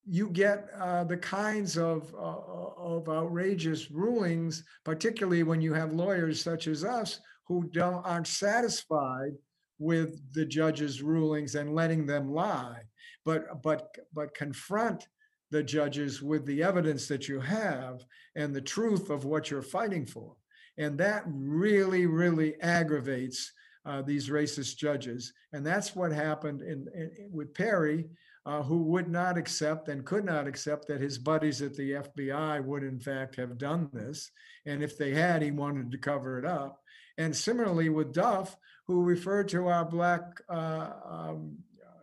you 0.06 0.30
get 0.30 0.68
uh, 0.80 1.04
the 1.04 1.18
kinds 1.18 1.76
of, 1.76 2.14
uh, 2.14 2.38
of 2.78 3.08
outrageous 3.10 3.90
rulings, 3.90 4.64
particularly 4.84 5.42
when 5.42 5.60
you 5.60 5.74
have 5.74 5.92
lawyers 5.92 6.42
such 6.42 6.66
as 6.66 6.82
us 6.82 7.20
who 7.46 7.68
don't 7.72 8.06
aren't 8.06 8.26
satisfied 8.26 9.32
with 9.78 10.20
the 10.32 10.44
judge's 10.44 11.02
rulings 11.02 11.54
and 11.54 11.74
letting 11.74 12.06
them 12.06 12.32
lie, 12.32 12.82
but 13.24 13.62
but 13.62 13.96
but 14.12 14.34
confront 14.34 15.06
the 15.50 15.62
judges 15.62 16.22
with 16.22 16.44
the 16.46 16.62
evidence 16.62 17.08
that 17.08 17.28
you 17.28 17.40
have 17.40 18.04
and 18.36 18.54
the 18.54 18.60
truth 18.60 19.10
of 19.10 19.24
what 19.24 19.50
you're 19.50 19.62
fighting 19.62 20.04
for. 20.04 20.34
And 20.76 20.98
that 20.98 21.24
really, 21.26 22.06
really 22.06 22.60
aggravates 22.60 23.52
uh, 23.86 24.02
these 24.02 24.28
racist 24.28 24.76
judges. 24.76 25.32
And 25.52 25.66
that's 25.66 25.96
what 25.96 26.12
happened 26.12 26.60
in, 26.60 26.86
in 26.94 27.30
with 27.32 27.54
Perry, 27.54 28.10
uh, 28.44 28.62
who 28.62 28.82
would 28.84 29.08
not 29.08 29.38
accept 29.38 29.88
and 29.88 30.04
could 30.04 30.24
not 30.24 30.46
accept 30.46 30.86
that 30.88 31.00
his 31.00 31.18
buddies 31.18 31.62
at 31.62 31.74
the 31.74 31.92
FBI 31.92 32.64
would, 32.64 32.82
in 32.82 33.00
fact, 33.00 33.36
have 33.36 33.58
done 33.58 33.88
this. 33.92 34.30
And 34.66 34.82
if 34.82 34.98
they 34.98 35.12
had, 35.12 35.42
he 35.42 35.50
wanted 35.50 35.90
to 35.90 35.98
cover 35.98 36.38
it 36.38 36.44
up. 36.44 36.80
And 37.16 37.34
similarly 37.34 37.88
with 37.88 38.12
Duff, 38.12 38.56
who 38.88 39.02
referred 39.02 39.48
to 39.50 39.68
our 39.68 39.84
black 39.84 40.22
uh, 40.48 40.90
um, 41.04 41.56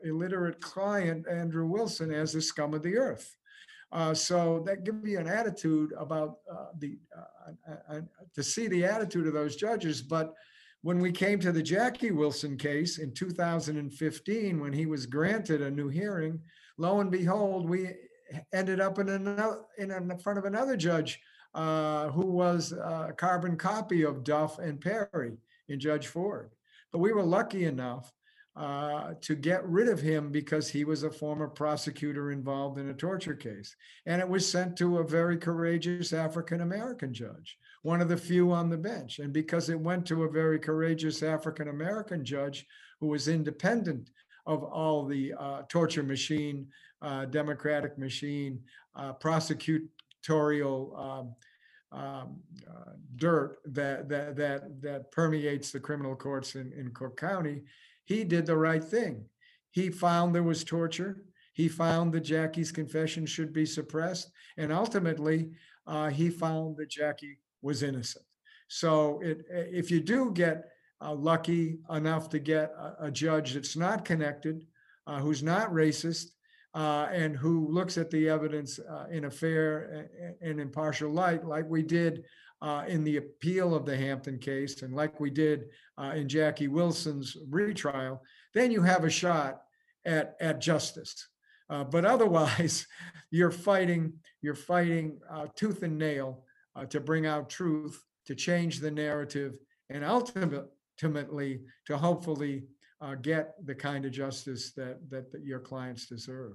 illiterate 0.03 0.61
client, 0.61 1.25
Andrew 1.27 1.65
Wilson, 1.65 2.13
as 2.13 2.31
the 2.31 2.41
scum 2.41 2.75
of 2.75 2.83
the 2.83 2.95
earth. 2.95 3.35
Uh, 3.91 4.13
so 4.13 4.61
that 4.65 4.83
gives 4.83 5.07
you 5.07 5.19
an 5.19 5.27
attitude 5.27 5.93
about 5.97 6.37
uh, 6.51 6.67
the 6.79 6.97
uh, 7.89 8.01
to 8.33 8.43
see 8.43 8.67
the 8.67 8.85
attitude 8.85 9.25
of 9.25 9.33
those 9.33 9.55
judges. 9.55 10.01
But 10.01 10.33
when 10.81 10.99
we 10.99 11.11
came 11.11 11.39
to 11.39 11.51
the 11.51 11.63
Jackie 11.63 12.11
Wilson 12.11 12.57
case 12.57 12.99
in 12.99 13.13
2015, 13.13 14.59
when 14.59 14.73
he 14.73 14.85
was 14.85 15.05
granted 15.05 15.61
a 15.61 15.71
new 15.71 15.87
hearing, 15.87 16.39
lo 16.77 16.99
and 16.99 17.09
behold, 17.09 17.67
we 17.67 17.93
ended 18.53 18.79
up 18.79 18.99
in 18.99 19.09
another 19.09 19.61
in, 19.77 19.91
in 19.91 20.17
front 20.19 20.37
of 20.37 20.45
another 20.45 20.77
judge 20.77 21.19
uh, 21.55 22.09
who 22.09 22.25
was 22.25 22.73
a 22.73 23.13
carbon 23.17 23.55
copy 23.55 24.03
of 24.03 24.23
Duff 24.23 24.59
and 24.59 24.79
Perry 24.79 25.37
in 25.69 25.79
Judge 25.79 26.07
Ford. 26.07 26.51
But 26.95 27.01
we 27.01 27.11
were 27.11 27.23
lucky 27.23 27.65
enough 27.65 28.09
uh, 28.55 29.15
to 29.19 29.35
get 29.35 29.67
rid 29.67 29.89
of 29.89 29.99
him 29.99 30.31
because 30.31 30.69
he 30.69 30.85
was 30.85 31.03
a 31.03 31.11
former 31.11 31.49
prosecutor 31.49 32.31
involved 32.31 32.77
in 32.77 32.87
a 32.87 32.93
torture 32.93 33.35
case. 33.35 33.75
And 34.05 34.21
it 34.21 34.29
was 34.29 34.49
sent 34.49 34.77
to 34.77 34.99
a 34.99 35.03
very 35.05 35.37
courageous 35.37 36.13
African 36.13 36.61
American 36.61 37.13
judge, 37.13 37.57
one 37.81 37.99
of 37.99 38.07
the 38.07 38.15
few 38.15 38.53
on 38.53 38.69
the 38.69 38.77
bench. 38.77 39.19
And 39.19 39.33
because 39.33 39.67
it 39.67 39.77
went 39.77 40.05
to 40.05 40.23
a 40.23 40.31
very 40.31 40.57
courageous 40.57 41.21
African 41.21 41.67
American 41.67 42.23
judge 42.23 42.65
who 43.01 43.07
was 43.07 43.27
independent 43.27 44.09
of 44.45 44.63
all 44.63 45.05
the 45.05 45.33
uh, 45.37 45.63
torture 45.67 46.01
machine, 46.01 46.65
uh, 47.01 47.25
democratic 47.25 47.97
machine, 47.97 48.61
uh, 48.95 49.11
prosecutorial 49.15 51.27
um, 51.91 52.41
uh, 52.69 52.91
dirt 53.15 53.57
that, 53.65 54.09
that 54.09 54.35
that 54.35 54.81
that 54.81 55.11
permeates 55.11 55.71
the 55.71 55.79
criminal 55.79 56.15
courts 56.15 56.55
in, 56.55 56.73
in 56.73 56.91
Cook 56.93 57.17
County, 57.17 57.63
he 58.05 58.23
did 58.23 58.45
the 58.45 58.57
right 58.57 58.83
thing. 58.83 59.25
He 59.71 59.89
found 59.89 60.33
there 60.33 60.43
was 60.43 60.63
torture. 60.63 61.23
He 61.53 61.67
found 61.69 62.11
that 62.13 62.21
Jackie's 62.21 62.71
confession 62.71 63.25
should 63.25 63.53
be 63.53 63.65
suppressed, 63.65 64.29
and 64.57 64.73
ultimately, 64.73 65.51
uh, 65.87 66.09
he 66.09 66.29
found 66.29 66.77
that 66.77 66.89
Jackie 66.89 67.39
was 67.61 67.81
innocent. 67.81 68.25
So, 68.67 69.21
it, 69.23 69.45
if 69.49 69.89
you 69.89 70.01
do 70.01 70.31
get 70.31 70.65
uh, 71.01 71.13
lucky 71.13 71.77
enough 71.89 72.29
to 72.29 72.39
get 72.39 72.71
a, 72.77 73.05
a 73.05 73.11
judge 73.11 73.53
that's 73.53 73.77
not 73.77 74.03
connected, 74.03 74.65
uh, 75.07 75.19
who's 75.19 75.43
not 75.43 75.71
racist, 75.71 76.31
uh, 76.75 77.07
and 77.11 77.35
who 77.35 77.67
looks 77.69 77.97
at 77.97 78.11
the 78.11 78.27
evidence 78.29 78.79
uh, 78.79 79.05
in 79.09 79.25
a 79.25 79.31
fair 79.31 80.09
and 80.41 80.59
impartial 80.59 81.09
light, 81.09 81.45
like 81.45 81.67
we 81.69 81.81
did 81.81 82.25
uh, 82.61 82.83
in 82.87 83.03
the 83.03 83.17
appeal 83.17 83.73
of 83.73 83.85
the 83.85 83.95
Hampton 83.95 84.37
case, 84.37 84.81
and 84.81 84.93
like 84.93 85.19
we 85.19 85.29
did 85.29 85.69
uh, 85.97 86.11
in 86.15 86.27
Jackie 86.27 86.67
Wilson's 86.67 87.37
retrial, 87.49 88.21
then 88.53 88.71
you 88.71 88.81
have 88.81 89.05
a 89.05 89.09
shot 89.09 89.61
at 90.05 90.35
at 90.41 90.59
justice. 90.59 91.29
Uh, 91.69 91.83
but 91.85 92.05
otherwise, 92.13 92.85
you're 93.31 93.51
fighting 93.51 94.13
you're 94.41 94.53
fighting 94.53 95.19
uh, 95.29 95.47
tooth 95.55 95.81
and 95.81 95.97
nail 95.97 96.43
to 96.89 96.99
bring 96.99 97.25
out 97.25 97.49
truth, 97.49 98.03
to 98.25 98.35
change 98.35 98.81
the 98.81 98.91
narrative, 98.91 99.53
and 99.89 100.03
ultimately 100.03 100.67
ultimately 101.01 101.61
to 101.85 101.97
hopefully 101.97 102.63
uh, 103.01 103.15
get 103.15 103.53
the 103.65 103.75
kind 103.75 104.05
of 104.05 104.11
justice 104.11 104.71
that, 104.73 104.97
that 105.09 105.31
that 105.31 105.43
your 105.43 105.59
clients 105.59 106.07
deserve. 106.07 106.53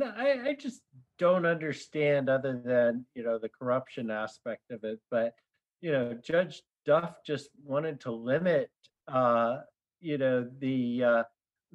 I, 0.00 0.38
I 0.48 0.56
just 0.58 0.80
don't 1.18 1.44
understand 1.44 2.28
other 2.28 2.60
than, 2.64 3.04
you 3.14 3.22
know, 3.22 3.38
the 3.38 3.48
corruption 3.48 4.10
aspect 4.10 4.70
of 4.70 4.84
it, 4.84 4.98
but, 5.10 5.34
you 5.80 5.92
know, 5.92 6.14
Judge 6.24 6.62
Duff 6.86 7.16
just 7.26 7.50
wanted 7.64 8.00
to 8.00 8.10
limit, 8.10 8.70
uh, 9.08 9.58
you 10.00 10.18
know, 10.18 10.48
the, 10.58 11.04
uh, 11.04 11.22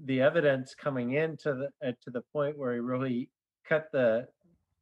the 0.06 0.22
evidence 0.22 0.74
coming 0.76 1.14
into 1.14 1.54
the, 1.54 1.88
uh, 1.88 1.92
to 2.04 2.10
the 2.10 2.24
point 2.34 2.58
where 2.58 2.74
he 2.74 2.80
really 2.80 3.30
cut 3.68 3.88
the, 3.92 4.28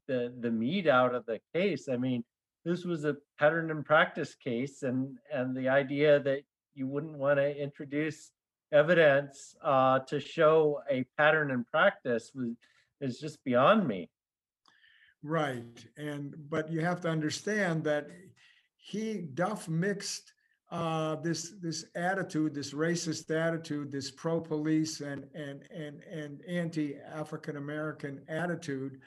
the, 0.07 0.33
the 0.39 0.51
meat 0.51 0.87
out 0.87 1.13
of 1.13 1.25
the 1.25 1.39
case. 1.53 1.89
I 1.91 1.97
mean, 1.97 2.23
this 2.63 2.85
was 2.85 3.03
a 3.03 3.17
pattern 3.37 3.69
and 3.69 3.85
practice 3.85 4.35
case 4.35 4.83
and, 4.83 5.17
and 5.31 5.55
the 5.55 5.69
idea 5.69 6.19
that 6.21 6.41
you 6.73 6.87
wouldn't 6.87 7.17
want 7.17 7.37
to 7.37 7.55
introduce 7.61 8.31
evidence, 8.71 9.55
uh, 9.61 9.99
to 9.99 10.19
show 10.19 10.81
a 10.89 11.05
pattern 11.17 11.51
and 11.51 11.67
practice 11.67 12.31
was, 12.33 12.55
is 13.01 13.19
just 13.19 13.43
beyond 13.43 13.87
me. 13.87 14.09
Right, 15.23 15.85
and 15.97 16.35
but 16.49 16.71
you 16.71 16.81
have 16.81 17.01
to 17.01 17.09
understand 17.09 17.83
that 17.85 18.07
he 18.77 19.17
Duff 19.33 19.67
mixed 19.67 20.33
uh, 20.71 21.15
this 21.15 21.53
this 21.61 21.85
attitude, 21.95 22.53
this 22.53 22.73
racist 22.73 23.29
attitude, 23.31 23.91
this 23.91 24.11
pro-police 24.11 25.01
and 25.01 25.25
and 25.33 25.63
and 25.71 26.03
and 26.03 26.41
anti-African 26.47 27.57
American 27.57 28.21
attitude 28.27 28.99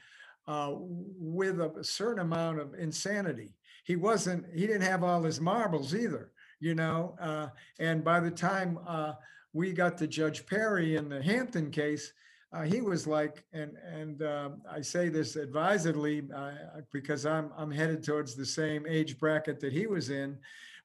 uh, 0.47 0.73
with 0.77 1.61
a 1.61 1.85
certain 1.85 2.21
amount 2.21 2.59
of 2.59 2.75
insanity. 2.75 3.55
He 3.85 3.97
wasn't. 3.97 4.47
He 4.55 4.67
didn't 4.67 4.83
have 4.83 5.05
all 5.05 5.23
his 5.23 5.41
marbles 5.41 5.95
either, 5.95 6.33
you 6.59 6.75
know. 6.75 7.15
Uh, 7.21 7.49
and 7.79 8.03
by 8.03 8.21
the 8.21 8.31
time 8.31 8.79
uh, 8.87 9.13
we 9.53 9.73
got 9.73 9.99
to 9.99 10.07
Judge 10.07 10.47
Perry 10.47 10.97
in 10.97 11.09
the 11.09 11.23
Hampton 11.23 11.71
case, 11.71 12.13
uh, 12.53 12.63
he 12.63 12.81
was 12.81 13.07
like, 13.07 13.45
and 13.53 13.77
and 13.93 14.23
uh, 14.23 14.51
I 14.71 14.81
say 14.81 15.11
this 15.11 15.37
advisedly 15.37 16.23
uh, 16.35 16.53
because 16.93 17.27
I'm 17.27 17.53
I'm 17.57 17.71
headed 17.71 18.03
towards 18.03 18.35
the 18.35 18.47
same 18.47 18.87
age 18.87 19.19
bracket 19.19 19.61
that 19.61 19.73
he 19.73 19.87
was 19.87 20.09
in, 20.09 20.39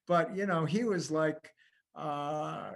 but 0.05 0.35
you 0.35 0.45
know 0.45 0.65
he 0.65 0.83
was 0.83 1.09
like 1.09 1.53
uh, 1.95 2.71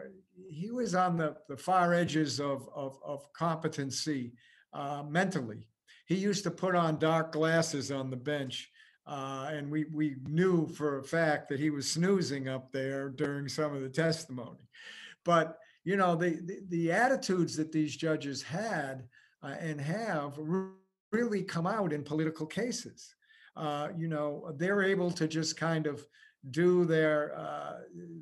he 0.49 0.71
was 0.71 0.95
on 0.95 1.17
the, 1.17 1.35
the 1.49 1.57
far 1.57 1.93
edges 1.93 2.39
of 2.39 2.69
of, 2.73 2.97
of 3.03 3.31
competency 3.33 4.31
uh, 4.71 5.03
mentally. 5.03 5.67
He 6.05 6.15
used 6.15 6.43
to 6.45 6.51
put 6.51 6.73
on 6.73 6.97
dark 6.97 7.33
glasses 7.33 7.91
on 7.91 8.09
the 8.09 8.17
bench. 8.17 8.71
Uh, 9.05 9.49
and 9.53 9.71
we 9.71 9.85
we 9.93 10.15
knew 10.27 10.67
for 10.67 10.99
a 10.99 11.03
fact 11.03 11.47
that 11.47 11.59
he 11.59 11.69
was 11.69 11.89
snoozing 11.89 12.49
up 12.49 12.71
there 12.73 13.07
during 13.09 13.47
some 13.47 13.73
of 13.73 13.81
the 13.81 13.89
testimony, 13.89 14.67
but 15.23 15.57
you 15.87 15.95
know, 15.95 16.17
the, 16.17 16.31
the, 16.31 16.59
the 16.67 16.91
attitudes 16.91 17.55
that 17.55 17.71
these 17.71 17.95
judges 17.95 18.43
had 18.43 19.07
uh, 19.41 19.55
and 19.57 19.79
have 19.79 20.37
really 21.13 21.41
come 21.41 21.65
out 21.65 21.93
in 21.93 22.03
political 22.03 22.45
cases. 22.45 23.15
Uh, 23.55 23.87
you 23.97 24.09
know, 24.09 24.53
they're 24.57 24.83
able 24.83 25.09
to 25.09 25.29
just 25.29 25.55
kind 25.55 25.87
of 25.87 26.05
do 26.51 26.83
their 26.83 27.33
uh, 27.37 27.75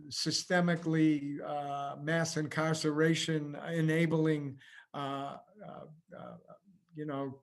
systemically 0.09 1.39
uh, 1.43 1.95
mass 1.99 2.37
incarceration 2.37 3.57
enabling, 3.73 4.55
uh, 4.93 5.37
uh, 5.67 6.35
you 6.93 7.07
know, 7.07 7.41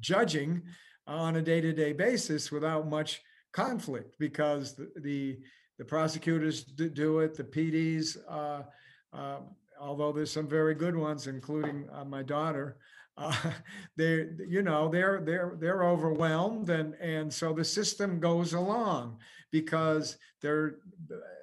judging 0.00 0.62
on 1.06 1.36
a 1.36 1.42
day-to-day 1.42 1.92
basis 1.92 2.50
without 2.50 2.88
much 2.88 3.20
conflict 3.52 4.16
because 4.18 4.74
the, 4.74 4.90
the 4.96 5.38
the 5.80 5.86
prosecutors 5.86 6.62
do 6.62 7.20
it, 7.20 7.34
the 7.34 7.42
PDs, 7.42 8.18
uh, 8.28 8.64
uh, 9.12 9.38
although 9.80 10.12
there's 10.12 10.30
some 10.30 10.48
very 10.48 10.74
good 10.74 10.96
ones, 10.96 11.26
including 11.26 11.88
uh, 11.92 12.04
my 12.04 12.22
daughter. 12.22 12.76
Uh, 13.16 13.34
they, 13.96 14.26
you 14.48 14.62
know, 14.62 14.88
they're 14.88 15.20
they're 15.24 15.56
they're 15.58 15.84
overwhelmed, 15.84 16.70
and 16.70 16.94
and 16.94 17.32
so 17.32 17.52
the 17.52 17.64
system 17.64 18.20
goes 18.20 18.52
along 18.52 19.18
because 19.50 20.16
they're, 20.40 20.76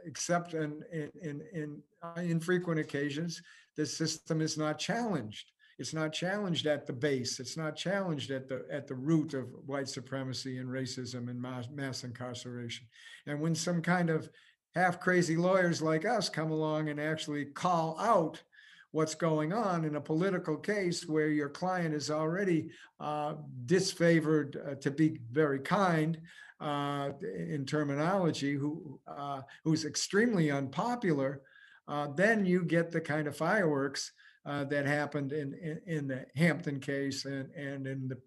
except 0.06 0.54
in 0.54 0.82
in 0.92 1.12
in, 1.22 1.42
in 1.54 1.82
uh, 2.02 2.20
infrequent 2.22 2.80
occasions, 2.80 3.42
the 3.76 3.86
system 3.86 4.42
is 4.42 4.58
not 4.58 4.80
challenged. 4.80 5.52
It's 5.80 5.94
not 5.94 6.12
challenged 6.12 6.66
at 6.66 6.88
the 6.88 6.94
base. 6.94 7.40
It's 7.40 7.56
not 7.56 7.76
challenged 7.76 8.32
at 8.32 8.48
the 8.48 8.66
at 8.72 8.88
the 8.88 8.96
root 8.96 9.34
of 9.34 9.50
white 9.66 9.88
supremacy 9.88 10.58
and 10.58 10.68
racism 10.68 11.30
and 11.30 11.40
mass, 11.40 11.68
mass 11.72 12.04
incarceration. 12.04 12.88
And 13.28 13.40
when 13.40 13.54
some 13.54 13.82
kind 13.82 14.10
of 14.10 14.30
half 14.78 15.00
crazy 15.00 15.36
lawyers 15.36 15.82
like 15.82 16.06
us 16.06 16.30
come 16.30 16.52
along 16.52 16.90
and 16.90 17.00
actually 17.00 17.46
call 17.46 18.00
out 18.00 18.42
what's 18.92 19.16
going 19.16 19.52
on 19.52 19.84
in 19.86 19.96
a 19.96 20.02
political 20.02 20.56
case 20.56 21.08
where 21.08 21.30
your 21.30 21.50
client 21.50 21.94
is 21.94 22.10
already 22.10 22.70
uh, 23.00 23.34
disfavored, 23.66 24.56
uh, 24.66 24.76
to 24.76 24.92
be 24.92 25.20
very 25.32 25.60
kind 25.60 26.20
uh, 26.60 27.10
in 27.22 27.66
terminology, 27.66 28.54
who 28.54 29.00
uh, 29.08 29.42
who's 29.64 29.86
extremely 29.86 30.50
unpopular, 30.52 31.42
uh, 31.88 32.08
then 32.16 32.46
you 32.46 32.64
get 32.64 32.92
the 32.92 33.02
kind 33.02 33.28
of 33.28 33.38
fireworks 33.38 34.12
uh, 34.46 34.64
that 34.64 34.86
happened 34.86 35.32
in, 35.32 35.54
in, 35.56 35.82
in 35.86 36.08
the 36.08 36.26
Hampton 36.36 36.80
case 36.80 37.26
and 37.26 37.52
and 37.52 37.86
in 37.86 38.08
the 38.08 38.18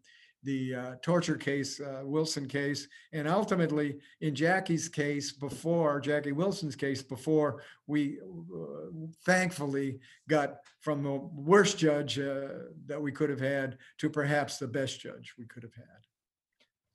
the 0.43 0.75
uh, 0.75 0.95
torture 1.03 1.37
case, 1.37 1.81
uh, 1.81 2.01
Wilson 2.05 2.49
case, 2.49 2.89
and 3.13 3.29
ultimately 3.29 3.99
in 4.21 4.35
Jackie's 4.35 4.89
case 4.89 5.33
before 5.33 6.01
Jackie 6.01 6.33
Wilson's 6.33 6.77
case 6.77 7.03
before 7.03 7.63
we 7.87 8.19
uh, 8.21 8.91
thankfully 9.25 9.99
got 10.29 10.57
from 10.81 11.03
the 11.03 11.13
worst 11.13 11.79
judge 11.79 12.19
uh, 12.19 12.49
that 12.87 13.01
we 13.01 13.13
could 13.13 13.31
have 13.31 13.41
had 13.41 13.77
to 13.99 14.09
perhaps 14.09 14.59
the 14.59 14.69
best 14.69 15.01
judge 15.01 15.35
we 15.39 15.47
could 15.47 15.63
have 15.63 15.75
had. 15.75 16.07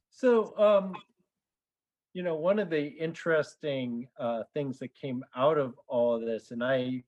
So, 0.09 0.57
um, 0.57 0.95
you 2.13 2.23
know, 2.23 2.35
one 2.35 2.59
of 2.59 2.69
the 2.69 2.87
interesting 2.87 4.07
uh, 4.17 4.43
things 4.53 4.79
that 4.79 4.95
came 4.95 5.23
out 5.35 5.57
of 5.57 5.75
all 5.87 6.15
of 6.15 6.21
this, 6.21 6.51
and 6.51 6.63
I, 6.63 7.03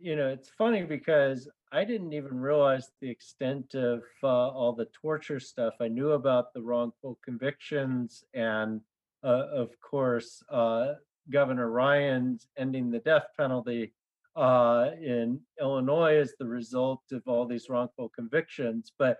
you 0.00 0.16
know, 0.16 0.28
it's 0.28 0.50
funny 0.56 0.82
because 0.82 1.48
I 1.72 1.84
didn't 1.84 2.12
even 2.12 2.40
realize 2.40 2.90
the 3.00 3.10
extent 3.10 3.74
of 3.74 4.02
uh, 4.22 4.26
all 4.26 4.72
the 4.72 4.88
torture 5.00 5.40
stuff. 5.40 5.74
I 5.80 5.88
knew 5.88 6.12
about 6.12 6.52
the 6.52 6.62
wrongful 6.62 7.18
convictions 7.22 8.24
and, 8.34 8.80
uh, 9.22 9.46
of 9.52 9.78
course, 9.80 10.42
uh, 10.50 10.94
Governor 11.30 11.70
Ryan's 11.70 12.46
ending 12.56 12.90
the 12.90 12.98
death 13.00 13.26
penalty 13.36 13.92
uh, 14.36 14.90
in 15.00 15.40
Illinois 15.60 16.16
as 16.16 16.34
the 16.38 16.46
result 16.46 17.02
of 17.12 17.22
all 17.26 17.46
these 17.46 17.68
wrongful 17.68 18.08
convictions. 18.08 18.92
But 18.98 19.18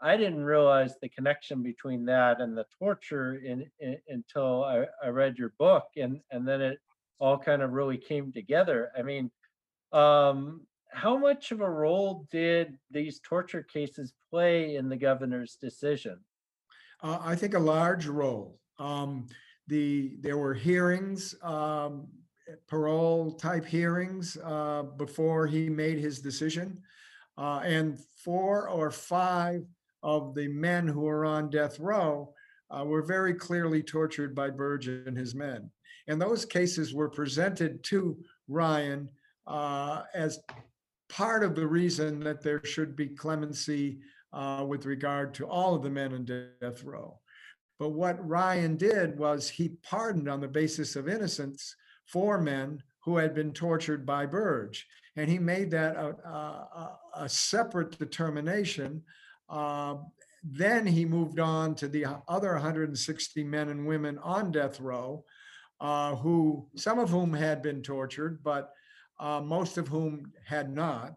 I 0.00 0.16
didn't 0.16 0.42
realize 0.42 0.94
the 1.00 1.08
connection 1.10 1.62
between 1.62 2.04
that 2.06 2.40
and 2.40 2.56
the 2.56 2.66
torture 2.78 3.34
in, 3.34 3.66
in, 3.78 3.98
until 4.08 4.64
I, 4.64 4.86
I 5.04 5.08
read 5.08 5.36
your 5.38 5.52
book, 5.58 5.84
and 5.96 6.20
and 6.32 6.48
then 6.48 6.60
it 6.60 6.78
all 7.20 7.38
kind 7.38 7.62
of 7.62 7.70
really 7.70 7.98
came 7.98 8.32
together. 8.32 8.90
I 8.98 9.02
mean, 9.02 9.30
um, 9.92 10.66
how 10.92 11.16
much 11.16 11.52
of 11.52 11.60
a 11.60 11.70
role 11.70 12.26
did 12.30 12.78
these 12.90 13.20
torture 13.20 13.62
cases 13.62 14.12
play 14.30 14.76
in 14.76 14.88
the 14.88 14.96
governor's 14.96 15.56
decision? 15.56 16.18
Uh, 17.02 17.18
I 17.20 17.34
think 17.34 17.54
a 17.54 17.58
large 17.58 18.06
role. 18.06 18.58
Um, 18.78 19.26
the 19.68 20.16
there 20.20 20.38
were 20.38 20.54
hearings, 20.54 21.34
um, 21.42 22.08
parole 22.68 23.32
type 23.32 23.64
hearings 23.64 24.36
uh, 24.44 24.82
before 24.96 25.46
he 25.46 25.68
made 25.68 25.98
his 25.98 26.20
decision, 26.20 26.80
uh, 27.38 27.60
and 27.64 27.98
four 28.24 28.68
or 28.68 28.90
five 28.90 29.64
of 30.02 30.34
the 30.34 30.48
men 30.48 30.86
who 30.86 31.00
were 31.00 31.24
on 31.24 31.48
death 31.48 31.78
row 31.78 32.34
uh, 32.70 32.84
were 32.84 33.02
very 33.02 33.34
clearly 33.34 33.82
tortured 33.82 34.34
by 34.34 34.50
Burge 34.50 34.88
and 34.88 35.16
his 35.16 35.34
men. 35.34 35.70
And 36.08 36.20
those 36.20 36.44
cases 36.44 36.92
were 36.92 37.08
presented 37.08 37.82
to 37.84 38.18
Ryan 38.48 39.08
uh, 39.46 40.02
as 40.14 40.40
part 41.08 41.42
of 41.42 41.54
the 41.54 41.66
reason 41.66 42.20
that 42.20 42.42
there 42.42 42.64
should 42.64 42.96
be 42.96 43.08
clemency 43.08 43.98
uh, 44.32 44.64
with 44.66 44.86
regard 44.86 45.34
to 45.34 45.46
all 45.46 45.74
of 45.74 45.82
the 45.82 45.90
men 45.90 46.12
in 46.12 46.24
death 46.60 46.82
row. 46.84 47.18
But 47.78 47.90
what 47.90 48.26
Ryan 48.26 48.76
did 48.76 49.18
was 49.18 49.48
he 49.48 49.76
pardoned 49.82 50.28
on 50.28 50.40
the 50.40 50.48
basis 50.48 50.96
of 50.96 51.08
innocence 51.08 51.74
four 52.06 52.40
men 52.40 52.82
who 53.04 53.16
had 53.16 53.34
been 53.34 53.52
tortured 53.52 54.06
by 54.06 54.26
Burge. 54.26 54.86
And 55.16 55.28
he 55.28 55.38
made 55.38 55.70
that 55.72 55.96
a, 55.96 56.14
a, 56.26 56.98
a 57.16 57.28
separate 57.28 57.98
determination. 57.98 59.02
Uh, 59.48 59.96
then 60.42 60.86
he 60.86 61.04
moved 61.04 61.38
on 61.38 61.74
to 61.76 61.88
the 61.88 62.06
other 62.28 62.52
160 62.52 63.44
men 63.44 63.68
and 63.68 63.86
women 63.86 64.18
on 64.18 64.50
death 64.50 64.80
row, 64.80 65.24
uh, 65.80 66.14
who 66.16 66.68
some 66.76 66.98
of 66.98 67.10
whom 67.10 67.32
had 67.32 67.62
been 67.62 67.82
tortured, 67.82 68.42
but 68.42 68.72
uh, 69.22 69.40
most 69.40 69.78
of 69.78 69.88
whom 69.88 70.32
had 70.44 70.74
not. 70.74 71.14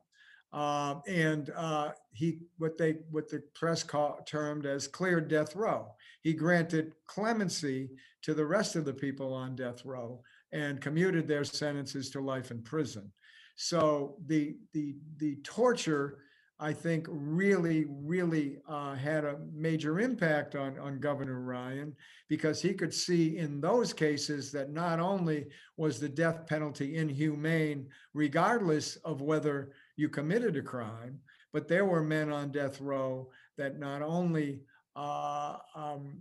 Uh, 0.53 1.01
and 1.07 1.49
uh, 1.57 1.91
he, 2.13 2.39
what 2.59 2.77
they, 2.77 2.95
what 3.11 3.27
the 3.27 3.43
press 3.55 3.83
call, 3.83 4.21
termed 4.25 4.65
as 4.65 4.87
cleared 4.87 5.27
death 5.27 5.53
row. 5.55 5.91
He 6.21 6.31
granted 6.31 6.93
clemency 7.07 7.89
to 8.21 8.33
the 8.33 8.45
rest 8.45 8.77
of 8.77 8.85
the 8.85 8.93
people 8.93 9.33
on 9.33 9.55
death 9.55 9.83
row 9.83 10.21
and 10.53 10.79
commuted 10.79 11.27
their 11.27 11.43
sentences 11.43 12.09
to 12.11 12.21
life 12.21 12.51
in 12.51 12.61
prison. 12.61 13.11
So 13.57 14.15
the 14.27 14.55
the 14.73 14.95
the 15.17 15.37
torture, 15.43 16.19
I 16.59 16.71
think, 16.71 17.07
really 17.09 17.85
really 17.89 18.59
uh, 18.67 18.95
had 18.95 19.25
a 19.25 19.39
major 19.53 19.99
impact 19.99 20.55
on 20.55 20.79
on 20.79 20.99
Governor 20.99 21.41
Ryan 21.41 21.95
because 22.29 22.61
he 22.61 22.73
could 22.73 22.93
see 22.93 23.37
in 23.37 23.59
those 23.59 23.91
cases 23.91 24.51
that 24.53 24.71
not 24.71 24.99
only 24.99 25.47
was 25.75 25.99
the 25.99 26.09
death 26.09 26.47
penalty 26.47 26.95
inhumane, 26.95 27.87
regardless 28.13 28.95
of 28.97 29.21
whether 29.21 29.73
you 29.97 30.07
committed 30.07 30.55
a 30.55 30.61
crime, 30.61 31.19
but 31.51 31.67
there 31.67 31.85
were 31.85 32.03
men 32.03 32.31
on 32.31 32.51
death 32.51 32.79
row 32.79 33.29
that 33.57 33.77
not 33.77 34.01
only 34.01 34.61
uh, 34.95 35.57
um, 35.75 36.19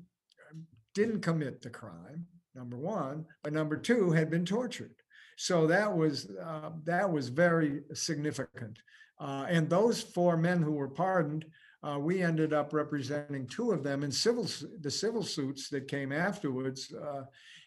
didn't 0.95 1.21
commit 1.21 1.63
the 1.63 1.71
crime, 1.71 2.27
number 2.55 2.77
one, 2.77 3.25
but 3.43 3.53
number 3.53 3.77
two 3.77 4.11
had 4.11 4.31
been 4.31 4.45
tortured. 4.45 4.95
So 5.37 5.67
that 5.67 5.97
was 5.97 6.29
uh, 6.43 6.71
that 6.85 7.11
was 7.11 7.29
very 7.29 7.83
significant. 7.93 8.79
Uh, 9.19 9.47
and 9.49 9.69
those 9.69 10.03
four 10.03 10.37
men 10.37 10.61
who 10.61 10.73
were 10.73 10.89
pardoned, 10.89 11.45
uh, 11.83 11.99
we 11.99 12.23
ended 12.23 12.53
up 12.53 12.73
representing 12.73 13.47
two 13.47 13.71
of 13.71 13.83
them 13.83 14.03
in 14.03 14.11
civil 14.11 14.47
the 14.81 14.91
civil 14.91 15.23
suits 15.23 15.69
that 15.69 15.87
came 15.87 16.13
afterwards, 16.13 16.93
uh, 16.95 17.23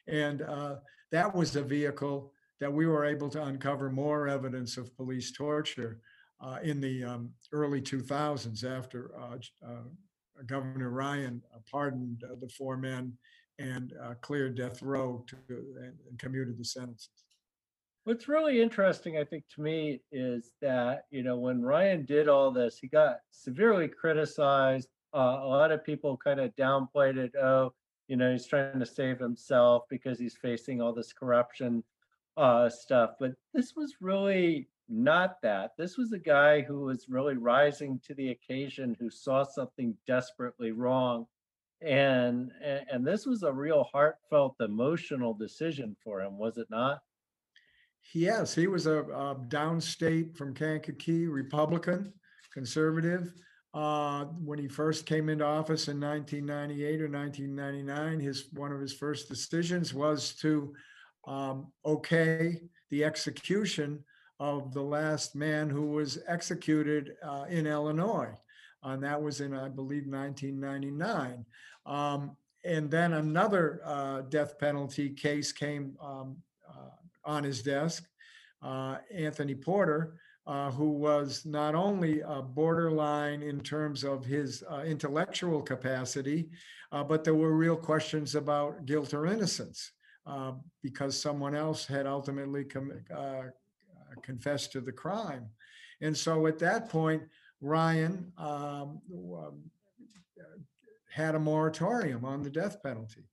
and 0.08 0.41
uh, 0.41 0.76
that 1.12 1.34
was 1.34 1.56
a 1.56 1.62
vehicle 1.62 2.34
that 2.60 2.72
we 2.72 2.88
were 2.88 3.06
able 3.06 3.30
to 3.30 3.43
uncover 3.43 3.89
more 3.89 4.28
evidence 4.28 4.78
of 4.78 4.95
police 4.98 5.32
torture 5.32 6.00
uh, 6.41 6.58
in 6.64 6.82
the 6.82 7.04
um, 7.04 7.30
early 7.52 7.82
2000s 7.82 8.64
after 8.64 9.12
Governor 10.45 10.89
Ryan 10.89 11.41
pardoned 11.72 12.24
the 12.41 12.50
four 12.50 12.78
men 12.78 13.14
and 13.60 13.93
cleared 14.22 14.56
death 14.56 14.82
row 14.82 15.24
to, 15.28 15.36
and, 15.50 15.93
and 16.10 16.18
commuted 16.18 16.58
the 16.58 16.66
sentences. 16.66 17.26
What's 18.08 18.30
really 18.30 18.62
interesting, 18.62 19.18
I 19.18 19.26
think, 19.26 19.43
to 19.53 19.62
me 19.62 19.99
is 20.14 20.53
that, 20.62 21.08
you 21.12 21.24
know, 21.24 21.36
when 21.36 21.62
Ryan 21.62 22.05
did 22.05 22.30
all 22.30 22.51
this, 22.51 22.80
he 22.80 22.88
got 22.88 23.18
severely 23.32 23.89
criticized. 23.89 24.88
Uh, 25.14 25.39
a 25.41 25.45
lot 25.45 25.74
of 25.74 25.84
people 25.84 26.16
kind 26.16 26.39
of 26.39 26.55
downplayed 26.55 27.18
it. 27.18 27.36
Oh, 27.36 27.74
you 28.08 28.16
know, 28.16 28.32
he's 28.32 28.47
trying 28.47 28.80
to 28.80 28.86
save 28.86 29.20
himself 29.20 29.84
because 29.89 30.18
he's 30.18 30.38
facing 30.38 30.82
all 30.82 30.93
this 30.93 31.12
corruption 31.12 31.84
uh, 32.38 32.70
stuff. 32.70 33.16
But 33.20 33.34
this 33.53 33.74
was 33.76 33.95
really 33.99 34.70
not 34.88 35.41
that. 35.41 35.72
This 35.78 35.97
was 35.97 36.14
a 36.14 36.18
guy 36.18 36.62
who 36.62 36.86
was 36.86 37.10
really 37.10 37.36
rising 37.36 37.99
to 38.05 38.14
the 38.14 38.30
occasion, 38.30 38.95
who 39.01 39.10
saw 39.10 39.43
something 39.43 39.93
desperately 40.08 40.72
wrong. 40.72 41.26
And, 41.82 42.53
and, 42.64 42.86
and 42.89 43.05
this 43.05 43.26
was 43.26 43.43
a 43.43 43.51
real 43.51 43.84
heartfelt, 43.91 44.55
emotional 44.62 45.34
decision 45.34 45.97
for 46.01 46.22
him, 46.22 46.38
was 46.38 46.58
it 46.58 46.70
not? 46.70 47.01
Yes, 48.14 48.55
he 48.55 48.68
was 48.68 48.88
a, 48.88 48.99
a 48.99 49.36
downstate 49.47 50.38
from 50.38 50.53
Kankakee 50.53 51.28
Republican, 51.28 52.14
conservative. 52.53 53.34
Uh, 53.74 54.26
when 54.43 54.58
he 54.58 54.68
first 54.68 55.05
came 55.05 55.30
into 55.30 55.45
office 55.45 55.88
in 55.88 55.99
1998 55.99 57.01
or 57.01 57.10
1999, 57.10 58.20
his 58.20 58.47
one 58.53 58.72
of 58.72 58.80
his 58.80 58.93
first 58.93 59.28
decisions 59.28 59.93
was 59.93 60.34
to 60.36 60.74
um, 61.28 61.68
okay 61.86 62.62
the 62.89 63.03
execution 63.03 64.03
of 64.39 64.74
the 64.74 64.82
last 64.82 65.36
man 65.36 65.70
who 65.70 65.88
was 65.88 66.20
executed 66.28 67.14
uh, 67.22 67.45
in 67.49 67.68
Illinois, 67.68 68.34
and 68.84 69.03
that 69.03 69.22
was 69.22 69.41
in 69.41 69.53
I 69.53 69.68
believe 69.68 70.08
1999. 70.08 71.45
Um, 71.86 72.38
and 72.64 72.89
then 72.89 73.14
another 73.14 73.82
uh, 73.86 74.22
death 74.22 74.58
penalty 74.58 75.10
case 75.10 75.51
came 75.51 75.95
um, 76.01 76.38
on 77.28 77.43
his 77.43 77.61
desk, 77.61 78.07
uh, 78.63 78.97
Anthony 79.13 79.53
Porter, 79.53 80.15
uh, 80.47 80.71
who 80.71 80.91
was 80.91 81.45
not 81.45 81.75
only 81.75 82.21
a 82.21 82.41
borderline 82.41 83.43
in 83.43 83.59
terms 83.59 84.03
of 84.05 84.25
his 84.25 84.63
uh, 84.71 84.80
intellectual 84.80 85.61
capacity, 85.61 86.49
uh, 86.93 87.03
but 87.03 87.23
there 87.25 87.36
were 87.36 87.51
real 87.51 87.75
questions 87.75 88.34
about 88.34 88.86
guilt 88.86 89.13
or 89.13 89.28
innocence 89.28 89.91
uh, 90.25 90.53
because 90.82 91.21
someone 91.21 91.53
else 91.53 91.86
had 91.86 92.07
ultimately 92.07 92.63
com- 92.63 93.03
uh, 93.13 93.41
confessed 94.23 94.71
to 94.71 94.80
the 94.80 94.91
crime. 94.91 95.45
And 95.99 96.15
so 96.15 96.47
at 96.47 96.59
that 96.59 96.89
point, 96.89 97.23
Ryan 97.59 98.32
um 98.38 99.01
had 101.09 101.34
a 101.34 101.39
moratorium 101.39 102.23
on 102.23 102.43
the 102.43 102.49
death 102.49 102.84
penalty 102.84 103.23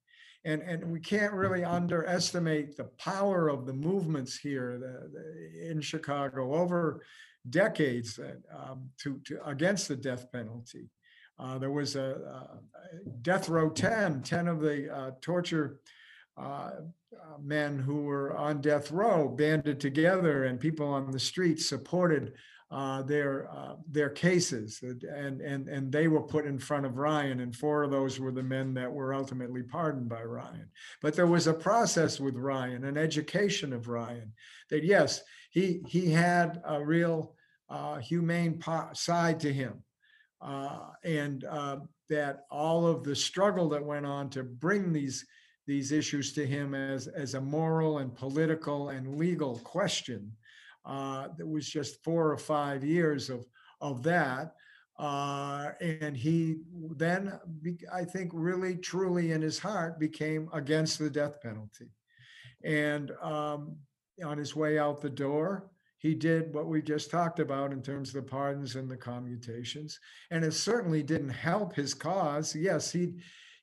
and 0.45 0.63
and 0.63 0.85
we 0.91 1.01
can't 1.01 1.33
really 1.33 1.65
underestimate 1.65 2.77
the 2.77 2.85
power 2.99 3.49
of 3.49 3.67
the 3.67 3.73
movements 3.73 4.37
here 4.37 4.79
the, 4.79 5.11
the, 5.13 5.71
in 5.71 5.81
Chicago 5.81 6.55
over 6.55 7.03
decades 7.51 8.19
um, 8.57 8.89
to, 8.99 9.21
to 9.25 9.39
against 9.47 9.89
the 9.89 9.97
death 9.97 10.31
penalty. 10.33 10.91
Uh, 11.39 11.59
there 11.59 11.71
was 11.71 11.97
a, 11.97 12.11
a, 12.11 13.11
death 13.23 13.49
row 13.49 13.69
10, 13.69 14.23
10 14.23 14.49
of 14.49 14.61
the 14.61 14.95
uh, 14.95 15.11
torture 15.21 15.81
uh, 16.37 16.71
men 17.43 17.79
who 17.79 18.03
were 18.03 18.37
on 18.37 18.61
death 18.61 18.91
row 18.91 19.29
banded 19.29 19.81
together 19.81 20.45
and 20.45 20.61
people 20.61 20.87
on 20.87 21.11
the 21.11 21.19
streets 21.19 21.69
supported 21.69 22.33
uh, 22.71 23.03
their 23.03 23.49
uh, 23.55 23.77
their 23.91 24.11
cases, 24.11 24.83
and 24.83 25.41
and 25.41 25.69
and 25.69 25.93
they 25.93 26.09
were 26.09 26.23
put 26.23 26.47
in 26.47 26.59
front 26.59 26.87
of 26.87 26.97
Ryan, 26.97 27.41
and 27.41 27.55
four 27.55 27.83
of 27.83 27.91
those 27.91 28.19
were 28.19 28.33
the 28.33 28.43
men 28.43 28.75
that 28.75 28.91
were 28.91 29.15
ultimately 29.15 29.63
pardoned 29.63 30.09
by 30.09 30.23
Ryan. 30.23 30.69
But 31.03 31.15
there 31.15 31.27
was 31.27 31.47
a 31.47 31.55
process 31.55 32.19
with 32.19 32.37
Ryan, 32.37 32.85
an 32.85 32.97
education 32.97 33.73
of 33.73 33.89
Ryan, 33.89 34.33
that 34.71 34.83
yes, 34.83 35.23
he 35.51 35.83
he 35.87 36.11
had 36.11 36.63
a 36.67 36.85
real 36.85 37.37
uh, 37.69 37.99
humane 37.99 38.61
side 38.95 39.41
to 39.41 39.53
him, 39.53 39.83
uh, 40.41 40.89
and 41.05 41.45
uh, 41.45 41.77
that 42.09 42.41
all 42.51 42.87
of 42.87 43.05
the 43.05 43.15
struggle 43.15 43.69
that 43.69 43.85
went 43.85 44.07
on 44.07 44.31
to 44.31 44.43
bring 44.43 44.93
these 44.93 45.25
these 45.67 45.93
issues 45.93 46.33
to 46.33 46.47
him 46.47 46.75
as 46.75 47.09
as 47.09 47.35
a 47.35 47.41
moral 47.41 47.99
and 47.99 48.15
political 48.15 48.89
and 48.89 49.17
legal 49.17 49.59
question 49.61 50.33
uh, 50.85 51.29
was 51.39 51.69
just 51.69 52.03
four 52.05 52.31
or 52.31 52.39
five 52.39 52.85
years 52.85 53.31
of 53.31 53.47
of 53.81 54.03
that. 54.03 54.55
Uh, 54.99 55.73
and 55.81 56.17
he 56.17 56.59
then, 56.97 57.39
I 57.93 58.05
think, 58.05 58.31
really 58.33 58.77
truly 58.77 59.33
in 59.33 59.43
his 59.43 59.59
heart 59.59 59.99
became 59.99 60.49
against 60.53 60.99
the 60.99 61.11
death 61.11 61.41
penalty. 61.43 61.91
And 62.65 63.11
um, 63.21 63.77
on 64.25 64.39
his 64.39 64.55
way 64.55 64.79
out 64.79 65.01
the 65.01 65.11
door, 65.11 65.71
he 65.99 66.15
did 66.15 66.55
what 66.55 66.67
we 66.67 66.81
just 66.81 67.11
talked 67.11 67.41
about 67.41 67.73
in 67.73 67.83
terms 67.83 68.11
of 68.11 68.15
the 68.15 68.31
pardons 68.31 68.77
and 68.77 68.89
the 68.91 68.97
commutations. 68.97 69.99
And 70.31 70.45
it 70.45 70.53
certainly 70.53 71.03
didn't 71.03 71.31
help 71.31 71.75
his 71.75 71.93
cause. 71.93 72.55
Yes, 72.55 72.93
he, 72.93 73.15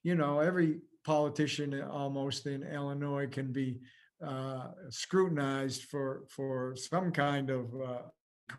you 0.03 0.15
know, 0.15 0.39
every 0.39 0.79
politician 1.05 1.81
almost 1.81 2.45
in 2.45 2.63
Illinois 2.63 3.27
can 3.27 3.51
be 3.51 3.79
uh, 4.25 4.67
scrutinized 4.89 5.83
for 5.83 6.23
for 6.27 6.75
some 6.75 7.11
kind 7.11 7.49
of 7.49 7.73
uh, 7.81 8.01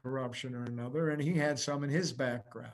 corruption 0.03 0.55
or 0.55 0.65
another, 0.65 1.11
and 1.11 1.23
he 1.23 1.35
had 1.35 1.59
some 1.59 1.85
in 1.85 1.91
his 1.91 2.13
background. 2.13 2.73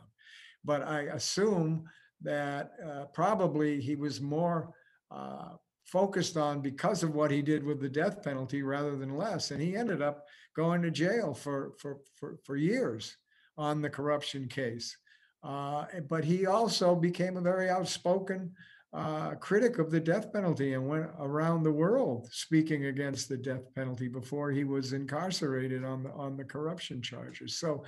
But 0.65 0.83
I 0.83 1.03
assume 1.03 1.85
that 2.23 2.73
uh, 2.85 3.05
probably 3.13 3.81
he 3.81 3.97
was 3.97 4.21
more 4.21 4.75
uh, 5.11 5.51
focused 5.85 6.37
on 6.37 6.61
because 6.61 7.03
of 7.03 7.15
what 7.15 7.31
he 7.31 7.43
did 7.43 7.65
with 7.65 7.81
the 7.81 7.89
death 7.89 8.23
penalty 8.23 8.63
rather 8.63 8.97
than 8.97 9.17
less, 9.17 9.51
and 9.51 9.61
he 9.61 9.77
ended 9.77 10.03
up 10.03 10.27
going 10.57 10.83
to 10.83 10.91
jail 10.91 11.35
for 11.35 11.73
for 11.79 11.99
for, 12.15 12.39
for 12.45 12.57
years 12.57 13.17
on 13.57 13.83
the 13.83 13.91
corruption 13.91 14.49
case. 14.49 14.97
Uh, 15.43 15.85
but 16.09 16.25
he 16.25 16.47
also 16.47 16.95
became 16.95 17.37
a 17.37 17.41
very 17.41 17.71
outspoken 17.71 18.53
uh, 18.93 19.35
critic 19.35 19.79
of 19.79 19.91
the 19.91 20.01
death 20.01 20.33
penalty 20.33 20.73
and 20.73 20.89
went 20.89 21.11
around 21.21 21.63
the 21.63 21.73
world 21.73 22.29
speaking 22.33 22.87
against 22.87 23.29
the 23.29 23.37
death 23.37 23.75
penalty 23.75 24.09
before 24.09 24.51
he 24.51 24.65
was 24.65 24.93
incarcerated 24.93 25.85
on 25.85 26.03
the 26.03 26.11
on 26.13 26.37
the 26.37 26.45
corruption 26.45 27.03
charges. 27.03 27.59
So 27.59 27.85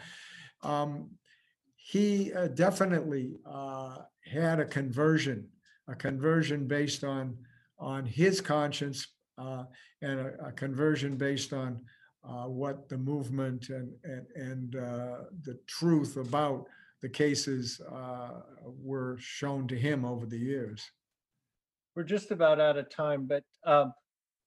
um, 0.63 1.11
he 1.77 2.33
uh, 2.35 2.49
definitely 2.49 3.39
uh, 3.51 3.97
had 4.25 4.61
a 4.61 4.67
conversion, 4.67 5.49
a 5.89 5.95
conversion 5.95 6.67
based 6.67 7.03
on 7.03 7.37
on 7.79 8.05
his 8.05 8.43
conscience 8.43 9.07
uh, 9.39 9.65
and 10.03 10.21
a, 10.21 10.49
a, 10.49 10.53
conversion 10.53 11.17
based 11.17 11.55
on 11.55 11.81
uh, 12.29 12.45
what 12.45 12.91
the 12.91 12.99
movement 12.99 13.71
and 13.71 13.91
and, 14.05 14.27
and 14.35 14.77
uh, 14.77 15.19
the 15.45 15.59
truth 15.67 16.19
about 16.19 16.67
the 17.03 17.09
cases 17.09 17.81
uh, 17.81 18.43
were 18.63 19.17
shown 19.19 19.67
to 19.69 19.79
him 19.79 20.05
over 20.05 20.27
the 20.27 20.39
years. 20.39 20.91
We're 21.97 22.05
just 22.05 22.31
about 22.31 22.61
out 22.61 22.77
of 22.77 22.91
time, 22.91 23.27
but 23.27 23.45
um, 23.65 23.93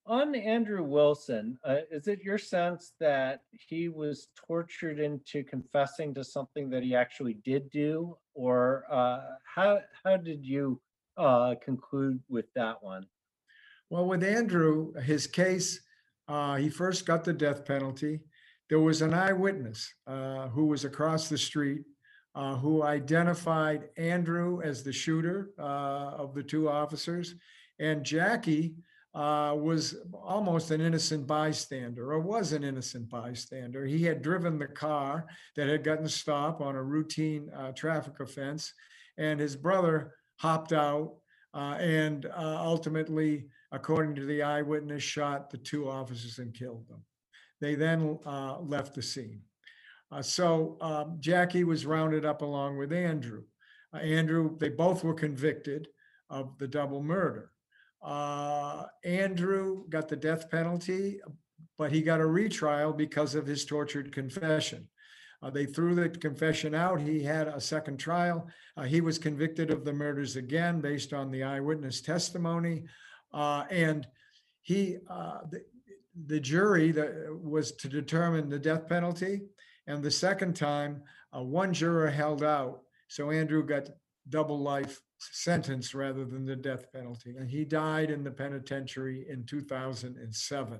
on 0.05 0.35
Andrew 0.35 0.83
Wilson, 0.83 1.57
uh, 1.65 1.77
is 1.91 2.07
it 2.07 2.21
your 2.21 2.37
sense 2.37 2.93
that 2.99 3.41
he 3.51 3.89
was 3.89 4.27
tortured 4.47 4.99
into 4.99 5.43
confessing 5.43 6.13
to 6.13 6.23
something 6.23 6.69
that 6.69 6.83
he 6.83 6.95
actually 6.95 7.35
did 7.45 7.69
do, 7.69 8.17
or 8.33 8.85
uh, 8.91 9.21
how 9.55 9.79
how 10.03 10.17
did 10.17 10.45
you 10.45 10.81
uh, 11.17 11.55
conclude 11.63 12.19
with 12.29 12.45
that 12.55 12.81
one? 12.81 13.05
Well, 13.89 14.07
with 14.07 14.23
Andrew, 14.23 14.93
his 15.01 15.27
case, 15.27 15.79
uh, 16.27 16.55
he 16.55 16.69
first 16.69 17.05
got 17.05 17.23
the 17.23 17.33
death 17.33 17.65
penalty. 17.65 18.21
There 18.69 18.79
was 18.79 19.01
an 19.01 19.13
eyewitness 19.13 19.93
uh, 20.07 20.47
who 20.47 20.65
was 20.65 20.85
across 20.85 21.29
the 21.29 21.37
street 21.37 21.83
uh, 22.35 22.55
who 22.55 22.83
identified 22.83 23.89
Andrew 23.97 24.61
as 24.61 24.83
the 24.83 24.93
shooter 24.93 25.51
uh, 25.59 25.61
of 26.17 26.33
the 26.33 26.43
two 26.43 26.69
officers, 26.69 27.35
and 27.79 28.03
Jackie 28.03 28.75
uh, 29.13 29.55
was 29.55 29.95
almost 30.13 30.71
an 30.71 30.81
innocent 30.81 31.27
bystander, 31.27 32.11
or 32.11 32.19
was 32.19 32.51
an 32.51 32.63
innocent 32.63 33.07
bystander. 33.09 33.85
He 33.85 34.03
had 34.03 34.23
driven 34.23 34.57
the 34.57 34.67
car 34.67 35.27
that 35.55 35.67
had 35.67 35.83
gotten 35.83 36.09
stopped 36.09 36.61
on 36.61 36.75
a 36.75 36.83
routine 36.83 37.51
uh, 37.55 37.71
traffic 37.73 38.19
offense, 38.19 38.73
and 39.17 39.39
his 39.39 39.55
brother 39.55 40.15
hopped 40.37 40.73
out 40.73 41.13
uh, 41.53 41.77
and 41.79 42.25
uh, 42.25 42.57
ultimately, 42.59 43.45
according 43.71 44.15
to 44.15 44.25
the 44.25 44.41
eyewitness, 44.41 45.03
shot 45.03 45.51
the 45.51 45.57
two 45.57 45.87
officers 45.87 46.39
and 46.39 46.53
killed 46.53 46.87
them. 46.87 47.03
They 47.61 47.75
then 47.75 48.17
left 48.61 48.95
the 48.95 49.03
scene. 49.03 49.41
Uh, 50.13 50.21
so 50.21 50.77
um, 50.81 51.17
Jackie 51.19 51.63
was 51.63 51.85
rounded 51.85 52.23
up 52.23 52.41
along 52.43 52.77
with 52.77 52.93
Andrew. 52.93 53.43
Uh, 53.93 53.97
Andrew, 53.97 54.55
they 54.59 54.69
both 54.69 55.03
were 55.03 55.13
convicted 55.13 55.87
of 56.29 56.55
the 56.59 56.67
double 56.67 57.01
murder. 57.01 57.49
Uh, 58.03 58.83
Andrew 59.03 59.87
got 59.89 60.07
the 60.07 60.15
death 60.15 60.51
penalty, 60.51 61.19
but 61.79 61.91
he 61.91 62.01
got 62.01 62.19
a 62.19 62.25
retrial 62.25 62.93
because 62.93 63.33
of 63.33 63.47
his 63.47 63.65
tortured 63.65 64.11
confession. 64.11 64.87
Uh, 65.41 65.49
they 65.49 65.65
threw 65.65 65.95
the 65.95 66.09
confession 66.09 66.75
out. 66.75 67.01
He 67.01 67.23
had 67.23 67.47
a 67.47 67.59
second 67.59 67.97
trial. 67.97 68.47
Uh, 68.77 68.83
he 68.83 69.01
was 69.01 69.17
convicted 69.17 69.71
of 69.71 69.83
the 69.83 69.93
murders 69.93 70.35
again 70.35 70.79
based 70.79 71.11
on 71.11 71.31
the 71.31 71.43
eyewitness 71.43 72.01
testimony. 72.01 72.83
Uh, 73.33 73.63
and 73.71 74.05
he, 74.61 74.97
the, 75.49 75.63
the 76.27 76.39
jury 76.39 76.91
that 76.91 77.35
was 77.41 77.71
to 77.71 77.89
determine 77.89 78.47
the 78.47 78.59
death 78.59 78.87
penalty 78.87 79.41
and 79.87 80.03
the 80.03 80.11
second 80.11 80.55
time, 80.55 81.03
uh, 81.35 81.41
one 81.41 81.73
juror 81.73 82.09
held 82.09 82.43
out. 82.43 82.81
So 83.07 83.31
Andrew 83.31 83.65
got 83.65 83.89
double 84.29 84.59
life 84.59 85.01
sentence 85.17 85.93
rather 85.93 86.25
than 86.25 86.45
the 86.45 86.55
death 86.55 86.91
penalty. 86.91 87.35
And 87.37 87.49
he 87.49 87.65
died 87.65 88.09
in 88.09 88.23
the 88.23 88.31
penitentiary 88.31 89.25
in 89.29 89.45
2007. 89.45 90.79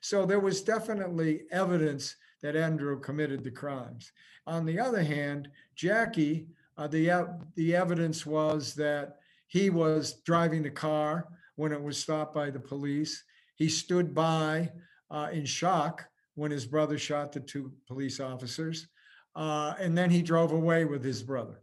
So 0.00 0.26
there 0.26 0.40
was 0.40 0.62
definitely 0.62 1.42
evidence 1.52 2.16
that 2.42 2.56
Andrew 2.56 2.98
committed 2.98 3.44
the 3.44 3.50
crimes. 3.50 4.10
On 4.46 4.66
the 4.66 4.78
other 4.80 5.02
hand, 5.02 5.48
Jackie, 5.76 6.48
uh, 6.76 6.88
the, 6.88 7.28
the 7.54 7.76
evidence 7.76 8.26
was 8.26 8.74
that 8.74 9.18
he 9.46 9.70
was 9.70 10.14
driving 10.24 10.62
the 10.62 10.70
car 10.70 11.28
when 11.56 11.72
it 11.72 11.80
was 11.80 11.98
stopped 11.98 12.34
by 12.34 12.50
the 12.50 12.58
police. 12.58 13.22
He 13.54 13.68
stood 13.68 14.14
by 14.14 14.72
uh, 15.10 15.28
in 15.32 15.44
shock 15.44 16.08
when 16.34 16.50
his 16.50 16.66
brother 16.66 16.98
shot 16.98 17.32
the 17.32 17.40
two 17.40 17.72
police 17.86 18.20
officers. 18.20 18.88
Uh, 19.34 19.74
and 19.78 19.96
then 19.96 20.10
he 20.10 20.22
drove 20.22 20.52
away 20.52 20.84
with 20.84 21.04
his 21.04 21.22
brother. 21.22 21.62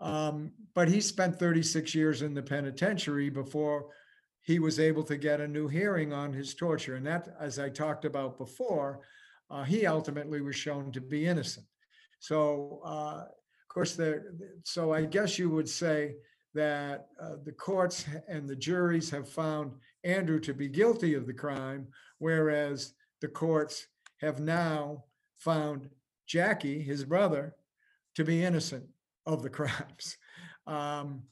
Um, 0.00 0.52
but 0.74 0.88
he 0.88 1.00
spent 1.00 1.38
36 1.38 1.94
years 1.94 2.22
in 2.22 2.34
the 2.34 2.42
penitentiary 2.42 3.30
before 3.30 3.86
he 4.42 4.58
was 4.58 4.80
able 4.80 5.02
to 5.04 5.16
get 5.16 5.40
a 5.40 5.48
new 5.48 5.68
hearing 5.68 6.12
on 6.12 6.32
his 6.32 6.54
torture. 6.54 6.96
And 6.96 7.06
that, 7.06 7.28
as 7.38 7.58
I 7.58 7.68
talked 7.68 8.04
about 8.04 8.38
before, 8.38 9.00
uh, 9.50 9.64
he 9.64 9.86
ultimately 9.86 10.40
was 10.40 10.56
shown 10.56 10.92
to 10.92 11.00
be 11.00 11.26
innocent. 11.26 11.66
So, 12.20 12.80
uh, 12.84 13.24
of 13.24 13.68
course, 13.68 13.96
there. 13.96 14.32
So 14.64 14.92
I 14.92 15.04
guess 15.04 15.38
you 15.38 15.50
would 15.50 15.68
say 15.68 16.14
that 16.54 17.06
uh, 17.20 17.36
the 17.44 17.52
courts 17.52 18.06
and 18.28 18.48
the 18.48 18.56
juries 18.56 19.10
have 19.10 19.28
found 19.28 19.72
Andrew 20.04 20.40
to 20.40 20.54
be 20.54 20.68
guilty 20.68 21.14
of 21.14 21.26
the 21.26 21.34
crime, 21.34 21.86
whereas 22.18 22.94
the 23.20 23.28
courts 23.28 23.86
have 24.20 24.40
now 24.40 25.04
found 25.38 25.88
Jackie, 26.26 26.82
his 26.82 27.04
brother, 27.04 27.54
to 28.14 28.24
be 28.24 28.44
innocent 28.44 28.84
of 29.26 29.42
the 29.42 29.50
crimes. 29.58 30.16
Um, 30.66 31.22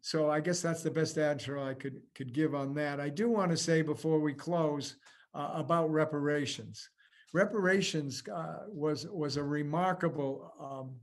so 0.00 0.30
I 0.30 0.40
guess 0.40 0.62
that's 0.62 0.82
the 0.82 0.90
best 0.90 1.18
answer 1.18 1.58
I 1.58 1.74
could 1.74 2.00
could 2.14 2.32
give 2.32 2.54
on 2.54 2.74
that. 2.74 3.00
I 3.00 3.08
do 3.08 3.28
want 3.28 3.50
to 3.50 3.56
say 3.56 3.82
before 3.82 4.18
we 4.18 4.32
close 4.32 4.96
uh, 5.34 5.50
about 5.54 5.90
reparations. 5.90 6.88
Reparations 7.32 8.22
uh, 8.34 8.60
was 8.68 9.06
was 9.08 9.36
a 9.36 9.42
remarkable 9.42 10.52
um, 10.60 10.94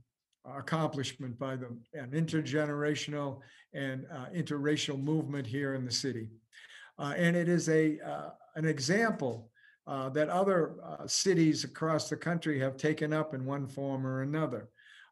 accomplishment 0.56 1.38
by 1.38 1.56
the 1.56 1.66
an 1.94 2.10
intergenerational 2.10 3.40
and 3.72 4.06
uh, 4.12 4.26
interracial 4.34 5.00
movement 5.00 5.46
here 5.46 5.74
in 5.74 5.84
the 5.84 5.92
city, 5.92 6.28
uh, 6.98 7.14
and 7.16 7.36
it 7.36 7.48
is 7.48 7.68
a 7.68 7.98
uh, 8.00 8.30
an 8.56 8.64
example 8.64 9.51
uh, 9.86 10.08
that 10.10 10.28
other 10.28 10.76
uh, 10.84 11.06
cities 11.06 11.64
across 11.64 12.08
the 12.08 12.16
country 12.16 12.58
have 12.58 12.76
taken 12.76 13.12
up 13.12 13.34
in 13.34 13.44
one 13.44 13.66
form 13.66 14.06
or 14.06 14.22
another. 14.22 14.68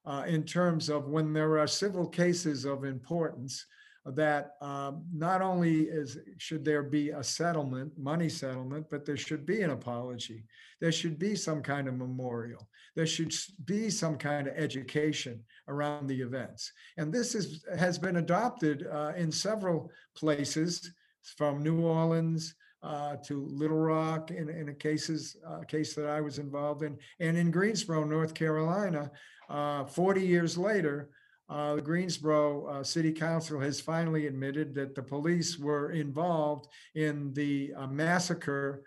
Uh, 0.06 0.24
in 0.26 0.44
terms 0.44 0.88
of 0.88 1.08
when 1.08 1.32
there 1.32 1.58
are 1.58 1.66
civil 1.66 2.06
cases 2.06 2.64
of 2.64 2.84
importance, 2.84 3.66
that 4.06 4.52
um, 4.62 5.04
not 5.12 5.42
only 5.42 5.82
is 5.82 6.18
should 6.38 6.64
there 6.64 6.82
be 6.82 7.10
a 7.10 7.22
settlement, 7.22 7.92
money 7.98 8.30
settlement, 8.30 8.86
but 8.90 9.04
there 9.04 9.16
should 9.16 9.44
be 9.44 9.60
an 9.60 9.70
apology. 9.70 10.44
There 10.80 10.90
should 10.92 11.18
be 11.18 11.34
some 11.36 11.62
kind 11.62 11.86
of 11.86 11.98
memorial. 11.98 12.66
There 12.96 13.06
should 13.06 13.34
be 13.66 13.90
some 13.90 14.16
kind 14.16 14.46
of 14.46 14.56
education 14.56 15.44
around 15.68 16.06
the 16.06 16.20
events. 16.22 16.72
And 16.96 17.12
this 17.12 17.34
is 17.34 17.62
has 17.76 17.98
been 17.98 18.16
adopted 18.16 18.86
uh, 18.90 19.12
in 19.16 19.30
several 19.30 19.90
places, 20.16 20.90
from 21.36 21.62
New 21.62 21.80
Orleans 21.80 22.54
uh, 22.82 23.16
to 23.16 23.46
Little 23.50 23.76
Rock 23.76 24.30
in, 24.30 24.48
in 24.48 24.70
a 24.70 24.74
cases 24.74 25.36
uh, 25.46 25.60
case 25.60 25.94
that 25.94 26.06
I 26.06 26.20
was 26.20 26.38
involved 26.38 26.82
in, 26.82 26.98
and 27.18 27.36
in 27.36 27.50
Greensboro, 27.50 28.04
North 28.04 28.34
Carolina. 28.34 29.10
Uh, 29.48 29.84
40 29.84 30.26
years 30.26 30.56
later, 30.56 31.10
uh, 31.48 31.74
the 31.74 31.82
Greensboro 31.82 32.66
uh, 32.66 32.82
City 32.84 33.12
Council 33.12 33.58
has 33.58 33.80
finally 33.80 34.28
admitted 34.28 34.72
that 34.74 34.94
the 34.94 35.02
police 35.02 35.58
were 35.58 35.90
involved 35.90 36.68
in 36.94 37.32
the 37.34 37.72
uh, 37.76 37.86
massacre 37.86 38.84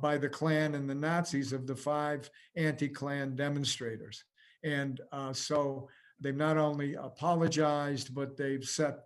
by 0.00 0.16
the 0.16 0.28
Klan 0.28 0.74
and 0.74 0.88
the 0.88 0.94
Nazis 0.94 1.52
of 1.52 1.66
the 1.66 1.76
five 1.76 2.30
anti-Klan 2.56 3.36
demonstrators. 3.36 4.24
And 4.64 5.02
so 5.32 5.86
they've 6.18 6.34
not 6.34 6.56
only 6.56 6.94
apologized, 6.94 8.14
but 8.14 8.38
they've 8.38 8.64
set 8.64 9.00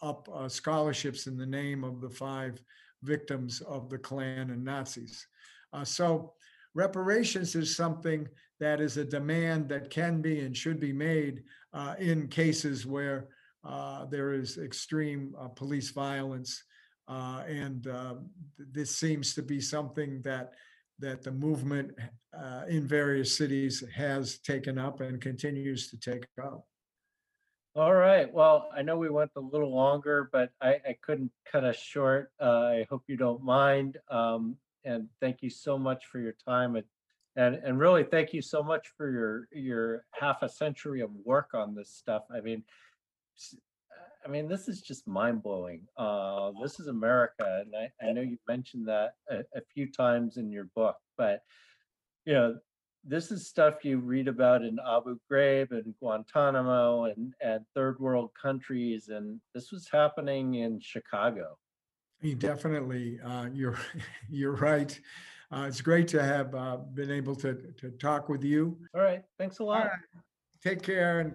up 0.00 0.28
scholarships 0.46 1.26
in 1.26 1.36
the 1.36 1.44
name 1.44 1.82
of 1.82 2.00
the 2.00 2.08
five 2.08 2.62
victims 3.02 3.60
of 3.62 3.88
the 3.88 3.98
Klan 3.98 4.50
and 4.50 4.64
Nazis. 4.64 5.26
Uh, 5.72 5.84
so 5.84 6.32
reparations 6.74 7.54
is 7.54 7.76
something 7.76 8.28
that 8.60 8.80
is 8.80 8.96
a 8.96 9.04
demand 9.04 9.68
that 9.68 9.90
can 9.90 10.22
be 10.22 10.40
and 10.40 10.56
should 10.56 10.80
be 10.80 10.92
made 10.92 11.42
uh, 11.72 11.94
in 11.98 12.28
cases 12.28 12.86
where 12.86 13.28
uh, 13.64 14.06
there 14.06 14.32
is 14.32 14.58
extreme 14.58 15.34
uh, 15.38 15.48
police 15.48 15.90
violence. 15.90 16.62
Uh, 17.08 17.42
and 17.46 17.86
uh, 17.86 18.14
this 18.58 18.96
seems 18.96 19.34
to 19.34 19.42
be 19.42 19.60
something 19.60 20.22
that 20.22 20.52
that 20.98 21.22
the 21.22 21.30
movement 21.30 21.90
in 22.68 22.88
various 22.88 23.36
cities 23.36 23.84
has 23.94 24.38
taken 24.38 24.78
up 24.78 25.02
and 25.02 25.20
continues 25.20 25.90
to 25.90 25.98
take 25.98 26.26
up. 26.42 26.64
All 27.76 27.92
right. 27.92 28.32
Well, 28.32 28.70
I 28.74 28.80
know 28.80 28.96
we 28.96 29.10
went 29.10 29.32
a 29.36 29.40
little 29.40 29.74
longer, 29.74 30.30
but 30.32 30.50
I, 30.62 30.76
I 30.88 30.96
couldn't 31.02 31.30
cut 31.44 31.62
us 31.62 31.76
short. 31.76 32.32
Uh, 32.40 32.68
I 32.68 32.86
hope 32.88 33.02
you 33.06 33.18
don't 33.18 33.44
mind. 33.44 33.98
Um, 34.10 34.56
and 34.86 35.08
thank 35.20 35.42
you 35.42 35.50
so 35.50 35.76
much 35.76 36.06
for 36.06 36.18
your 36.18 36.32
time. 36.42 36.76
And, 36.76 36.86
and, 37.36 37.56
and 37.56 37.78
really 37.78 38.02
thank 38.02 38.32
you 38.32 38.40
so 38.40 38.62
much 38.62 38.86
for 38.96 39.10
your, 39.10 39.48
your 39.52 40.06
half 40.12 40.40
a 40.40 40.48
century 40.48 41.02
of 41.02 41.10
work 41.26 41.50
on 41.52 41.74
this 41.74 41.90
stuff. 41.90 42.22
I 42.34 42.40
mean, 42.40 42.62
I 44.24 44.28
mean, 44.30 44.48
this 44.48 44.68
is 44.68 44.80
just 44.80 45.06
mind 45.06 45.42
blowing. 45.42 45.82
Uh, 45.98 46.52
this 46.62 46.80
is 46.80 46.86
America. 46.86 47.62
And 47.62 47.74
I, 47.76 48.06
I 48.08 48.12
know 48.12 48.22
you 48.22 48.38
mentioned 48.48 48.88
that 48.88 49.16
a, 49.28 49.40
a 49.54 49.60
few 49.74 49.92
times 49.92 50.38
in 50.38 50.50
your 50.50 50.70
book, 50.74 50.96
but 51.18 51.42
you 52.24 52.32
know, 52.32 52.56
this 53.06 53.30
is 53.30 53.46
stuff 53.46 53.84
you 53.84 53.98
read 53.98 54.28
about 54.28 54.62
in 54.62 54.78
Abu 54.86 55.18
Ghraib 55.30 55.70
and 55.70 55.94
Guantanamo 56.00 57.04
and, 57.04 57.34
and 57.40 57.64
third 57.74 57.98
world 58.00 58.30
countries. 58.40 59.08
And 59.08 59.40
this 59.54 59.70
was 59.70 59.88
happening 59.90 60.54
in 60.54 60.80
Chicago. 60.80 61.56
You 62.20 62.34
definitely, 62.34 63.20
uh, 63.20 63.48
you're 63.52 63.78
you're 64.30 64.56
right. 64.56 64.98
Uh, 65.52 65.66
it's 65.68 65.80
great 65.80 66.08
to 66.08 66.22
have 66.22 66.54
uh, 66.54 66.78
been 66.94 67.10
able 67.10 67.36
to 67.36 67.54
to 67.78 67.90
talk 67.92 68.28
with 68.28 68.42
you. 68.42 68.76
All 68.94 69.00
right, 69.00 69.22
thanks 69.38 69.60
a 69.60 69.64
lot. 69.64 69.90
Take 70.62 70.82
care 70.82 71.20
and 71.20 71.34